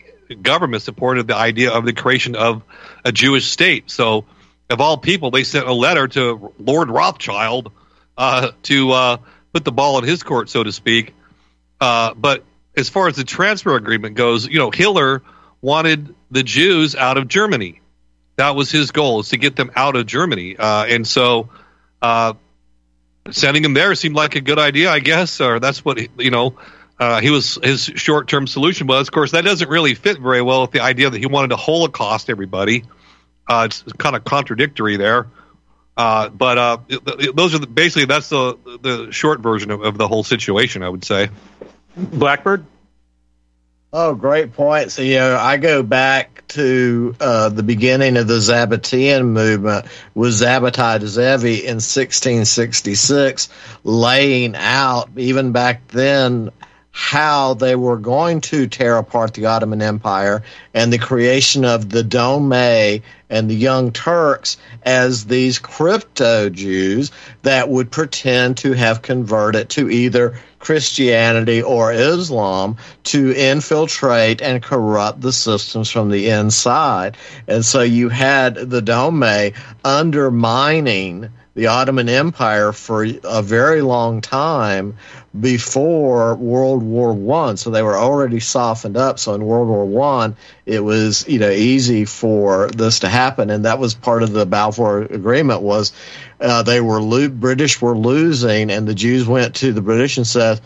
government 0.42 0.84
supported 0.84 1.28
the 1.28 1.36
idea 1.36 1.72
of 1.72 1.84
the 1.84 1.92
creation 1.92 2.36
of 2.36 2.64
a 3.04 3.12
Jewish 3.12 3.48
state. 3.48 3.92
So, 3.92 4.26
of 4.72 4.82
all 4.82 4.98
people, 4.98 5.32
they 5.32 5.44
sent 5.44 5.68
a 5.68 5.74
letter 5.74 6.08
to 6.08 6.54
Lord 6.60 6.90
Rothschild 6.90 7.72
uh, 8.18 8.52
to 8.64 8.92
uh, 8.92 9.18
put 9.54 9.66
the 9.66 9.72
ball 9.72 9.98
in 10.00 10.04
his 10.06 10.24
court, 10.24 10.50
so 10.50 10.64
to 10.64 10.72
speak. 10.72 11.14
Uh, 11.80 12.14
but 12.14 12.44
as 12.76 12.90
far 12.90 13.08
as 13.08 13.16
the 13.16 13.24
transfer 13.24 13.76
agreement 13.76 14.16
goes, 14.16 14.48
you 14.48 14.60
know, 14.60 14.72
Hitler 14.72 15.22
wanted 15.62 16.16
the 16.30 16.44
Jews 16.44 16.96
out 16.96 17.18
of 17.18 17.28
Germany. 17.28 17.82
That 18.38 18.56
was 18.56 18.72
his 18.72 18.92
goal, 18.92 19.20
is 19.20 19.30
to 19.30 19.38
get 19.38 19.56
them 19.56 19.72
out 19.76 19.96
of 19.96 20.06
Germany. 20.06 20.56
Uh, 20.58 20.86
and 20.86 21.06
so, 21.06 21.50
uh, 22.02 22.34
sending 23.30 23.64
him 23.64 23.74
there 23.74 23.94
seemed 23.96 24.16
like 24.16 24.36
a 24.36 24.42
good 24.42 24.58
idea, 24.58 24.90
I 24.90 25.00
guess, 25.00 25.42
or 25.42 25.60
that's 25.60 25.84
what 25.86 26.00
you 26.20 26.32
know. 26.32 26.58
Uh, 27.00 27.20
he 27.20 27.32
was 27.32 27.58
his 27.64 27.84
short 27.84 28.28
term 28.28 28.46
solution 28.48 28.88
was. 28.88 29.08
Of 29.08 29.14
course, 29.14 29.32
that 29.32 29.44
doesn't 29.44 29.70
really 29.70 29.96
fit 29.96 30.20
very 30.20 30.42
well 30.42 30.62
with 30.62 30.72
the 30.72 30.82
idea 30.82 31.10
that 31.10 31.18
he 31.18 31.26
wanted 31.26 31.50
to 31.50 31.56
Holocaust 31.56 32.30
everybody. 32.30 32.84
Uh, 33.52 33.66
it's 33.66 33.84
kind 33.98 34.16
of 34.16 34.24
contradictory 34.24 34.96
there. 34.96 35.28
Uh, 35.98 36.30
but 36.30 36.58
uh, 36.58 36.78
th- 36.88 37.04
th- 37.04 37.36
those 37.36 37.54
are 37.54 37.60
the, 37.60 37.68
basically 37.68 38.06
that's 38.06 38.30
the 38.30 38.58
the 38.82 39.12
short 39.12 39.42
version 39.42 39.72
of, 39.72 39.82
of 39.82 39.98
the 39.98 40.08
whole 40.08 40.24
situation. 40.24 40.84
I 40.84 40.90
would 40.90 41.04
say. 41.04 41.30
Blackbird. 41.98 42.66
Oh, 43.94 44.16
great 44.16 44.54
point. 44.54 44.90
So, 44.94 45.02
you 45.02 45.16
know, 45.16 45.36
I 45.36 45.58
go 45.58 45.84
back 45.84 46.48
to 46.50 47.14
uh, 47.20 47.50
the 47.50 47.62
beginning 47.62 48.16
of 48.16 48.26
the 48.26 48.36
Sabbatean 48.36 49.26
movement 49.26 49.86
with 50.16 50.32
Sabbatai 50.32 51.06
Zevi 51.06 51.66
in 51.66 51.82
1666, 51.82 53.50
laying 53.84 54.56
out, 54.56 55.10
even 55.18 55.52
back 55.52 55.90
then, 55.90 56.52
how 56.92 57.54
they 57.54 57.76
were 57.76 57.98
going 57.98 58.42
to 58.42 58.68
tear 58.68 58.98
apart 58.98 59.34
the 59.34 59.46
Ottoman 59.46 59.82
Empire 59.82 60.44
and 60.74 60.92
the 60.92 60.98
creation 60.98 61.64
of 61.64 61.90
the 61.90 62.04
Dome 62.04 62.52
and 62.52 63.50
the 63.50 63.56
Young 63.56 63.92
Turks 63.92 64.58
as 64.84 65.26
these 65.26 65.58
crypto 65.58 66.50
Jews 66.50 67.12
that 67.44 67.70
would 67.70 67.92
pretend 67.92 68.58
to 68.58 68.74
have 68.74 69.02
converted 69.02 69.70
to 69.70 69.90
either 69.90 70.38
Christianity 70.60 71.62
or 71.62 71.94
Islam 71.94 72.76
to 73.06 73.34
infiltrate 73.36 74.42
and 74.42 74.62
corrupt 74.62 75.22
the 75.22 75.32
systems 75.34 75.90
from 75.90 76.10
the 76.10 76.30
inside. 76.30 77.16
And 77.48 77.66
so 77.66 77.82
you 77.82 78.10
had 78.10 78.56
the 78.56 78.82
Dome 78.82 79.24
undermining 79.84 81.30
the 81.54 81.68
Ottoman 81.68 82.08
Empire 82.08 82.72
for 82.72 83.06
a 83.24 83.42
very 83.42 83.82
long 83.82 84.22
time 84.22 84.98
before 85.40 86.36
World 86.36 86.84
War 86.84 87.14
One. 87.14 87.58
So 87.58 87.70
they 87.70 87.84
were 87.84 87.96
already 87.96 88.40
softened 88.40 88.98
up. 88.98 89.20
So 89.20 89.34
in 89.34 89.46
World 89.46 89.70
War 89.70 89.86
One, 89.86 90.36
it 90.66 90.84
was 90.84 91.28
you 91.28 91.40
know 91.40 91.50
easy 91.50 92.06
for 92.06 92.70
this 92.70 93.00
to 93.00 93.10
happen, 93.10 93.50
and 93.50 93.66
that 93.66 93.80
was 93.80 93.94
part 93.94 94.24
of 94.24 94.34
the 94.34 94.46
Balfour 94.46 95.04
Agreement. 95.04 95.62
Was 95.62 95.94
uh, 96.40 96.64
they 96.64 96.82
were 96.82 97.02
lo- 97.02 97.30
British 97.30 97.82
were 97.82 97.98
losing, 97.98 98.70
and 98.70 98.88
the 98.88 98.96
Jews 98.96 99.28
went 99.28 99.56
to 99.56 99.74
the 99.74 99.82
British 99.82 100.18
and 100.18 100.28
said. 100.28 100.60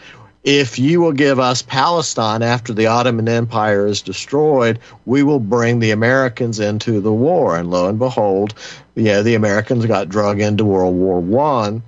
If 0.43 0.77
you 0.77 1.01
will 1.01 1.11
give 1.11 1.39
us 1.39 1.63
Palestine 1.63 2.43
after 2.43 2.71
the 2.71 2.85
Ottoman 2.85 3.27
Empire 3.27 3.87
is 3.87 4.03
destroyed, 4.03 4.77
we 5.07 5.23
will 5.23 5.39
bring 5.39 5.79
the 5.79 5.89
Americans 5.89 6.59
into 6.59 7.01
the 7.01 7.11
war. 7.11 7.57
And 7.57 7.71
lo 7.71 7.89
and 7.89 7.97
behold, 7.97 8.53
yeah, 8.93 9.23
the 9.23 9.33
Americans 9.33 9.87
got 9.87 10.07
drug 10.07 10.39
into 10.39 10.63
World 10.63 10.93
War 10.93 11.19
One, 11.19 11.81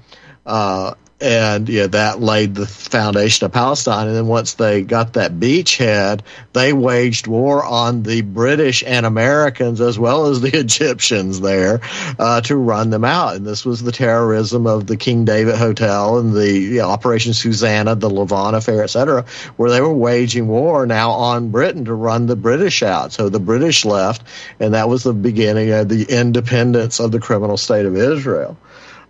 uh, 0.47 0.95
and 1.19 1.67
yeah, 1.67 1.87
that 1.87 2.21
laid 2.21 2.53
the 2.53 2.67
foundation 2.67 3.45
of 3.45 3.51
Palestine. 3.51 4.07
And 4.07 4.15
then 4.15 4.27
once 4.27 4.53
they 4.53 4.83
got 4.83 5.13
that 5.13 5.33
beachhead, 5.33 6.21
they 6.53 6.73
waged 6.73 7.25
war 7.25 7.65
on 7.65 8.03
the 8.03 8.21
British 8.21 8.83
and 8.85 9.03
Americans 9.03 9.81
as 9.81 9.97
well 9.97 10.27
as 10.27 10.41
the 10.41 10.49
Egyptians 10.59 11.39
there 11.41 11.81
uh, 12.19 12.41
to 12.41 12.55
run 12.55 12.91
them 12.91 13.03
out. 13.03 13.35
And 13.35 13.47
this 13.47 13.65
was 13.65 13.81
the 13.81 13.91
terrorism 13.91 14.67
of 14.67 14.85
the 14.85 14.95
King 14.95 15.25
David 15.25 15.55
Hotel 15.55 16.19
and 16.19 16.33
the 16.33 16.51
you 16.51 16.77
know, 16.77 16.89
Operation 16.89 17.33
Susanna, 17.33 17.95
the 17.95 18.09
Lavon 18.09 18.53
affair, 18.53 18.83
et 18.83 18.87
cetera, 18.87 19.25
where 19.55 19.71
they 19.71 19.81
were 19.81 19.93
waging 19.93 20.47
war 20.47 20.85
now 20.85 21.11
on 21.11 21.49
Britain 21.49 21.85
to 21.85 21.95
run 21.95 22.27
the 22.27 22.35
British 22.35 22.83
out. 22.83 23.11
So 23.11 23.29
the 23.29 23.39
British 23.39 23.85
left, 23.85 24.21
and 24.59 24.75
that 24.75 24.87
was 24.87 25.01
the 25.03 25.13
beginning 25.13 25.71
of 25.71 25.89
the 25.89 26.03
independence 26.03 26.99
of 26.99 27.11
the 27.11 27.19
criminal 27.19 27.57
state 27.57 27.87
of 27.87 27.95
Israel 27.95 28.55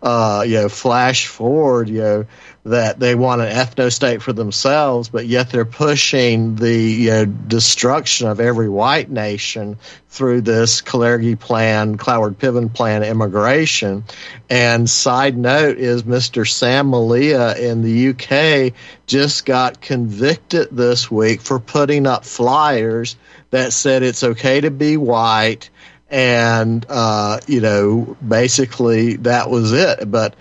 uh, 0.02 0.44
you 0.46 0.56
know, 0.56 0.70
flash 0.70 1.28
forward, 1.28 1.90
you 1.90 2.00
know, 2.00 2.26
that 2.66 3.00
they 3.00 3.16
want 3.16 3.42
an 3.42 3.48
ethno 3.48 3.92
state 3.92 4.22
for 4.22 4.34
themselves, 4.34 5.08
but 5.10 5.26
yet 5.26 5.50
they're 5.50 5.66
pushing 5.66 6.56
the 6.56 6.78
you 6.78 7.10
know, 7.10 7.26
destruction 7.26 8.28
of 8.28 8.40
every 8.40 8.68
white 8.68 9.10
nation 9.10 9.78
through 10.10 10.42
this 10.42 10.82
Kalergi 10.82 11.40
plan, 11.40 11.98
Cloward 11.98 12.36
Piven 12.36 12.74
plan 12.74 13.04
immigration. 13.04 14.04
And 14.50 14.90
side 14.90 15.38
note 15.38 15.78
is 15.78 16.04
Mr. 16.04 16.48
Sam 16.48 16.92
Melia 16.92 17.56
in 17.56 17.82
the 17.82 18.10
UK 18.10 18.74
just 19.06 19.46
got 19.46 19.80
convicted 19.80 20.70
this 20.72 21.10
week 21.10 21.42
for 21.42 21.60
putting 21.60 22.06
up 22.06 22.26
flyers 22.26 23.16
that 23.52 23.72
said 23.72 24.04
it's 24.04 24.24
okay 24.24 24.62
to 24.62 24.72
be 24.72 24.98
white 24.98 25.70
and 26.10 26.86
uh, 26.90 27.40
you 27.48 27.62
know 27.62 28.18
basically 28.26 29.18
that 29.18 29.50
was 29.50 29.74
it 29.74 30.10
but 30.10 30.36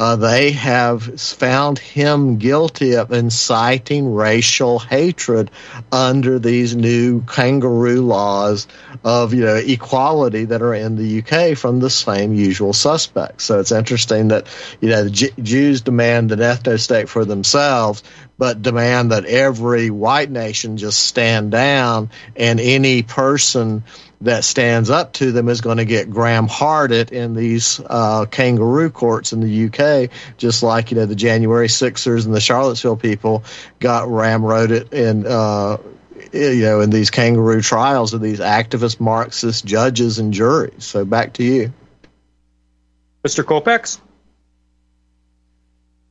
uh, 0.00 0.16
they 0.16 0.52
have 0.52 1.20
found 1.20 1.78
him 1.78 2.38
guilty 2.38 2.94
of 2.94 3.12
inciting 3.12 4.14
racial 4.14 4.78
hatred 4.78 5.50
under 5.92 6.38
these 6.38 6.74
new 6.74 7.20
kangaroo 7.26 8.00
laws 8.00 8.66
of 9.04 9.34
you 9.34 9.44
know 9.44 9.56
equality 9.56 10.46
that 10.46 10.62
are 10.62 10.72
in 10.72 10.96
the 10.96 11.22
UK 11.22 11.54
from 11.54 11.80
the 11.80 11.90
same 11.90 12.32
usual 12.32 12.72
suspects. 12.72 13.44
So 13.44 13.60
it's 13.60 13.72
interesting 13.72 14.28
that 14.28 14.46
you 14.80 14.88
know 14.88 15.04
the 15.04 15.32
Jews 15.42 15.82
demand 15.82 16.32
an 16.32 16.38
ethno 16.38 16.80
state 16.80 17.10
for 17.10 17.26
themselves, 17.26 18.02
but 18.38 18.62
demand 18.62 19.12
that 19.12 19.26
every 19.26 19.90
white 19.90 20.30
nation 20.30 20.78
just 20.78 21.02
stand 21.02 21.50
down 21.50 22.08
and 22.36 22.58
any 22.58 23.02
person 23.02 23.84
that 24.22 24.44
stands 24.44 24.90
up 24.90 25.14
to 25.14 25.32
them 25.32 25.48
is 25.48 25.60
going 25.60 25.78
to 25.78 25.84
get 25.84 26.10
Graham 26.10 26.46
Harded 26.46 27.10
in 27.12 27.34
these 27.34 27.80
uh, 27.84 28.26
kangaroo 28.26 28.90
courts 28.90 29.32
in 29.32 29.40
the 29.40 29.66
UK, 29.66 30.10
just 30.36 30.62
like 30.62 30.90
you 30.90 30.98
know 30.98 31.06
the 31.06 31.14
January 31.14 31.68
Sixers 31.68 32.26
and 32.26 32.34
the 32.34 32.40
Charlottesville 32.40 32.96
people 32.96 33.44
got 33.78 34.08
ramroded 34.08 34.92
in. 34.92 35.26
Uh, 35.26 35.78
you 36.32 36.60
know, 36.60 36.80
in 36.80 36.90
these 36.90 37.10
kangaroo 37.10 37.62
trials 37.62 38.12
of 38.12 38.20
these 38.20 38.40
activist 38.40 39.00
Marxist 39.00 39.64
judges 39.64 40.18
and 40.18 40.32
juries. 40.32 40.84
So 40.84 41.04
back 41.04 41.32
to 41.34 41.42
you, 41.42 41.72
Mr. 43.24 43.42
Kopacz. 43.42 43.98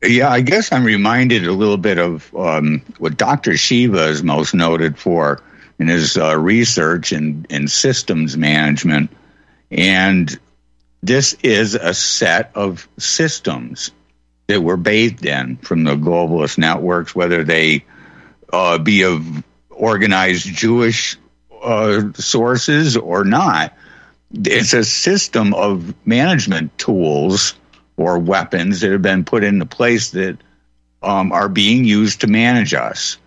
Yeah, 0.02 0.30
I 0.30 0.42
guess 0.42 0.72
I'm 0.72 0.84
reminded 0.84 1.46
a 1.46 1.52
little 1.52 1.78
bit 1.78 2.00
of 2.00 2.34
um, 2.36 2.82
what 2.98 3.18
Dr. 3.18 3.56
Shiva 3.56 4.08
is 4.08 4.24
most 4.24 4.54
noted 4.54 4.98
for 4.98 5.42
in 5.80 5.88
his 5.88 6.18
uh, 6.18 6.38
research 6.38 7.14
in, 7.14 7.46
in 7.50 7.68
systems 7.68 8.38
management. 8.38 9.10
And 9.72 10.38
this 11.02 11.34
is 11.42 11.76
a 11.76 11.94
set 11.94 12.52
of 12.56 12.88
systems. 12.98 13.92
that 14.48 14.62
we're 14.62 14.78
bathed 14.78 15.26
in 15.26 15.58
from 15.58 15.84
the 15.84 15.96
globalist 15.96 16.58
networks, 16.58 17.16
whether 17.16 17.44
they 17.44 17.86
uh, 18.52 18.80
be 18.80 19.04
of 19.04 19.44
organized 19.70 20.48
Jewish 20.48 21.18
uh, 21.64 22.12
sources 22.16 22.98
or 22.98 23.24
not. 23.24 23.78
It's 24.34 24.74
a 24.74 24.84
system 24.84 25.54
of 25.54 25.94
management 26.06 26.78
tools 26.80 27.54
or 27.96 28.18
weapons 28.18 28.82
that 28.82 28.92
have 28.92 29.04
been 29.04 29.24
put 29.24 29.44
into 29.44 29.68
place 29.68 30.12
that 30.12 30.38
um, 31.04 31.32
are 31.32 31.50
being 31.50 31.86
used 31.86 32.22
to 32.22 32.28
manage 32.28 32.74
us. 32.74 33.18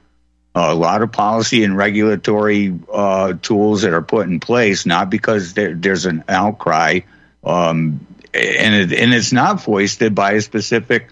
A 0.55 0.75
lot 0.75 1.01
of 1.01 1.13
policy 1.13 1.65
and 1.65 1.77
regulatory 1.77 2.79
uh, 2.93 3.35
tools 3.41 3.83
that 3.83 3.95
are 3.95 4.03
put 4.03 4.29
in 4.29 4.39
place, 4.39 4.85
not 4.85 5.09
because 5.09 5.55
there, 5.55 5.75
there's 5.75 6.05
an 6.05 6.25
outcry, 6.29 7.01
um, 7.43 8.07
and 8.35 8.75
it, 8.75 8.93
and 8.93 9.15
it's 9.15 9.33
not 9.33 9.63
foisted 9.63 10.15
by 10.15 10.33
a 10.33 10.41
specific 10.43 11.09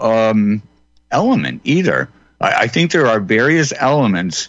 um, 0.00 0.62
element 1.12 1.60
either. 1.62 2.08
I, 2.40 2.62
I, 2.62 2.66
think 2.66 2.90
there 2.90 3.06
are 3.06 3.20
various 3.20 3.72
elements 3.72 4.48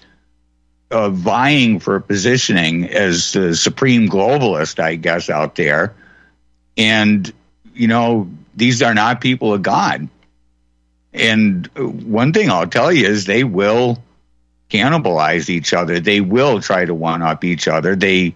uh, 0.90 1.10
vying 1.10 1.80
for 1.80 2.00
positioning 2.00 2.90
as 2.90 3.34
the 3.34 3.56
supreme 3.56 4.10
globalist, 4.10 4.80
I 4.80 4.96
guess, 4.96 5.30
out 5.30 5.56
there, 5.56 5.94
and 6.76 7.32
you 7.76 7.88
know 7.88 8.30
these 8.56 8.82
are 8.82 8.96
not 8.96 9.22
people 9.22 9.54
of 9.54 9.62
God. 9.62 10.08
And 11.14 11.68
one 11.76 12.34
thing 12.34 12.50
I'll 12.50 12.68
tell 12.68 12.92
you 12.92 13.06
is 13.06 13.26
they 13.26 13.44
will 13.44 14.04
cannibalize 14.74 15.50
each 15.50 15.74
other. 15.74 16.00
They 16.00 16.20
will 16.20 16.60
try 16.60 16.84
to 16.86 16.94
one 16.94 17.22
up 17.22 17.44
each 17.44 17.68
other. 17.68 17.96
They 17.96 18.36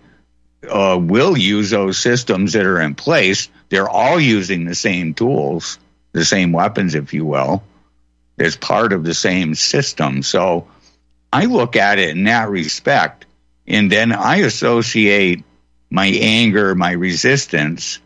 uh, 0.69 0.99
will 1.01 1.37
use 1.37 1.71
those 1.71 1.97
systems 1.97 2.53
that 2.53 2.65
are 2.65 2.79
in 2.79 2.95
place. 2.95 3.49
They're 3.69 3.89
all 3.89 4.19
using 4.19 4.65
the 4.65 4.75
same 4.75 5.13
tools, 5.13 5.79
the 6.11 6.23
same 6.23 6.51
weapons, 6.51 6.93
if 6.95 7.13
you 7.13 7.25
will, 7.25 7.63
as 8.37 8.55
part 8.55 8.93
of 8.93 9.03
the 9.03 9.15
same 9.15 9.55
system. 9.55 10.21
So 10.21 10.67
I 11.33 11.45
look 11.45 11.75
at 11.75 11.99
it 11.99 12.09
in 12.09 12.25
that 12.25 12.49
respect, 12.49 13.25
and 13.65 13.91
then 13.91 14.11
I 14.13 14.37
associate 14.37 15.43
my 15.89 16.05
anger, 16.05 16.75
my 16.75 16.91
resistance 16.91 17.99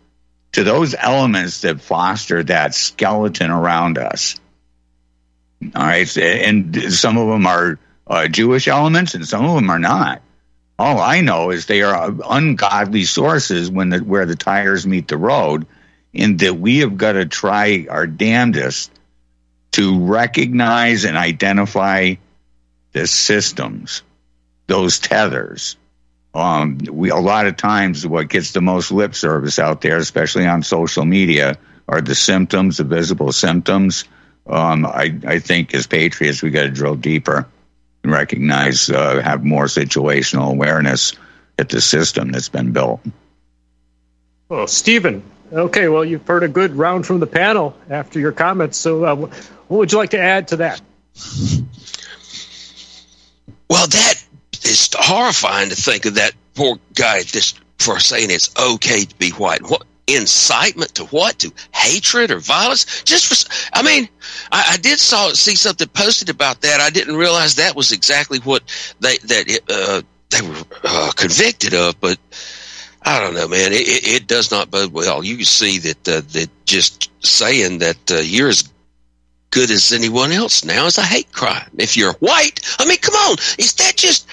to 0.54 0.64
those 0.64 0.96
elements 0.98 1.62
that 1.62 1.82
foster 1.82 2.44
that 2.44 2.76
skeleton 2.76 3.52
around 3.52 3.98
us. 3.98 4.40
All 5.76 5.84
right. 5.84 6.18
And 6.18 6.94
some 6.94 7.18
of 7.18 7.28
them 7.28 7.46
are 7.46 7.80
uh, 8.12 8.28
Jewish 8.28 8.68
elements 8.68 9.16
and 9.16 9.26
some 9.26 9.46
of 9.46 9.56
them 9.56 9.70
are 9.70 9.80
not. 9.80 10.22
All 10.78 11.00
I 11.00 11.22
know 11.22 11.52
is 11.52 11.66
they 11.66 11.82
are 11.82 12.14
ungodly 12.30 13.06
sources 13.06 13.72
when 13.72 13.90
the, 13.90 14.00
where 14.00 14.26
the 14.26 14.36
tires 14.36 14.86
meet 14.86 15.08
the 15.08 15.18
road, 15.18 15.66
and 16.14 16.38
that 16.40 16.56
we 16.56 16.80
have 16.80 16.98
got 16.98 17.14
to 17.14 17.26
try 17.26 17.88
our 17.90 18.06
damnedest 18.06 18.92
to 19.74 20.06
recognize 20.06 21.06
and 21.06 21.16
identify 21.16 22.16
the 22.92 23.08
systems, 23.08 24.02
those 24.68 25.00
tethers. 25.00 25.78
Um, 26.34 26.80
we 26.90 27.12
a 27.12 27.16
lot 27.16 27.48
of 27.48 27.56
times 27.56 28.06
what 28.06 28.28
gets 28.28 28.52
the 28.52 28.62
most 28.62 28.92
lip 28.92 29.16
service 29.16 29.58
out 29.58 29.80
there, 29.80 29.98
especially 29.98 30.48
on 30.48 30.64
social 30.64 31.06
media, 31.06 31.58
are 31.88 32.02
the 32.02 32.16
symptoms, 32.16 32.78
the 32.78 32.84
visible 32.84 33.32
symptoms 33.32 34.06
um, 34.48 34.86
I, 34.86 35.18
I 35.26 35.40
think 35.40 35.74
as 35.74 35.88
patriots, 35.88 36.42
we 36.42 36.50
got 36.50 36.64
to 36.64 36.72
drill 36.72 36.96
deeper 36.96 37.48
recognize, 38.04 38.90
uh, 38.90 39.22
have 39.22 39.44
more 39.44 39.66
situational 39.66 40.52
awareness 40.52 41.14
at 41.58 41.70
the 41.70 41.82
system 41.82 42.32
that's 42.32 42.50
been 42.50 42.72
built. 42.72 43.02
Well, 44.50 44.68
Stephen, 44.68 45.24
okay, 45.54 45.88
well, 45.88 46.04
you've 46.04 46.28
heard 46.28 46.44
a 46.44 46.48
good 46.48 46.76
round 46.76 47.06
from 47.06 47.20
the 47.20 47.28
panel 47.28 47.78
after 47.90 48.20
your 48.20 48.32
comments. 48.32 48.78
So, 48.78 49.04
uh, 49.04 49.16
what 49.16 49.32
would 49.70 49.92
you 49.92 49.98
like 49.98 50.12
to 50.12 50.20
add 50.20 50.50
to 50.50 50.58
that? 50.58 50.82
Well, 53.70 53.88
that 53.88 54.16
is 54.64 54.90
horrifying 54.94 55.70
to 55.70 55.76
think 55.76 56.06
of 56.06 56.16
that 56.16 56.34
poor 56.56 56.78
guy 56.94 57.22
just 57.22 57.60
for 57.80 58.00
saying 58.00 58.30
it's 58.30 58.54
okay 58.58 59.06
to 59.06 59.16
be 59.16 59.30
white. 59.32 59.62
What 59.62 59.84
incitement 60.16 60.96
to 60.96 61.06
what? 61.06 61.40
To 61.40 61.52
hatred 61.74 62.32
or 62.32 62.40
violence? 62.40 63.04
Just 63.04 63.28
for, 63.28 63.70
I 63.74 63.84
mean, 63.84 64.08
I, 64.52 64.72
I 64.74 64.78
did 64.78 65.00
saw 65.00 65.30
see 65.30 65.56
something 65.56 65.88
posted 65.90 66.30
about 66.30 66.62
that. 66.62 66.80
I 66.80 66.90
didn't 66.90 67.16
realize 67.16 67.56
that 67.56 67.76
was 67.76 67.92
exactly 67.92 68.40
what 68.40 68.64
they 69.00 69.18
that 69.18 69.60
uh, 69.70 70.02
they 70.30 70.42
were 70.48 70.64
uh, 70.84 71.12
convicted 71.16 71.74
of, 71.74 72.00
but. 72.00 72.18
I 73.04 73.20
don't 73.20 73.34
know, 73.34 73.48
man. 73.48 73.74
It, 73.74 73.88
it, 73.88 74.08
it, 74.08 74.28
does 74.28 74.52
not 74.52 74.70
bode 74.70 74.94
well. 74.94 75.24
You 75.24 75.38
can 75.38 75.46
see 75.46 75.80
that 75.80 76.08
uh, 76.08 76.22
that 76.34 76.50
just 76.66 77.10
saying 77.26 77.80
that 77.80 78.12
uh, 78.12 78.18
you're 78.18 78.50
as 78.50 78.72
good 79.52 79.70
as 79.70 79.92
anyone 79.92 80.32
else 80.32 80.64
now 80.64 80.86
is 80.86 80.98
a 80.98 81.04
hate 81.04 81.32
crime. 81.32 81.70
If 81.78 81.96
you're 81.96 82.14
white, 82.14 82.62
I 82.80 82.86
mean, 82.86 82.98
come 82.98 83.16
on, 83.16 83.38
is 83.60 83.74
that 83.76 83.96
just 83.98 84.28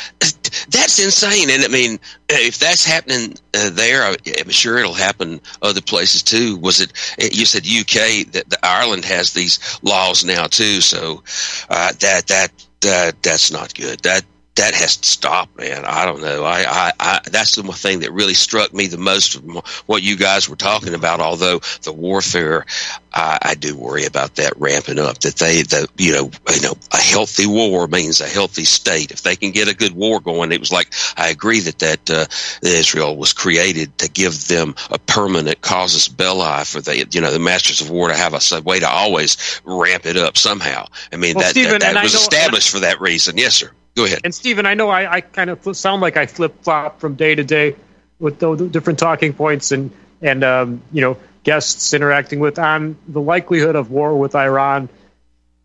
that's 0.70 0.98
insane? 1.04 1.50
And 1.50 1.64
I 1.64 1.68
mean, 1.68 1.98
if 2.28 2.58
that's 2.58 2.84
happening 2.84 3.34
uh, 3.54 3.70
there, 3.70 4.04
I'm 4.04 4.50
sure 4.50 4.78
it'll 4.78 4.94
happen 4.94 5.40
other 5.60 5.82
places 5.82 6.22
too. 6.22 6.56
Was 6.58 6.80
it? 6.80 6.92
You 7.18 7.44
said 7.44 7.66
UK 7.66 8.32
that 8.32 8.48
the 8.48 8.58
Ireland 8.62 9.04
has 9.04 9.32
these 9.32 9.78
laws 9.82 10.24
now 10.24 10.46
too, 10.46 10.80
so 10.80 11.22
uh, 11.68 11.92
that 12.00 12.28
that 12.28 12.52
that 12.80 13.22
that's 13.22 13.50
not 13.50 13.74
good. 13.74 14.00
That 14.00 14.24
that 14.58 14.74
has 14.74 14.96
to 14.96 15.08
stop, 15.08 15.56
man. 15.56 15.84
I 15.84 16.04
don't 16.04 16.20
know. 16.20 16.44
I, 16.44 16.64
I, 16.66 16.92
I, 16.98 17.20
that's 17.30 17.54
the 17.54 17.62
thing 17.72 18.00
that 18.00 18.12
really 18.12 18.34
struck 18.34 18.74
me 18.74 18.88
the 18.88 18.98
most 18.98 19.34
from 19.34 19.62
what 19.86 20.02
you 20.02 20.16
guys 20.16 20.48
were 20.48 20.56
talking 20.56 20.94
about. 20.94 21.20
Although 21.20 21.60
the 21.82 21.92
warfare, 21.92 22.66
I, 23.14 23.38
I 23.40 23.54
do 23.54 23.76
worry 23.76 24.04
about 24.04 24.34
that 24.36 24.54
ramping 24.56 24.98
up. 24.98 25.18
That 25.18 25.36
they, 25.36 25.62
the, 25.62 25.88
you 25.96 26.12
know, 26.12 26.30
you 26.52 26.60
know, 26.60 26.74
a 26.92 26.96
healthy 26.96 27.46
war 27.46 27.86
means 27.86 28.20
a 28.20 28.26
healthy 28.26 28.64
state. 28.64 29.12
If 29.12 29.22
they 29.22 29.36
can 29.36 29.52
get 29.52 29.68
a 29.68 29.76
good 29.76 29.92
war 29.92 30.20
going, 30.20 30.50
it 30.50 30.60
was 30.60 30.72
like 30.72 30.92
I 31.16 31.28
agree 31.28 31.60
that 31.60 31.78
that 31.78 32.10
uh, 32.10 32.26
Israel 32.62 33.16
was 33.16 33.32
created 33.32 33.96
to 33.98 34.10
give 34.10 34.48
them 34.48 34.74
a 34.90 34.98
permanent 34.98 35.62
casus 35.62 36.08
belli 36.08 36.64
for 36.64 36.80
the, 36.80 37.06
you 37.12 37.20
know, 37.20 37.30
the 37.30 37.38
masters 37.38 37.80
of 37.80 37.90
war 37.90 38.08
to 38.08 38.16
have 38.16 38.34
a 38.34 38.62
way 38.62 38.80
to 38.80 38.88
always 38.88 39.60
ramp 39.64 40.04
it 40.04 40.16
up 40.16 40.36
somehow. 40.36 40.86
I 41.12 41.16
mean, 41.16 41.36
well, 41.36 41.44
that, 41.44 41.50
Stephen, 41.50 41.78
that, 41.78 41.94
that 41.94 42.02
was 42.02 42.14
established 42.14 42.70
for 42.70 42.80
that 42.80 43.00
reason. 43.00 43.38
Yes, 43.38 43.54
sir. 43.54 43.70
Go 43.98 44.04
ahead. 44.04 44.20
And 44.22 44.32
Stephen, 44.32 44.64
I 44.64 44.74
know 44.74 44.90
I, 44.90 45.12
I 45.12 45.20
kind 45.22 45.50
of 45.50 45.76
sound 45.76 46.02
like 46.02 46.16
I 46.16 46.26
flip 46.26 46.62
flop 46.62 47.00
from 47.00 47.16
day 47.16 47.34
to 47.34 47.42
day 47.42 47.74
with 48.20 48.38
the, 48.38 48.54
the 48.54 48.68
different 48.68 49.00
talking 49.00 49.32
points 49.32 49.72
and 49.72 49.90
and 50.22 50.44
um, 50.44 50.82
you 50.92 51.00
know 51.00 51.16
guests 51.42 51.92
interacting 51.92 52.38
with 52.38 52.60
on 52.60 52.96
the 53.08 53.20
likelihood 53.20 53.74
of 53.74 53.90
war 53.90 54.16
with 54.16 54.36
Iran. 54.36 54.88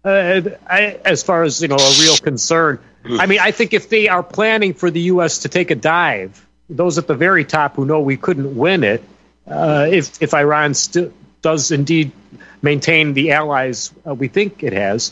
Uh, 0.03 0.41
I, 0.65 0.99
as 1.05 1.21
far 1.21 1.43
as 1.43 1.61
you 1.61 1.67
know, 1.67 1.75
a 1.75 1.93
real 2.01 2.17
concern. 2.17 2.79
I 3.05 3.27
mean, 3.27 3.39
I 3.39 3.51
think 3.51 3.73
if 3.75 3.89
they 3.89 4.07
are 4.07 4.23
planning 4.23 4.73
for 4.73 4.89
the 4.89 5.01
U.S. 5.01 5.39
to 5.39 5.49
take 5.49 5.69
a 5.69 5.75
dive, 5.75 6.43
those 6.69 6.97
at 6.97 7.05
the 7.05 7.15
very 7.15 7.45
top 7.45 7.75
who 7.75 7.85
know 7.85 7.99
we 7.99 8.17
couldn't 8.17 8.57
win 8.57 8.83
it, 8.83 9.03
uh, 9.45 9.87
if 9.91 10.23
if 10.23 10.33
Iran 10.33 10.73
still 10.73 11.13
does 11.43 11.69
indeed 11.69 12.11
maintain 12.63 13.13
the 13.13 13.33
allies 13.33 13.93
uh, 14.07 14.15
we 14.15 14.27
think 14.27 14.63
it 14.63 14.73
has, 14.73 15.11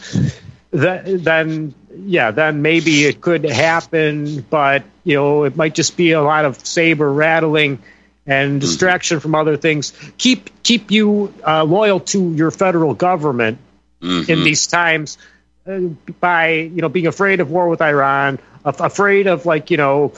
that, 0.72 1.24
then 1.24 1.76
yeah, 1.96 2.32
then 2.32 2.62
maybe 2.62 3.06
it 3.06 3.22
could 3.22 3.44
happen, 3.44 4.42
but 4.50 4.84
you 5.04 5.16
know, 5.16 5.44
it 5.44 5.56
might 5.56 5.76
just 5.76 5.98
be 5.98 6.12
a 6.12 6.22
lot 6.22 6.46
of 6.46 6.66
saber 6.66 7.12
rattling 7.12 7.80
and 8.26 8.52
mm-hmm. 8.52 8.60
distraction 8.60 9.18
mm-hmm. 9.18 9.22
from 9.22 9.36
other 9.36 9.58
things. 9.58 9.94
Keep 10.18 10.64
keep 10.64 10.92
you 10.92 11.34
uh, 11.46 11.64
loyal 11.64 12.00
to 12.00 12.34
your 12.34 12.52
federal 12.52 12.94
government 12.94 13.58
mm-hmm. 14.02 14.32
in 14.32 14.44
these 14.44 14.68
times 14.68 15.18
uh, 15.66 15.80
by 16.20 16.52
you 16.52 16.82
know 16.82 16.90
being 16.90 17.08
afraid 17.08 17.40
of 17.40 17.52
war 17.52 17.68
with 17.68 17.82
Iran, 17.82 18.40
afraid 18.64 19.28
of 19.28 19.46
like 19.46 19.72
you 19.72 19.78
know. 19.78 20.14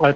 Uh, 0.00 0.14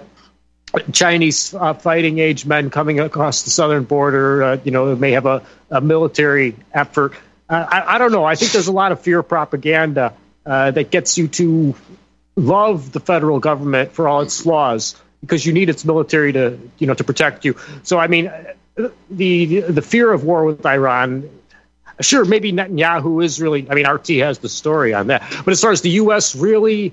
Chinese 0.92 1.54
uh, 1.54 1.72
fighting 1.72 2.18
age 2.18 2.44
men 2.44 2.68
coming 2.68 3.00
across 3.00 3.44
the 3.44 3.50
southern 3.50 3.84
border, 3.84 4.42
uh, 4.42 4.58
you 4.62 4.72
know, 4.72 4.94
may 4.94 5.12
have 5.12 5.24
a, 5.24 5.42
a 5.70 5.80
military 5.80 6.54
effort. 6.74 7.14
Uh, 7.48 7.64
I, 7.66 7.94
I, 7.94 7.98
don't 7.98 8.12
know. 8.12 8.24
I 8.24 8.34
think 8.34 8.52
there's 8.52 8.66
a 8.66 8.72
lot 8.72 8.92
of 8.92 9.00
fear 9.00 9.22
propaganda 9.22 10.12
uh, 10.46 10.70
that 10.70 10.90
gets 10.90 11.18
you 11.18 11.28
to 11.28 11.74
love 12.36 12.92
the 12.92 13.00
federal 13.00 13.40
government 13.40 13.92
for 13.92 14.06
all 14.06 14.20
its 14.20 14.40
flaws 14.40 14.94
because 15.20 15.44
you 15.44 15.52
need 15.52 15.68
its 15.68 15.84
military 15.84 16.32
to 16.32 16.58
you 16.78 16.86
know 16.86 16.94
to 16.94 17.04
protect 17.04 17.44
you. 17.44 17.56
So 17.82 17.98
I 17.98 18.06
mean, 18.06 18.30
the 19.10 19.60
the 19.60 19.82
fear 19.82 20.12
of 20.12 20.24
war 20.24 20.44
with 20.44 20.64
Iran. 20.64 21.28
Sure, 22.00 22.26
maybe 22.26 22.52
Netanyahu 22.52 23.24
is 23.24 23.40
really. 23.40 23.68
I 23.70 23.74
mean, 23.74 23.88
RT 23.88 24.08
has 24.20 24.38
the 24.38 24.50
story 24.50 24.92
on 24.92 25.06
that. 25.06 25.22
But 25.44 25.52
as 25.52 25.60
far 25.60 25.72
as 25.72 25.80
the 25.80 25.90
U.S. 25.90 26.36
really, 26.36 26.92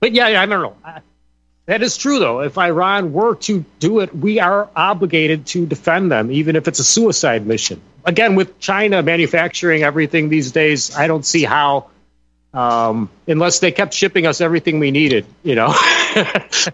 but 0.00 0.12
yeah, 0.12 0.26
I 0.26 0.46
don't 0.46 0.62
know. 0.62 1.02
That 1.66 1.82
is 1.82 1.96
true, 1.98 2.18
though. 2.18 2.40
If 2.40 2.56
Iran 2.56 3.12
were 3.12 3.34
to 3.36 3.64
do 3.78 4.00
it, 4.00 4.16
we 4.16 4.40
are 4.40 4.70
obligated 4.74 5.46
to 5.48 5.66
defend 5.66 6.10
them, 6.10 6.32
even 6.32 6.56
if 6.56 6.66
it's 6.66 6.78
a 6.78 6.84
suicide 6.84 7.46
mission. 7.46 7.80
Again, 8.06 8.36
with 8.36 8.58
China 8.58 9.02
manufacturing 9.02 9.82
everything 9.82 10.30
these 10.30 10.50
days, 10.50 10.96
I 10.96 11.06
don't 11.08 11.26
see 11.26 11.44
how 11.44 11.90
um, 12.54 13.10
unless 13.26 13.60
they 13.60 13.72
kept 13.72 13.92
shipping 13.94 14.26
us 14.26 14.40
everything 14.40 14.78
we 14.78 14.90
needed, 14.90 15.26
you 15.42 15.54
know. 15.54 15.68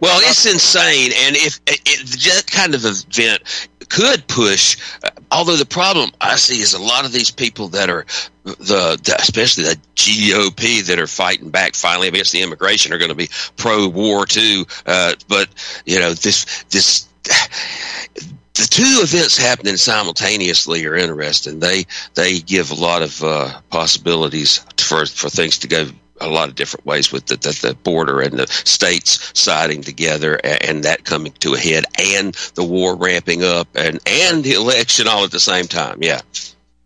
well, 0.01 0.21
it's 0.23 0.47
insane, 0.47 1.13
and 1.17 1.37
if 1.37 1.61
it, 1.67 2.07
that 2.25 2.45
kind 2.47 2.75
of 2.75 2.85
event 2.85 3.43
could 3.89 4.27
push. 4.27 4.77
Uh, 5.03 5.11
although 5.31 5.57
the 5.57 5.67
problem 5.67 6.11
I 6.21 6.37
see 6.37 6.61
is 6.61 6.75
a 6.75 6.83
lot 6.83 7.05
of 7.05 7.13
these 7.13 7.31
people 7.31 7.69
that 7.69 7.91
are 7.91 8.07
the, 8.45 8.99
the, 9.03 9.17
especially 9.19 9.65
the 9.65 9.79
GOP 9.97 10.87
that 10.87 10.99
are 10.99 11.07
fighting 11.07 11.51
back 11.51 11.75
finally 11.75 12.09
against 12.09 12.33
the 12.33 12.43
immigration 12.43 12.93
are 12.93 12.99
going 12.99 13.11
to 13.11 13.15
be 13.15 13.29
pro 13.57 13.89
war 13.89 14.27
too. 14.27 14.67
Uh, 14.87 15.15
but 15.29 15.49
you 15.85 15.99
know 15.99 16.13
this 16.15 16.65
this 16.71 17.09
the 18.55 18.67
two 18.71 19.01
events 19.03 19.37
happening 19.37 19.77
simultaneously 19.77 20.87
are 20.87 20.95
interesting. 20.95 21.59
They 21.59 21.85
they 22.15 22.39
give 22.39 22.71
a 22.71 22.75
lot 22.75 23.03
of 23.03 23.23
uh, 23.23 23.61
possibilities 23.71 24.65
for 24.79 25.07
for 25.07 25.29
things 25.29 25.59
to 25.59 25.69
go 25.69 25.89
a 26.21 26.29
lot 26.29 26.49
of 26.49 26.55
different 26.55 26.87
ways 26.87 27.11
with 27.11 27.27
the, 27.27 27.37
the, 27.37 27.51
the, 27.61 27.75
border 27.83 28.21
and 28.21 28.39
the 28.39 28.47
states 28.47 29.33
siding 29.35 29.83
together 29.83 30.39
and 30.45 30.85
that 30.85 31.05
coming 31.05 31.33
to 31.41 31.55
a 31.55 31.59
head 31.59 31.85
and 31.99 32.35
the 32.55 32.63
war 32.63 32.97
ramping 32.97 33.43
up 33.43 33.67
and 33.75 33.99
and 34.07 34.45
the 34.45 34.53
election 34.53 35.09
all 35.09 35.25
at 35.25 35.33
the 35.33 35.41
same 35.41 35.67
time. 35.67 35.99
Yeah. 36.01 36.21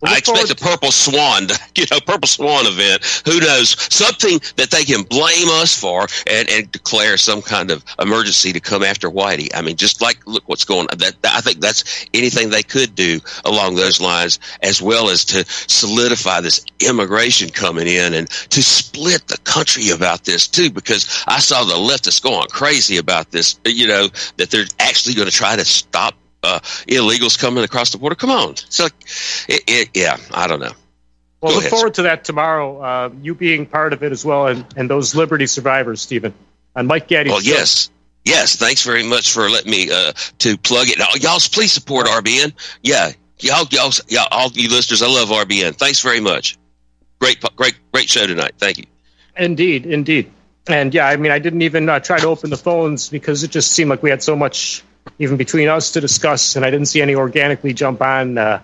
I 0.05 0.19
expect 0.19 0.51
a 0.51 0.55
purple 0.55 0.93
swan, 0.93 1.49
you 1.75 1.85
know, 1.91 1.99
purple 2.01 2.29
swan 2.29 2.67
event. 2.67 3.23
Who 3.27 3.41
knows? 3.41 3.71
Something 3.93 4.39
that 4.57 4.71
they 4.71 4.85
can 4.85 5.03
blame 5.03 5.49
us 5.49 5.79
for 5.79 6.07
and, 6.31 6.49
and 6.49 6.71
declare 6.71 7.17
some 7.17 7.43
kind 7.43 7.71
of 7.71 7.85
emergency 7.99 8.53
to 8.53 8.61
come 8.61 8.85
after 8.85 9.11
Whitey. 9.11 9.49
I 9.55 9.63
mean, 9.63 9.77
just 9.77 10.01
like 10.01 10.25
look 10.27 10.45
what's 10.49 10.65
going 10.65 10.87
on. 10.93 10.99
That, 10.99 11.17
I 11.25 11.41
think 11.41 11.61
that's 11.61 12.07
anything 12.15 12.51
they 12.51 12.63
could 12.63 12.95
do 12.95 13.21
along 13.45 13.75
those 13.75 14.01
lines, 14.01 14.39
as 14.63 14.81
well 14.81 15.11
as 15.11 15.25
to 15.27 15.45
solidify 15.49 16.43
this 16.43 16.65
immigration 16.79 17.51
coming 17.51 17.89
in 17.89 18.15
and 18.15 18.29
to 18.29 18.63
split 18.63 19.27
the 19.27 19.39
country 19.39 19.91
about 19.91 20.25
this 20.25 20.47
too. 20.47 20.71
Because 20.71 21.25
I 21.27 21.41
saw 21.41 21.65
the 21.65 21.75
leftists 21.75 22.23
going 22.23 22.47
crazy 22.49 22.99
about 22.99 23.33
this. 23.33 23.59
You 23.65 23.89
know 23.89 24.09
that 24.37 24.51
they're 24.51 24.67
actually 24.79 25.15
going 25.15 25.29
to 25.29 25.35
try 25.35 25.57
to 25.57 25.65
stop 25.65 26.15
uh, 26.43 26.61
illegals 26.87 27.39
coming 27.39 27.65
across 27.65 27.91
the 27.91 27.99
border. 27.99 28.15
Come 28.15 28.31
on. 28.31 28.57
So, 28.57 28.87
it, 29.49 29.63
it, 29.67 29.89
yeah, 29.95 30.17
I 30.33 30.47
don't 30.47 30.61
know. 30.61 30.73
Well, 31.41 31.53
Go 31.53 31.57
look 31.57 31.59
ahead, 31.59 31.71
forward 31.71 31.95
to 31.95 32.03
that 32.03 32.25
tomorrow. 32.25 32.81
Uh, 32.81 33.11
you 33.23 33.35
being 33.35 33.67
part 33.67 33.93
of 33.93 34.03
it 34.03 34.11
as 34.11 34.25
well, 34.25 34.49
and, 34.49 34.65
and 34.77 34.91
those 34.91 35.15
Liberty 35.15 35.47
survivors, 35.47 36.01
Stephen, 36.03 36.35
and 36.75 36.89
Mike 36.89 37.09
Gaddy. 37.09 37.31
Well, 37.31 37.43
yes, 37.43 37.91
yes. 38.25 38.57
Thanks 38.57 38.83
very 38.85 39.05
much 39.05 39.33
for 39.33 39.49
letting 39.49 39.71
me 39.71 39.91
uh, 39.91 40.13
to 40.39 40.57
plug 40.59 40.89
it. 40.89 40.99
Y'all, 41.23 41.39
please 41.39 41.73
support 41.73 42.07
RBN. 42.07 42.53
Yeah, 42.83 43.13
y'all, 43.39 43.67
y'all, 43.71 43.93
y'all, 44.09 44.27
all 44.33 44.51
you 44.53 44.69
listeners. 44.69 45.01
I 45.01 45.07
love 45.07 45.29
RBN. 45.29 45.77
Thanks 45.77 46.01
very 46.01 46.21
much. 46.21 46.59
Great, 47.21 47.43
great, 47.57 47.75
great 47.93 48.09
show 48.09 48.27
tonight. 48.27 48.55
Thank 48.59 48.79
you. 48.79 48.85
Indeed, 49.37 49.87
indeed. 49.87 50.33
And 50.67 50.93
yeah, 50.93 51.07
I 51.07 51.17
mean, 51.17 51.33
I 51.33 51.39
didn't 51.39 51.63
even 51.63 51.89
uh, 51.89 52.01
try 52.01 52.19
to 52.19 52.27
open 52.27 52.51
the 52.51 52.57
phones 52.57 53.09
because 53.09 53.43
it 53.43 53.51
just 53.51 53.73
seemed 53.73 53.91
like 53.91 54.03
we 54.03 54.11
had 54.11 54.23
so 54.23 54.37
much 54.37 54.83
even 55.19 55.37
between 55.37 55.69
us 55.69 55.93
to 55.93 56.01
discuss, 56.01 56.57
and 56.57 56.65
I 56.65 56.71
didn't 56.71 56.87
see 56.87 57.03
any 57.03 57.15
organically 57.15 57.73
jump 57.73 58.03
on, 58.03 58.39
uh, 58.39 58.61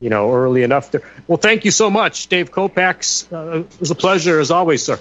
you 0.00 0.10
know, 0.10 0.32
early 0.32 0.62
enough. 0.62 0.90
To, 0.92 1.02
well, 1.26 1.38
thank 1.38 1.64
you 1.64 1.70
so 1.70 1.90
much, 1.90 2.28
Dave 2.28 2.50
Kopacz. 2.50 3.32
Uh, 3.32 3.60
it 3.60 3.80
was 3.80 3.90
a 3.90 3.94
pleasure 3.94 4.40
as 4.40 4.50
always, 4.50 4.84
sir. 4.84 4.98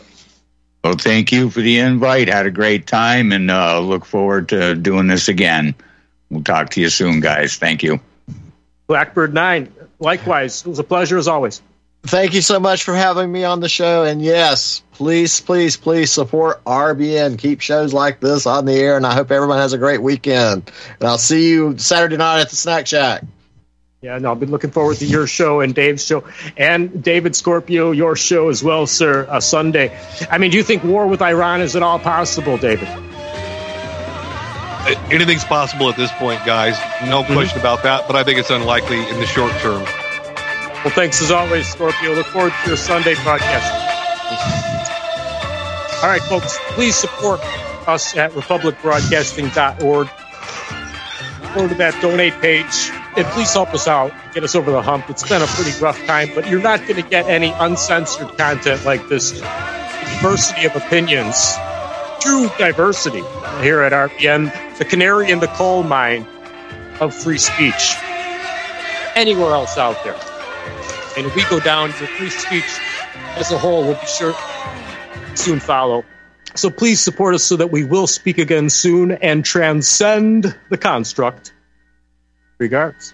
Well, 0.84 0.96
thank 0.96 1.32
you 1.32 1.50
for 1.50 1.62
the 1.62 1.80
invite. 1.80 2.30
Had 2.30 2.46
a 2.46 2.52
great 2.52 2.88
time, 2.88 3.32
and 3.32 3.52
uh, 3.52 3.80
look 3.80 4.06
forward 4.06 4.50
to 4.50 4.76
doing 4.76 5.08
this 5.08 5.28
again. 5.28 5.76
We'll 6.30 6.44
talk 6.44 6.70
to 6.72 6.82
you 6.82 6.90
soon, 6.90 7.20
guys. 7.20 7.58
Thank 7.58 7.84
you. 7.84 8.00
Blackbird 8.88 9.34
Nine. 9.34 9.74
Likewise, 10.00 10.66
it 10.66 10.70
was 10.70 10.80
a 10.80 10.84
pleasure 10.84 11.18
as 11.18 11.28
always. 11.28 11.62
Thank 12.04 12.34
you 12.34 12.42
so 12.42 12.60
much 12.60 12.84
for 12.84 12.96
having 12.96 13.32
me 13.32 13.44
on 13.44 13.60
the 13.60 13.70
show. 13.70 14.04
And 14.04 14.22
yes, 14.22 14.82
please, 14.94 15.42
please, 15.42 15.78
please 15.78 16.12
support 16.12 16.64
RBN. 16.64 17.38
Keep 17.38 17.62
shows 17.62 17.94
like 17.94 18.20
this 18.20 18.46
on 18.46 18.66
the 18.66 18.74
air. 18.74 18.96
And 18.96 19.06
I 19.06 19.14
hope 19.14 19.32
everyone 19.32 19.58
has 19.58 19.74
a 19.74 19.78
great 19.78 20.02
weekend. 20.02 20.72
And 21.00 21.10
I'll 21.10 21.18
see 21.18 21.50
you 21.50 21.78
Saturday 21.78 22.18
night 22.18 22.42
at 22.42 22.50
the 22.50 22.56
Snack 22.56 22.88
Shack. 22.88 23.24
Yeah, 24.02 24.18
no, 24.18 24.32
I've 24.32 24.40
been 24.40 24.50
looking 24.50 24.72
forward 24.72 24.96
to 24.98 25.06
your 25.06 25.28
show 25.28 25.60
and 25.60 25.76
Dave's 25.76 26.06
show, 26.06 26.24
and 26.56 27.04
David 27.04 27.36
Scorpio, 27.36 27.92
your 27.92 28.16
show 28.16 28.48
as 28.48 28.64
well, 28.64 28.88
sir. 28.88 29.28
Uh, 29.30 29.42
Sunday. 29.42 29.92
I 30.32 30.38
mean, 30.38 30.52
do 30.52 30.58
you 30.58 30.64
think 30.64 30.86
war 30.86 31.06
with 31.06 31.22
Iran 31.22 31.60
is 31.60 31.76
at 31.76 31.84
all 31.84 32.00
possible, 32.00 32.58
David? 32.58 32.88
Anything's 35.12 35.44
possible 35.44 35.90
at 35.90 35.98
this 35.98 36.14
point, 36.14 36.46
guys. 36.46 36.80
No 37.10 37.24
mm-hmm. 37.24 37.34
question 37.34 37.60
about 37.60 37.84
that. 37.84 38.08
But 38.08 38.16
I 38.16 38.24
think 38.24 38.40
it's 38.40 38.50
unlikely 38.50 39.06
in 39.10 39.20
the 39.20 39.26
short 39.26 39.52
term. 39.58 39.86
Well, 40.84 40.94
thanks 40.94 41.22
as 41.22 41.30
always, 41.30 41.68
Scorpio. 41.68 42.14
Look 42.14 42.28
forward 42.28 42.54
to 42.64 42.70
your 42.70 42.78
Sunday 42.78 43.14
podcast. 43.16 43.70
All 46.02 46.08
right, 46.08 46.22
folks, 46.22 46.58
please 46.70 46.96
support 46.96 47.42
us 47.86 48.16
at 48.16 48.32
republicbroadcasting.org. 48.32 50.08
Go 51.54 51.68
to 51.68 51.76
that 51.76 52.02
donate 52.02 52.34
page 52.40 52.92
and 53.18 53.26
please 53.28 53.52
help 53.52 53.74
us 53.74 53.90
out, 53.90 54.14
get 54.34 54.46
us 54.46 54.56
over 54.56 54.72
the 54.72 54.82
hump. 54.82 55.10
It's 55.10 55.28
been 55.28 55.42
a 55.42 55.48
pretty 55.48 55.78
rough 55.82 56.02
time, 56.06 56.30
but 56.34 56.48
you're 56.48 56.62
not 56.62 56.80
going 56.88 56.96
to 56.96 57.10
get 57.10 57.28
any 57.28 57.52
uncensored 57.52 58.38
content 58.38 58.86
like 58.86 59.06
this. 59.10 59.32
Diversity 59.32 60.66
of 60.66 60.78
opinions, 60.78 61.56
true 62.22 62.50
diversity 62.58 63.24
here 63.62 63.82
at 63.82 63.92
RBN, 63.92 64.78
the 64.78 64.86
canary 64.86 65.30
in 65.30 65.40
the 65.40 65.48
coal 65.48 65.84
mine 65.84 66.26
of 67.02 67.14
free 67.14 67.38
speech. 67.38 67.96
Anywhere 69.16 69.52
else 69.52 69.78
out 69.78 70.02
there. 70.06 70.16
And 71.20 71.30
we 71.36 71.44
go 71.50 71.60
down, 71.60 71.90
the 71.90 72.08
free 72.08 72.30
speech 72.30 72.64
as 73.36 73.52
a 73.52 73.58
whole 73.58 73.84
will 73.84 73.96
be 73.96 74.06
sure 74.06 74.34
soon 75.36 75.60
follow. 75.60 76.06
So 76.56 76.70
please 76.70 77.02
support 77.02 77.36
us 77.36 77.44
so 77.44 77.58
that 77.58 77.72
we 77.72 77.84
will 77.84 78.08
speak 78.08 78.38
again 78.38 78.70
soon 78.70 79.12
and 79.12 79.44
transcend 79.44 80.56
the 80.70 80.78
construct. 80.78 81.52
Regards. 82.58 83.14